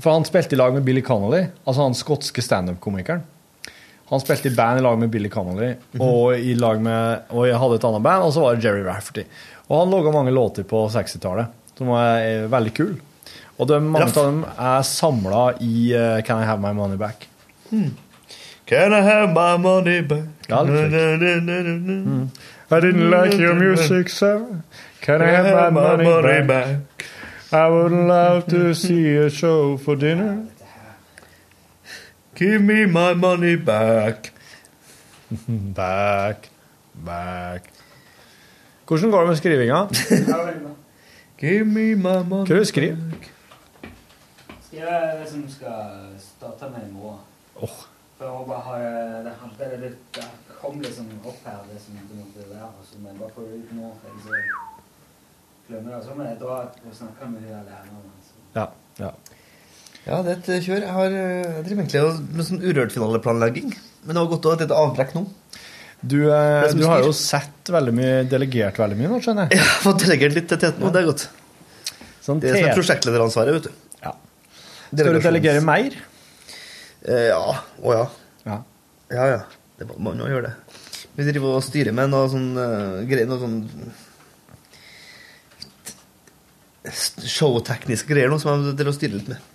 For 0.00 0.14
han 0.14 0.24
spilte 0.24 0.56
i 0.56 0.58
lag 0.58 0.72
med 0.72 0.84
Billy 0.86 1.02
Connolly, 1.04 1.42
altså 1.68 1.82
han 1.84 1.96
skotske 1.96 2.40
standup-komikeren. 2.40 3.20
Han 4.08 4.22
spilte 4.22 4.48
i 4.48 4.54
band 4.56 4.80
i 4.80 4.84
lag 4.86 4.96
med 4.98 5.10
Billy 5.12 5.28
Connolly, 5.28 5.74
og, 5.98 6.38
i 6.38 6.54
lag 6.56 6.80
med, 6.80 7.28
og 7.34 7.44
jeg 7.50 7.58
hadde 7.60 7.76
et 7.76 7.86
annet 7.90 8.06
band, 8.06 8.24
og 8.24 8.32
så 8.32 8.46
var 8.46 8.56
det 8.56 8.64
Jerry 8.64 8.80
Rafferty. 8.86 9.26
Og 9.66 9.80
han 9.82 9.92
laga 9.92 10.14
mange 10.14 10.32
låter 10.32 10.64
på 10.64 10.86
60-tallet 10.94 11.52
som 11.76 11.92
er, 11.98 12.24
er 12.24 12.48
veldig 12.56 12.72
kul. 12.78 12.94
Og 13.60 13.68
de, 13.68 13.80
mange 13.82 14.08
av 14.08 14.16
dem 14.16 14.42
er 14.46 14.88
samla 14.88 15.42
i 15.64 15.90
uh, 15.92 16.22
Can 16.24 16.40
I 16.40 16.48
Have 16.48 16.64
My 16.64 16.72
Money 16.76 16.96
Back. 17.00 17.28
Can 18.66 18.92
I 18.92 19.00
have 19.00 19.32
my 19.32 19.56
money 19.62 20.02
back? 20.02 20.24
Ja, 20.48 20.62
litt 20.62 20.92
Mm. 20.92 22.30
I 22.70 22.80
didn't 22.80 23.10
like 23.10 23.38
your 23.38 23.54
music, 23.54 24.08
sir. 24.08 24.62
Can 25.00 25.22
I 25.22 25.26
have 25.26 25.72
my 25.72 26.02
money 26.02 26.42
back? 26.46 26.78
I 27.52 27.68
would 27.70 27.92
love 27.92 28.46
to 28.48 28.74
see 28.74 29.16
a 29.16 29.30
show 29.30 29.76
for 29.76 29.96
dinner. 29.96 30.46
Give 32.34 32.60
me 32.60 32.86
my 32.86 33.14
money 33.14 33.56
back. 33.56 34.32
back, 35.74 36.50
back. 36.92 37.62
Hvordan 38.86 39.10
går 39.10 39.20
det 39.20 39.28
med 39.28 39.36
skrivinga? 39.36 39.88
Give 41.38 41.64
me 41.64 41.94
my 41.94 42.28
money 42.28 42.46
Hva 42.46 42.46
skriver 42.46 42.56
du 42.56 42.64
skriver? 42.64 42.96
Det 44.70 45.30
som 45.30 45.50
skal 45.50 46.18
starte 46.18 46.72
med 46.72 46.88
i 46.88 46.92
morgen. 46.92 47.20
Åh. 47.56 47.95
For 48.16 48.32
å 48.32 48.44
bare 48.48 48.62
ha 48.64 48.76
det, 49.26 49.32
hadde 49.42 49.66
det, 49.72 49.78
litt- 49.82 50.16
det 50.16 50.24
kom 50.60 50.78
liksom 50.80 51.08
opp 51.28 51.42
her, 51.44 51.58
det 51.68 51.80
som 51.84 51.98
det 52.00 52.16
måtte 52.16 52.46
være, 52.48 52.68
og 52.72 52.84
så 52.88 53.00
må 53.02 53.10
jeg 53.12 53.18
bare 53.20 53.34
få 53.36 53.44
det 53.44 53.58
ut 53.60 53.72
nå, 53.76 53.90
for 54.00 54.08
ellers 54.14 54.46
glemmer 55.68 55.96
det. 55.96 56.02
Så 56.06 56.14
må 56.16 56.24
jeg 56.28 56.38
dra 56.40 56.56
og 56.64 56.94
snakke 56.96 57.28
med 57.32 57.44
hun 57.44 57.66
læreren. 57.66 57.98
Altså. 58.16 58.38
Ja, 58.56 58.66
ja. 59.04 59.10
Ja, 60.06 60.20
det 60.22 60.36
er 60.36 60.54
et 60.54 60.64
kjør. 60.64 60.84
Jeg 60.86 60.94
har 60.94 61.14
eh, 61.18 61.46
jeg 61.58 61.62
driver 61.66 61.82
egentlig 61.82 62.34
med 62.38 62.46
sånn 62.46 62.60
Urørt-finaleplanlegging. 62.62 63.72
Men 64.06 64.14
det 64.14 64.20
var 64.22 64.28
godt 64.32 64.46
å 64.46 64.52
ha 64.52 64.56
et 64.56 64.62
lite 64.64 64.76
avbrekk 64.86 65.14
nå. 65.16 65.24
Du, 66.06 66.18
eh, 66.30 66.66
du 66.78 66.84
har 66.86 67.02
jo 67.02 67.10
sett 67.18 67.72
veldig 67.74 67.94
mye, 67.96 68.12
delegert 68.30 68.78
veldig 68.78 68.98
mye 69.00 69.10
nå, 69.10 69.18
skjønner 69.24 69.48
jeg. 69.50 69.58
Jeg 69.58 69.66
har 69.66 69.80
fått 69.82 70.04
delegert 70.06 70.36
litt 70.38 70.46
til 70.52 70.60
Teten, 70.62 70.84
nå, 70.84 70.92
det 70.94 71.02
er 71.02 71.08
godt. 71.10 71.24
Sånn 72.22 72.40
det 72.42 72.52
er 72.54 72.62
som 72.68 72.78
prosjektlederansvaret, 72.78 73.58
vet 73.58 73.66
du. 73.66 73.98
Ja. 74.04 74.12
Skal 74.92 75.18
du 75.18 75.24
delegere 75.26 75.64
mer? 75.66 75.98
Eh, 77.04 77.28
ja. 77.30 77.56
Å 77.82 77.96
ja. 77.96 78.06
Ja. 78.46 78.58
Ja, 79.12 79.26
ja. 79.34 79.40
Det 79.76 79.88
må 79.90 79.98
man 80.08 80.22
jo 80.22 80.28
gjøre 80.30 80.48
det. 80.48 80.82
Vi 81.16 81.26
driver 81.28 81.58
og 81.58 81.64
styrer 81.64 81.96
med 81.96 82.10
noe 82.12 82.28
sånn 82.32 82.50
uh, 82.56 83.02
greier, 83.08 83.28
noe 83.28 83.40
sånn 83.40 83.58
showtekniske 86.86 88.08
greier 88.08 88.30
nå, 88.30 88.38
som 88.40 88.52
jeg 88.52 88.76
driver 88.76 88.92
og 88.92 88.96
styrer 88.98 89.18
litt 89.18 89.30
med. 89.32 89.52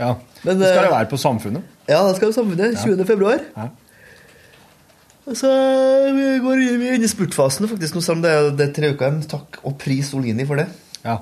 Ja. 0.00 0.14
Men, 0.46 0.60
det 0.60 0.70
skal 0.70 0.80
jo 0.80 0.88
det 0.88 0.94
være 0.94 1.10
på 1.10 1.20
Samfunnet. 1.20 1.78
Ja, 1.90 2.00
det 2.06 2.16
skal 2.16 2.30
jo 2.30 2.36
samfunnet. 2.36 2.78
20. 2.80 3.04
februar. 3.08 3.42
Ja. 3.56 3.66
Og 5.28 5.36
så 5.36 5.50
eh, 5.50 6.12
vi 6.16 6.28
går 6.42 6.62
vi 6.80 6.92
inn 6.94 7.04
i 7.04 7.10
spurtfasen 7.10 7.68
faktisk 7.70 7.98
nå, 7.98 8.02
selv 8.04 8.18
om 8.18 8.22
det 8.24 8.30
er, 8.32 8.48
det 8.56 8.66
er 8.68 8.72
tre 8.76 8.92
uker 8.94 9.06
igjen. 9.06 9.20
Takk 9.30 9.60
og 9.66 9.76
pris 9.82 10.14
Olini 10.16 10.46
for 10.48 10.62
det. 10.62 10.68
Ja. 11.04 11.18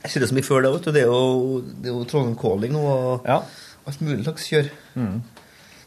Jeg 0.00 0.14
kjører 0.14 0.30
så 0.30 0.36
mye 0.36 0.46
før 0.46 0.64
det, 0.64 0.70
vet 0.74 0.86
du. 0.86 0.92
Det 0.96 1.02
er 1.02 1.10
jo, 1.10 1.58
det 1.82 1.90
er 1.90 1.94
jo 1.96 2.06
Trondheim 2.08 2.38
Calling 2.40 2.72
nå, 2.72 2.84
og 2.86 3.28
alt 3.30 4.00
mulig 4.04 4.22
slags 4.24 4.46
kjør. 4.48 4.70
Mm. 4.96 5.20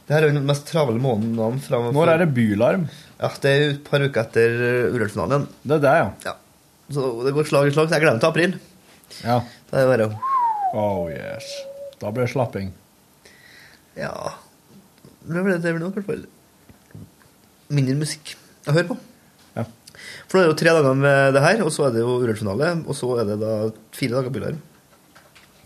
Det 0.03 0.15
her 0.15 0.25
er 0.25 0.29
jo 0.29 0.35
den 0.35 0.47
mest 0.49 0.67
travle 0.67 0.99
måneden 0.99 1.61
fra 1.63 1.79
Når 1.95 2.11
er 2.11 2.21
det 2.21 2.33
bylarm? 2.35 2.85
Ja, 3.21 3.29
Det 3.41 3.51
er 3.51 3.61
jo 3.61 3.71
et 3.71 3.83
par 3.87 4.03
uker 4.03 4.25
etter 4.25 4.55
uh, 4.59 4.93
Urørt-finalen. 4.93 5.47
Det 5.63 5.77
er 5.77 5.83
det, 5.85 5.93
ja. 6.01 6.09
ja. 6.27 6.33
Så 6.91 7.09
det 7.23 7.33
går 7.33 7.47
slag 7.47 7.69
i 7.69 7.73
slag. 7.73 7.87
Så 7.87 7.95
jeg 7.95 8.03
gleder 8.03 8.19
meg 8.19 8.25
til 8.25 8.33
april. 8.33 8.55
Ja. 9.23 9.39
Da 9.69 9.79
er 9.79 9.85
det 9.87 9.91
bare 9.93 10.33
Oh 10.73 11.07
yes. 11.13 11.47
Da 12.01 12.11
blir 12.11 12.25
det 12.25 12.33
slapping. 12.33 12.73
Ja 13.95 14.11
Det 15.21 15.43
blir 15.45 15.59
det 15.61 15.69
i 15.69 15.77
hvert 15.77 16.07
fall 16.07 16.23
mindre 17.73 17.95
musikk 17.97 18.33
å 18.67 18.73
høre 18.75 18.89
på. 18.91 18.97
Ja. 20.13 20.25
For 20.27 20.37
nå 20.37 20.43
er 20.43 20.47
det 20.47 20.53
jo 20.53 20.59
tre 20.63 20.75
dager 20.77 20.99
med 20.99 21.33
det 21.35 21.43
her, 21.43 21.63
og 21.65 21.71
så 21.73 21.87
er 21.87 21.95
det 21.95 22.03
jo 22.03 22.19
Urørt-finale, 22.21 22.69
og 22.87 22.97
så 22.97 23.09
er 23.21 23.27
det 23.31 23.39
da 23.41 23.55
fire 23.95 24.17
dager 24.17 24.33
bylarm. 24.33 24.61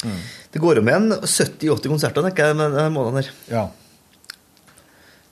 Mm. 0.03 0.17
Det 0.53 0.61
går 0.61 0.79
jo 0.79 0.85
med 0.85 0.95
en 0.95 1.15
70-80 1.23 1.91
konserter 1.91 2.25
tenker 2.25 2.49
jeg, 2.49 2.57
denne 2.59 2.87
måneden 2.93 3.21
her. 3.21 3.31
Ja. 3.51 3.65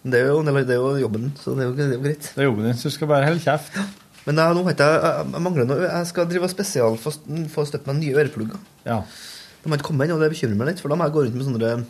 Men 0.03 0.13
Det 0.13 0.22
er 0.22 0.28
jo, 0.30 0.41
det 0.45 0.70
er 0.70 0.82
jo 0.82 0.89
jobben, 1.01 1.32
så 1.41 1.55
det 1.57 1.66
er 1.66 1.70
jo, 1.70 1.76
det 1.78 1.86
er 1.86 1.93
jo 1.95 2.01
greit. 2.03 2.32
Det 2.32 2.41
er 2.41 2.49
jobben 2.49 2.68
din, 2.68 2.78
så 2.78 2.89
du 2.89 2.93
skal 2.93 3.09
bare 3.09 3.26
holde 3.26 3.41
kjeft. 3.41 3.78
Men 4.26 4.41
jeg, 4.41 4.57
nå 4.57 4.63
vet 4.66 4.82
jeg, 4.82 4.99
jeg, 5.05 5.41
mangler 5.45 5.68
noe. 5.70 5.86
Jeg 5.86 6.09
skal 6.09 6.28
drive 6.30 6.49
spesial 6.49 6.49
spesial 6.49 6.97
for 7.53 7.63
å 7.63 7.70
støtte 7.70 7.89
meg 7.89 8.01
nye 8.01 8.18
øreplugger. 8.24 8.61
Ja. 8.86 8.99
De 9.61 9.70
har 9.70 9.80
ikke 9.80 9.88
kommet 9.89 10.05
ennå, 10.07 10.18
og 10.18 10.26
det 10.26 10.32
bekymrer 10.34 10.59
meg 10.59 10.72
litt, 10.72 10.82
for 10.82 10.93
da 10.93 10.97
må 10.97 11.07
jeg 11.07 11.16
gå 11.16 11.26
rundt 11.26 11.38
med 11.38 11.47
sånne 11.47 11.86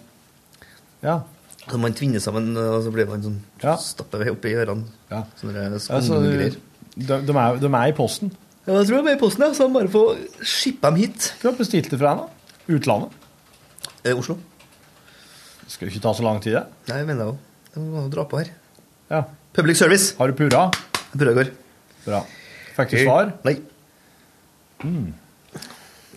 Ja. 1.04 1.18
Så 1.66 1.80
man 1.82 1.96
tvinner 1.98 2.22
sammen, 2.22 2.52
og 2.60 2.84
så 2.86 2.92
blir 2.94 3.08
man 3.10 3.24
sånn 3.24 3.40
Ja. 3.64 3.76
Stapper 3.82 4.28
oppi 4.32 4.54
ørene. 4.54 4.86
Ja. 5.12 5.24
Sånne 5.40 5.80
skumgreier. 5.80 6.60
De, 6.96 7.20
de, 7.28 7.36
er, 7.36 7.60
de 7.62 7.70
er 7.70 7.92
i 7.92 7.96
posten. 7.96 8.32
Ja, 8.66 8.80
jeg 8.80 8.90
tror 8.90 9.04
de 9.04 9.12
er 9.12 9.18
i 9.18 9.22
posten, 9.22 9.46
ja. 9.46 9.54
Så 9.54 9.68
han 9.68 9.76
bare 9.76 9.92
få 9.92 10.04
shippa 10.42 10.92
dem 10.92 11.04
hit. 11.04 11.34
Du 11.42 11.50
har 11.50 11.58
bestilt 11.58 11.92
det 11.92 12.00
fra 12.02 12.16
henne? 12.16 12.30
Utlandet? 12.72 13.14
Eh, 14.06 14.16
Oslo. 14.16 14.38
Det 15.66 15.74
skal 15.74 15.88
jo 15.88 15.94
ikke 15.94 16.04
ta 16.06 16.14
så 16.18 16.26
lang 16.26 16.42
tid, 16.42 16.58
det. 16.58 16.64
Nei, 16.90 17.02
jeg 17.02 17.10
mener 17.10 17.26
jeg 17.26 17.34
òg. 17.34 17.44
Jeg 17.76 17.86
må 17.90 18.06
dra 18.14 18.26
på 18.30 18.40
her. 18.42 18.52
Ja. 19.12 19.22
Public 19.56 19.80
service. 19.80 20.14
Har 20.18 20.32
du 20.32 20.38
purra? 20.38 20.68
Purra 21.14 21.34
i 21.34 21.40
går. 21.42 21.52
Bra. 22.06 22.22
Fikk 22.76 22.96
du 22.96 23.02
svar? 23.04 23.34
Nei. 23.48 23.58
Mm. 24.86 25.12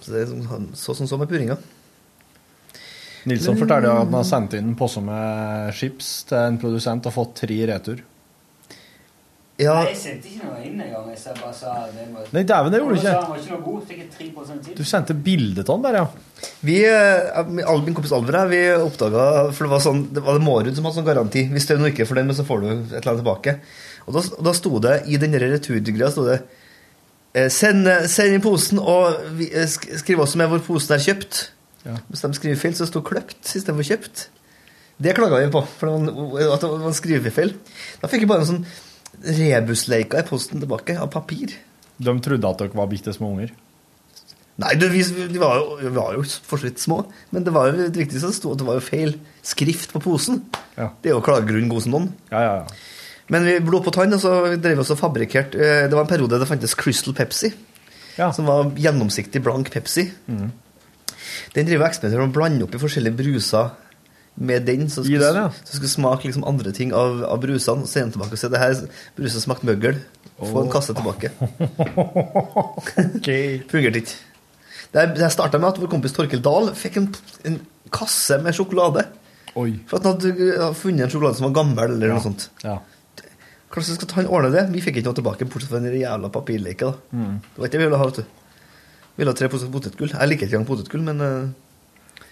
Så 0.02 0.14
det 0.14 0.22
er 0.22 0.30
sånn 0.30 0.70
så 0.78 0.94
som 0.96 1.08
så 1.10 1.18
med 1.20 1.30
purringa. 1.30 1.58
Nilsson 3.28 3.58
forteller 3.58 3.90
at 3.90 4.06
han 4.06 4.14
har 4.14 4.26
sendt 4.26 4.54
inn 4.56 4.70
en 4.70 4.78
posse 4.78 5.02
med 5.04 5.74
chips 5.76 6.10
til 6.28 6.38
en 6.38 6.58
produsent 6.60 7.08
og 7.10 7.14
fått 7.14 7.34
tre 7.42 7.56
i 7.56 7.66
retur. 7.68 8.00
Ja. 9.58 9.72
Nei, 9.80 9.88
jeg 9.90 9.98
sendte 9.98 10.28
ikke 10.30 10.46
noe 10.46 10.60
inn 10.62 10.78
engang. 10.78 11.06
Jeg 11.10 11.34
bare 11.40 11.54
sa 11.56 11.72
det 11.90 12.04
var... 12.14 12.26
Nei, 12.30 12.44
dæven, 12.46 12.70
det 12.70 12.78
gjorde 12.78 12.94
du 12.94 13.00
ikke. 13.00 13.14
Han 13.16 13.32
var 13.32 13.40
ikke 13.40 13.54
noe 13.56 13.64
god. 13.64 13.80
Fikk 13.88 13.98
jeg 14.04 14.10
3 14.14 14.58
til. 14.68 14.76
Du 14.78 14.86
sendte 14.86 15.16
bilde 15.26 15.64
av 15.64 15.72
den 15.72 15.82
bare, 15.82 16.02
ja. 16.04 16.44
Vi, 16.62 16.76
eh, 16.86 17.50
min 17.50 17.96
kompis 17.96 18.14
Alver 18.14 18.38
her, 18.38 18.50
vi 18.52 18.60
oppdaga 18.78 19.24
For 19.50 19.66
det 19.66 19.70
var 19.72 19.80
sånn 19.82 20.04
Det 20.14 20.22
var 20.22 20.36
det 20.36 20.44
Mårud 20.46 20.70
som 20.76 20.86
hadde 20.86 21.00
sånn 21.00 21.08
garanti. 21.08 21.42
Hvis 21.50 21.66
det 21.66 21.74
er 21.74 21.90
ikke 21.90 22.06
for 22.06 22.20
den, 22.20 22.30
men 22.30 22.38
så 22.38 22.46
får 22.46 22.62
du 22.62 22.68
et 22.70 22.94
eller 23.00 23.10
annet 23.16 23.22
tilbake. 23.24 23.58
Og 24.06 24.14
da, 24.14 24.24
og 24.38 24.46
da 24.46 24.54
sto 24.54 24.78
det 24.86 24.96
i 25.10 25.18
den 25.18 25.34
returgreia 25.42 26.14
sto 26.14 26.28
det 26.28 26.38
eh, 27.34 27.50
Send, 27.50 27.90
send 28.14 28.38
inn 28.38 28.46
posen, 28.46 28.78
og 28.78 29.18
vi, 29.40 29.50
eh, 29.50 29.66
skriv 29.66 30.22
også 30.22 30.38
med 30.38 30.54
hvor 30.54 30.62
posen 30.70 30.94
er 30.94 31.02
kjøpt. 31.02 31.48
Ja. 31.82 31.98
Hvis 32.06 32.22
de 32.22 32.36
skriver 32.38 32.62
feil, 32.62 32.78
så 32.78 32.86
sto 32.86 33.02
'kløpt' 33.02 33.56
istedenfor 33.58 33.90
'kjøpt'. 33.90 34.28
Det 34.98 35.14
klaga 35.14 35.38
vi 35.38 35.50
på, 35.50 35.62
for 35.78 35.86
det 35.86 35.94
var 35.94 36.00
en, 36.02 36.52
at 36.54 36.62
det 36.62 36.70
var 36.70 36.88
en 36.90 36.96
skrivefeil. 37.02 37.52
Da 38.02 38.10
fikk 38.10 38.24
jeg 38.24 38.30
bare 38.30 38.42
en 38.42 38.50
sånn 38.50 38.64
rebusleika 39.24 40.20
i 40.20 40.26
posten 40.26 40.62
tilbake, 40.62 40.98
av 41.00 41.10
papir. 41.12 41.54
De 41.98 42.14
trodde 42.22 42.50
at 42.50 42.60
dere 42.60 42.78
var 42.78 42.90
bitte 42.90 43.14
små 43.14 43.32
unger. 43.34 43.54
Nei, 44.58 44.72
du, 44.74 44.88
vi, 44.90 45.04
vi, 45.06 45.38
var 45.38 45.60
jo, 45.60 45.76
vi 45.78 45.90
var 45.94 46.16
jo 46.16 46.24
for 46.26 46.58
så 46.58 46.66
vidt 46.66 46.82
små, 46.82 47.04
men 47.30 47.44
det 47.46 47.52
var 47.54 47.70
jo 47.70 47.86
det 47.86 48.00
viktigste 48.00 48.32
sto 48.34 48.52
at 48.54 48.58
det 48.58 48.66
var 48.66 48.80
jo 48.80 48.86
feil 48.88 49.14
skrift 49.46 49.92
på 49.94 50.02
posen. 50.02 50.40
Ja. 50.74 50.90
Det 50.98 51.12
er 51.12 51.14
jo 51.14 51.22
klagegrunn 51.22 51.70
god 51.70 51.84
som 51.84 51.94
noen. 51.94 52.08
Ja, 52.32 52.42
ja, 52.42 52.54
ja. 52.64 53.18
Men 53.30 53.44
vi 53.44 53.58
blod 53.62 53.84
på 53.86 53.92
tann, 53.94 54.14
og 54.16 54.22
så 54.22 54.32
drev 54.56 54.78
vi 54.78 54.82
også 54.82 54.96
og 54.96 55.02
fabrikkerte 55.02 55.60
eh, 55.60 55.82
Det 55.84 55.92
var 55.92 56.06
en 56.06 56.10
periode 56.10 56.38
det 56.40 56.48
fantes 56.48 56.74
Crystal 56.78 57.14
Pepsi, 57.14 57.52
som 58.16 58.48
var 58.48 58.72
gjennomsiktig, 58.74 59.42
blank 59.44 59.70
Pepsi. 59.70 60.08
Mm. 60.26 60.48
Den 61.54 61.68
driver 61.68 61.84
og 61.84 61.90
eksperimenterer 61.92 62.24
med 62.24 62.32
å 62.32 62.38
blande 62.38 62.66
opp 62.66 62.74
i 62.74 62.80
forskjellige 62.82 63.18
bruser 63.20 63.70
med 64.38 64.66
den, 64.66 64.86
så 64.90 65.02
skulle, 65.02 65.26
den, 65.26 65.36
ja. 65.48 65.50
så 65.64 65.76
skulle 65.76 65.90
smake 65.90 66.28
liksom 66.28 66.46
andre 66.46 66.72
ting 66.74 66.92
av, 66.94 67.24
av 67.26 67.40
brusene. 67.42 67.82
Og 67.82 67.90
sende 67.90 68.14
tilbake 68.14 68.36
og 68.36 68.40
si 68.40 68.50
det 68.52 68.62
her 68.62 68.74
bruset 69.18 69.44
smakte 69.44 69.66
møggel. 69.68 69.98
Få 70.38 70.62
en 70.62 70.70
kasse 70.70 70.94
tilbake. 70.94 71.32
Fungerte 73.70 74.02
ikke. 74.04 74.18
Det 74.94 75.04
det 75.18 75.30
starta 75.34 75.58
med 75.60 75.72
at 75.72 75.80
vår 75.82 75.90
kompis 75.92 76.14
Torkel 76.16 76.40
Dahl 76.44 76.70
fikk 76.78 77.00
en, 77.00 77.08
en 77.50 77.58
kasse 77.92 78.38
med 78.44 78.56
sjokolade. 78.56 79.04
Oi. 79.58 79.72
For 79.90 79.98
at 79.98 80.06
han 80.06 80.16
hadde 80.16 80.48
uh, 80.54 80.70
funnet 80.76 81.08
en 81.08 81.12
sjokolade 81.12 81.40
som 81.40 81.48
var 81.48 81.58
gammel, 81.58 81.96
eller 81.96 82.14
noe 82.14 82.24
sånt. 82.24 82.48
Ja. 82.62 82.78
Kanskje 83.74 83.98
skal 83.98 84.14
han 84.16 84.30
ordne 84.32 84.52
det? 84.54 84.68
Vi 84.72 84.82
fikk 84.84 85.00
ikke 85.00 85.10
noe 85.10 85.18
tilbake, 85.18 85.48
bortsett 85.50 85.72
fra 85.72 85.82
den 85.82 85.98
jævla 85.98 86.30
papirleken. 86.32 86.94
Mm. 87.12 87.34
Det 87.42 87.60
var 87.60 87.68
ikke 87.68 87.76
det 87.76 87.82
vi 87.82 87.88
ville 87.90 88.00
ha, 88.00 88.10
vet 88.12 88.20
du. 88.22 88.52
Vi 89.08 89.22
ville 89.22 89.34
ha 89.34 89.40
tre 89.42 89.50
poser 89.52 89.72
potetgull. 89.74 90.14
Jeg 90.14 90.30
liker 90.30 90.46
ikke 90.46 90.56
engang 90.60 90.70
potetgull, 90.70 91.04
men 91.10 91.24
uh, 91.24 91.50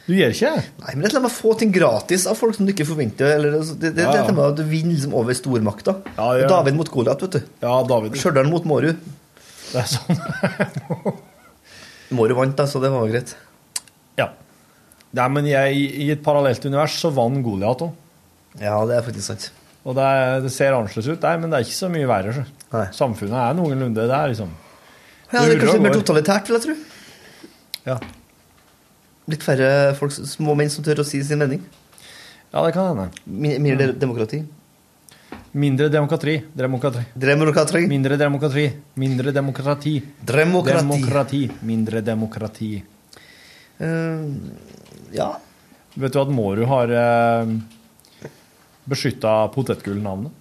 Du 0.07 0.13
gjør 0.15 0.31
ikke 0.31 0.51
det? 0.55 0.65
Nei, 0.85 0.93
men 0.95 1.03
det 1.03 1.09
er 1.09 1.15
slett 1.17 1.27
å 1.27 1.33
få 1.35 1.53
ting 1.59 1.73
gratis 1.75 2.27
av 2.31 2.39
folk 2.39 2.55
som 2.55 2.67
du 2.69 2.71
ikke 2.71 2.87
forventer. 2.87 3.33
Eller, 3.41 3.57
det, 3.59 3.91
det, 3.97 4.05
Ja, 4.05 4.13
ja. 4.13 4.23
det 4.23 4.31
er 4.31 4.37
med 4.37 4.45
at 4.45 4.59
Du 4.61 4.63
vinner 4.71 4.95
liksom 4.95 5.17
over 5.19 5.35
stormakta. 5.35 5.97
Ja, 6.15 6.29
ja. 6.39 6.51
David 6.53 6.79
mot 6.79 6.91
Goliat, 6.93 7.25
vet 7.27 7.39
du. 7.41 7.49
Ja, 7.65 7.75
David. 7.91 8.15
Stjørdal 8.21 8.47
mot 8.51 8.69
Mårud. 8.71 9.01
Det 9.73 9.83
er 9.83 9.89
sånn. 9.91 10.21
Mårud 12.17 12.37
vant, 12.39 12.55
da, 12.59 12.69
så 12.71 12.79
det 12.83 12.93
var 12.95 13.09
greit. 13.11 13.35
Ja. 14.21 14.29
Nei, 15.19 15.27
men 15.35 15.49
jeg, 15.51 15.81
i 16.07 16.11
et 16.15 16.23
parallelt 16.23 16.63
univers 16.69 17.01
så 17.03 17.11
vant 17.15 17.43
Goliat 17.43 17.83
òg. 17.89 17.97
Ja, 18.63 18.79
det 18.89 19.01
er 19.01 19.07
faktisk 19.09 19.27
sant. 19.33 19.49
Og 19.87 19.95
det, 19.99 20.03
er, 20.07 20.39
det 20.43 20.53
ser 20.55 20.75
annerledes 20.75 21.11
ut 21.11 21.27
nei, 21.27 21.35
men 21.43 21.51
det 21.51 21.59
er 21.59 21.67
ikke 21.67 21.79
så 21.81 21.91
mye 21.91 22.07
verre. 22.11 22.35
så. 22.35 22.85
Samfunnet 22.95 23.37
er 23.39 23.59
noenlunde 23.59 24.07
der, 24.07 24.31
liksom. 24.31 24.55
Ja, 25.33 25.43
det 25.43 25.57
er 25.57 25.61
kanskje 25.65 25.83
mer 25.83 25.99
totalitært, 25.99 26.47
vil 26.47 26.59
jeg 26.59 26.65
tro. 26.69 27.51
Ja. 27.87 27.99
Litt 29.27 29.43
færre 29.43 29.95
folk, 29.99 30.13
små 30.15 30.55
menn 30.59 30.71
som 30.71 30.85
tør 30.87 31.03
å 31.03 31.07
si 31.07 31.23
sin 31.27 31.41
mening. 31.43 31.65
Ja, 32.53 32.63
det 32.63 32.75
kan 32.77 32.93
hende. 32.93 33.09
Mi- 33.27 33.59
Mer 33.59 33.93
demokrati. 33.93 34.45
Mindre 35.57 35.89
demokrati. 35.89 36.37
Demokrati. 36.55 37.03
Demokrati. 37.17 37.87
Mindre 37.89 38.17
demokrati. 38.21 38.67
Mindre 38.95 39.33
demokrati. 39.33 39.95
Demokrati. 40.21 40.83
Demokrati. 40.85 41.41
Mindre 41.63 42.03
demokrati. 42.05 42.71
Uh, 43.81 44.37
ja. 45.13 45.31
Vet 45.97 46.13
du 46.13 46.21
at 46.21 46.29
Mårud 46.33 46.69
har 46.69 46.93
uh, 46.93 48.29
beskytta 48.85 49.49
potetgullnavnet? 49.57 50.33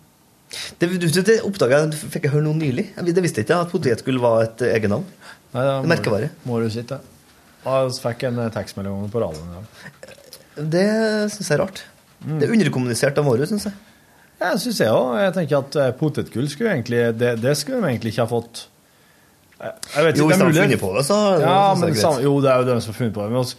Det, 0.80 0.88
det 1.00 1.40
oppdaga 1.48 1.82
jeg, 1.86 1.98
fikk 2.14 2.28
jeg 2.28 2.36
høre 2.36 2.46
noe 2.46 2.60
nylig. 2.60 2.90
Det 3.08 3.24
visste 3.24 3.42
jeg 3.42 3.48
ikke, 3.48 3.64
at 3.66 3.72
potetgull 3.72 4.20
var 4.24 4.44
et 4.46 4.62
eh, 4.68 4.76
egennavn. 4.78 5.08
Er 5.56 5.72
er 5.80 5.88
merkevare. 5.90 6.30
Mårud 6.48 6.72
sitt, 6.76 6.92
det. 6.92 7.15
Ja, 7.66 7.82
så 7.90 8.04
fikk 8.10 8.24
en 8.30 8.40
eh, 8.44 8.52
tekstmelding 8.54 9.10
på 9.14 9.22
radioen. 9.24 9.58
Ja. 9.58 10.14
Det 10.62 10.86
syns 11.34 11.50
jeg 11.50 11.58
er 11.58 11.64
rart. 11.66 11.82
Mm. 12.22 12.38
Det 12.40 12.48
er 12.48 12.54
underkommunisert 12.56 13.18
av 13.22 13.28
våre, 13.28 13.48
syns 13.50 13.66
jeg. 13.68 13.76
Ja, 14.40 14.52
syns 14.60 14.80
jeg 14.84 14.92
òg. 14.94 15.12
Jeg 15.24 15.34
tenker 15.36 15.60
at 15.64 15.78
eh, 15.82 15.92
potetgull 16.00 16.48
skulle 16.52 16.74
egentlig 16.76 17.02
det, 17.20 17.34
det 17.44 17.56
skulle 17.60 17.82
de 17.82 17.92
egentlig 17.94 18.14
ikke 18.14 18.26
ha 18.26 18.32
fått. 18.32 18.66
Jeg 19.56 20.04
vet 20.06 20.18
Jo, 20.20 20.26
ikke, 20.28 20.36
det 20.36 20.42
er 20.42 20.50
mulig. 20.50 20.62
funnet 20.62 20.82
på 20.82 20.90
det, 20.98 21.04
så 21.08 21.18
Ja, 21.42 21.60
men 21.74 21.88
det 21.90 21.96
greit. 21.98 22.24
Jo, 22.26 22.34
det 22.44 22.50
er 22.52 22.60
jo 22.62 22.68
dem 22.70 22.82
som 22.84 22.92
har 22.94 22.98
funnet 23.00 23.16
på 23.16 23.24
det. 23.24 23.32
Men 23.32 23.42
altså, 23.42 23.58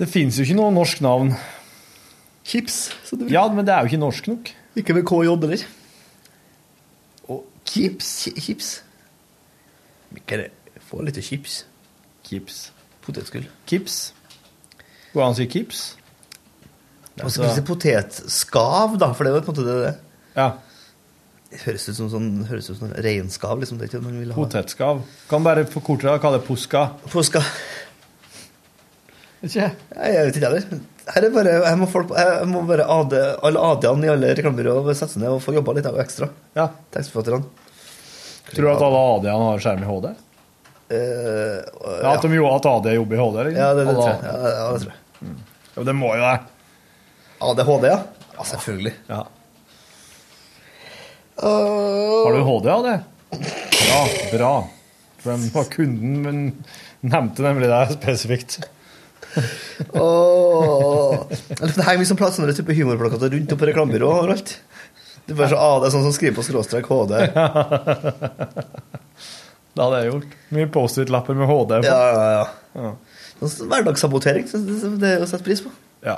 det 0.00 0.08
fins 0.12 0.38
jo 0.40 0.46
ikke 0.46 0.56
noe 0.58 0.72
norsk 0.74 1.02
navn. 1.04 1.34
Chips. 2.46 2.78
Ja, 3.28 3.42
men 3.52 3.66
det 3.66 3.74
er 3.74 3.84
jo 3.84 3.90
ikke 3.92 4.00
norsk 4.00 4.28
nok. 4.30 4.50
Ikke 4.80 4.94
med 4.96 5.06
KJ 5.08 5.32
heller. 5.34 5.64
Og 7.28 7.44
chips. 7.68 8.10
Chips. 8.40 8.70
Ikke. 10.16 10.46
Få 10.88 11.02
litt 11.04 11.18
chips. 11.24 11.64
Kips. 12.26 12.66
Potetgull. 13.06 13.46
Kips. 13.70 14.00
Går 15.12 15.20
det 15.20 15.26
an 15.26 15.36
å 15.36 15.38
si 15.38 15.46
kips? 15.50 15.84
Man 17.16 17.32
skal 17.32 17.48
spise 17.48 17.64
potetskav, 17.64 18.98
da, 19.00 19.12
for 19.16 19.24
det 19.24 19.32
er 19.32 19.38
jo 19.38 19.44
på 19.46 19.52
en 19.52 19.56
måte 19.56 19.66
det 19.66 19.76
det. 19.80 19.92
Ja. 20.36 20.48
Det 21.46 21.62
høres 21.62 21.86
ut 21.88 21.96
som 21.96 22.10
sånn, 22.12 22.28
høres 22.48 22.68
ut 22.68 22.80
som 22.80 22.90
reinskav, 23.06 23.60
liksom. 23.62 23.78
Det 23.78 23.86
er 23.86 23.92
ikke 23.92 24.00
det 24.02 24.08
man 24.08 24.18
vil 24.20 24.34
ha. 24.34 24.36
Potetskav. 24.36 25.00
Kan 25.30 25.46
bare 25.46 25.64
forkorte 25.70 26.08
det 26.08 26.16
og 26.18 26.24
kalle 26.24 26.42
det 26.42 26.48
poska. 26.48 26.82
Poska. 27.12 27.40
Ikke? 29.46 29.70
Jeg 29.70 30.26
vet 30.26 30.36
ikke 30.40 30.50
heller. 30.50 30.82
Her 31.14 31.28
er 31.28 31.32
bare, 31.32 31.54
jeg 31.62 31.78
må, 31.78 31.86
folk, 31.88 32.12
jeg 32.18 32.50
må 32.50 32.64
bare 32.66 32.88
ade, 32.90 33.22
alle 33.46 33.64
AD-ene 33.70 34.08
i 34.08 34.10
alle 34.10 34.34
reklamebyråer 34.34 34.98
sette 34.98 35.14
seg 35.14 35.22
ned 35.22 35.36
og 35.36 35.42
få 35.44 35.54
jobba 35.54 35.76
litt 35.76 35.86
ekstra. 36.02 36.28
Ja. 36.58 36.66
Tekstforfatterne. 36.96 37.46
Tror 38.50 38.66
du 38.66 38.72
at 38.74 38.86
alle 38.90 39.02
AD-ene 39.14 39.50
har 39.52 39.62
skjerm 39.62 39.86
i 39.86 39.90
HD? 39.92 40.10
Eh, 40.86 41.62
Ja, 42.02 42.12
at 42.14 42.22
de 42.22 42.30
gjorde 42.36 42.56
at 42.60 42.66
AD 42.70 42.92
jobber 42.94 43.16
i 43.16 43.22
HD? 43.22 43.38
Liksom. 43.48 43.62
Ja, 43.62 43.70
det, 43.74 43.86
det 43.88 43.94
tror 43.96 44.10
jeg. 44.10 44.20
Ja, 44.22 44.52
ja, 44.52 44.66
det 44.72 44.84
tror 44.84 44.92
jeg. 44.92 45.34
Jo, 45.76 45.84
det 45.88 45.94
må 45.98 46.12
jo 46.16 46.22
det. 46.22 46.36
ADHD, 47.46 47.84
ja? 47.90 47.98
Ja, 48.36 48.44
selvfølgelig. 48.48 48.92
Ja. 49.10 49.18
Har 51.42 52.32
du 52.32 52.40
HD 52.46 52.68
av 52.72 52.86
det? 52.86 52.94
Bra. 53.36 53.98
Bra. 54.32 54.52
For 55.20 55.34
den 55.34 55.50
var 55.52 55.64
kunden, 55.72 56.14
men 56.24 56.40
nevnte 57.04 57.44
nemlig 57.44 57.68
deg 57.68 57.92
spesifikt. 57.98 58.56
Åh. 60.00 61.26
Det 61.28 61.74
henger 61.84 62.00
mye 62.00 62.08
sånn 62.08 62.20
plass, 62.20 62.38
sånne 62.38 62.54
type 62.56 62.72
humorplakater 62.78 63.34
rundt 63.34 63.52
på 63.58 63.68
reklamebyrået 63.68 64.22
overalt. 64.22 64.54
Det 65.26 65.34
er 65.34 65.40
bare 65.42 65.50
så 65.52 65.58
AD, 65.60 65.88
sånn 65.92 66.06
som 66.06 66.14
skriver 66.14 66.38
på 66.38 66.46
skråstrek 66.46 66.88
HD. 66.88 67.18
Det 69.76 69.84
hadde 69.84 69.98
jeg 70.00 70.12
gjort. 70.12 70.36
Mye 70.56 70.68
Post-It-lapper 70.72 71.36
med 71.36 71.50
HD 71.50 71.74
på. 71.82 71.84
Ja, 71.84 71.96
ja, 72.08 72.28
ja. 72.32 72.44
Ja. 72.80 72.92
Sånn 73.36 73.68
Hverdagssabotering, 73.68 74.46
det, 74.48 75.10
er 75.10 75.24
å 75.24 75.28
sette 75.28 75.44
pris 75.44 75.60
på. 75.60 75.72
Ja. 76.06 76.16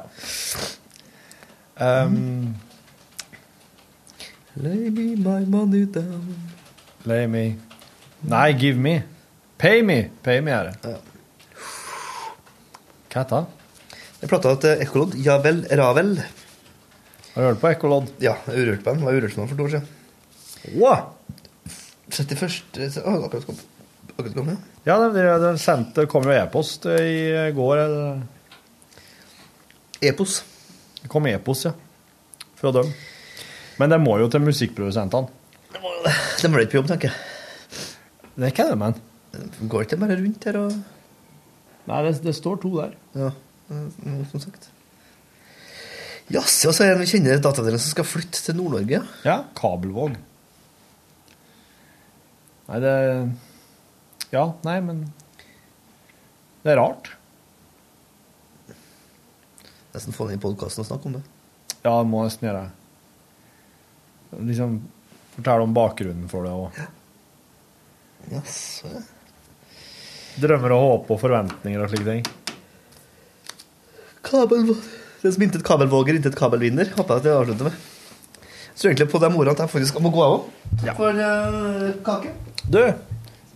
Um, 1.79 2.55
Lay 4.59 4.91
me 4.91 5.13
my 5.23 5.43
money 5.47 5.85
down. 5.87 6.35
lay 7.07 7.27
me 7.31 7.45
Nei, 8.27 8.51
give 8.59 8.79
me. 8.83 8.97
Pay 9.59 9.83
me. 9.87 10.09
Pay 10.23 10.41
me 10.43 10.55
er 10.55 10.73
det. 10.73 10.95
Hva 13.09 13.23
heter 13.23 13.37
det? 13.37 13.99
Jeg 14.19 14.31
prata 14.33 14.55
til 14.63 14.83
Ekkolodd. 14.83 15.15
Ja 15.23 15.37
vel, 15.43 15.61
Ravel. 15.79 16.17
Har 17.35 17.45
du 17.45 17.47
hørt 17.47 17.61
på 17.63 17.71
Ekkolodd? 17.71 18.11
Ja, 18.23 18.35
Urørt-band. 18.51 19.05
Var 19.07 19.21
Urørt-band 19.21 19.53
for 19.53 19.59
to 19.59 19.69
år 19.69 19.77
siden. 19.77 19.87
Wow. 20.75 21.15
31. 22.11 23.01
Å, 23.03 23.15
akkurat 23.27 23.47
kom. 23.49 23.59
Akkurat 24.15 24.35
kom, 24.35 24.53
ja. 24.53 24.59
Ja, 24.89 24.99
det, 25.03 25.11
det, 25.19 25.27
det 25.45 25.53
sendte, 25.63 26.07
kom 26.11 26.27
jo 26.27 26.35
e-post 26.35 26.87
i 26.89 27.51
går. 27.57 27.83
Eller? 27.85 28.23
Epos. 30.01 30.41
Det 31.03 31.11
kom 31.13 31.27
e-post, 31.31 31.69
ja. 31.69 31.75
Fra 32.59 32.73
dem. 32.75 32.91
Men 33.79 33.93
det 33.95 34.01
må 34.03 34.17
jo 34.19 34.31
til 34.33 34.43
musikkprodusentene. 34.43 35.35
De 36.43 36.51
var 36.51 36.65
ikke 36.65 36.77
på 36.77 36.81
jobb, 36.81 36.89
tenker 36.93 37.13
jeg. 37.13 37.19
Det 38.39 38.47
er 38.47 38.55
ikke 38.55 38.69
det, 38.71 38.79
men. 38.79 38.97
Går 39.69 39.85
ikke 39.85 39.99
bare 40.01 40.17
rundt 40.19 40.47
her 40.49 40.57
og 40.63 40.73
Nei, 41.89 42.03
det, 42.05 42.19
det 42.21 42.35
står 42.37 42.59
to 42.61 42.71
der. 42.77 42.91
Ja, 43.17 43.31
eh, 43.73 44.25
som 44.29 44.43
sagt. 44.43 44.67
Jaså, 46.29 46.75
så 46.77 46.85
er 46.85 46.91
det 46.91 46.97
en 46.99 47.01
vi 47.01 47.09
kjenner 47.09 47.41
datadelen 47.41 47.81
som 47.81 47.95
skal 47.95 48.05
flytte 48.05 48.43
til 48.45 48.59
Nord-Norge. 48.59 49.01
Ja, 49.25 49.39
Kabelvåg. 49.57 50.19
Nei, 52.69 52.81
det 52.85 52.95
Ja, 54.35 54.45
nei, 54.67 54.81
men 54.85 55.07
Det 56.65 56.75
er 56.75 56.81
rart. 56.81 57.15
Nesten 59.95 60.13
få 60.13 60.27
den 60.29 60.37
i 60.37 60.43
podkasten 60.43 60.83
og 60.85 60.89
snakke 60.91 61.09
om 61.09 61.15
det. 61.17 61.23
Ja, 61.81 61.95
det 61.95 62.09
må 62.11 62.21
nesten 62.27 62.49
gjøre 62.49 62.67
det. 62.67 64.43
Liksom 64.51 64.75
fortelle 65.39 65.65
om 65.65 65.73
bakgrunnen 65.75 66.29
for 66.29 66.45
det 66.45 66.53
òg. 66.53 66.81
Jaså. 68.35 68.91
Drømmer 70.43 70.75
og 70.77 70.85
håp 70.85 71.13
og 71.15 71.21
forventninger 71.23 71.83
og 71.83 71.95
slike 71.95 72.11
ting. 72.11 72.27
Kabel... 74.29 74.75
Det 75.23 75.33
som 75.35 75.43
intet 75.43 75.65
kabelvåger, 75.67 76.19
intet 76.19 76.37
kabelvinner. 76.39 76.93
Håper 76.95 77.17
jeg 77.17 77.23
at 77.25 77.31
jeg 77.31 77.39
avslutter 77.41 77.71
med. 77.71 77.87
Så 78.79 78.87
egentlig 78.87 79.09
på 79.11 79.19
de 79.19 79.31
ordene 79.35 79.57
at 79.57 79.65
jeg 79.65 79.73
faktisk 79.73 79.99
må 80.05 80.13
gå 80.15 80.23
av 80.23 80.37
òg. 80.37 80.45
For 80.95 81.19
uh, 81.19 81.89
kake. 82.07 82.31
Du, 82.63 82.83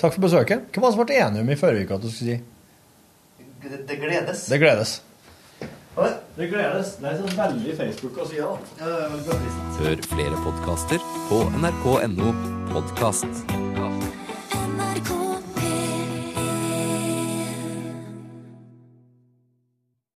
takk 0.02 0.16
for 0.16 0.24
besøket. 0.24 0.66
Hva 0.74 0.82
var 0.82 0.90
det 0.90 0.96
som 0.96 1.06
ble 1.06 1.20
enige 1.22 1.46
om 1.46 1.52
i 1.54 1.58
forrige 1.60 1.86
uke 1.86 2.00
at 2.00 2.02
du 2.02 2.10
skulle 2.10 2.34
si? 2.34 2.40
Det, 3.62 3.84
det 3.86 4.00
gledes. 4.02 4.46
Det 4.50 4.58
gledes. 4.58 4.98
Det. 5.94 6.12
Det 6.36 6.48
gledes. 6.50 6.94
Det 6.98 7.12
er 7.12 7.20
så 7.20 7.34
veldig 7.38 7.76
Facebook 7.78 8.18
å 8.18 8.26
si 8.26 8.40
det. 8.40 8.86
Hør 9.78 10.06
flere 10.10 10.46
podkaster 10.46 11.10
på 11.28 11.44
nrk.no 11.60 12.32
podkast. 12.72 13.71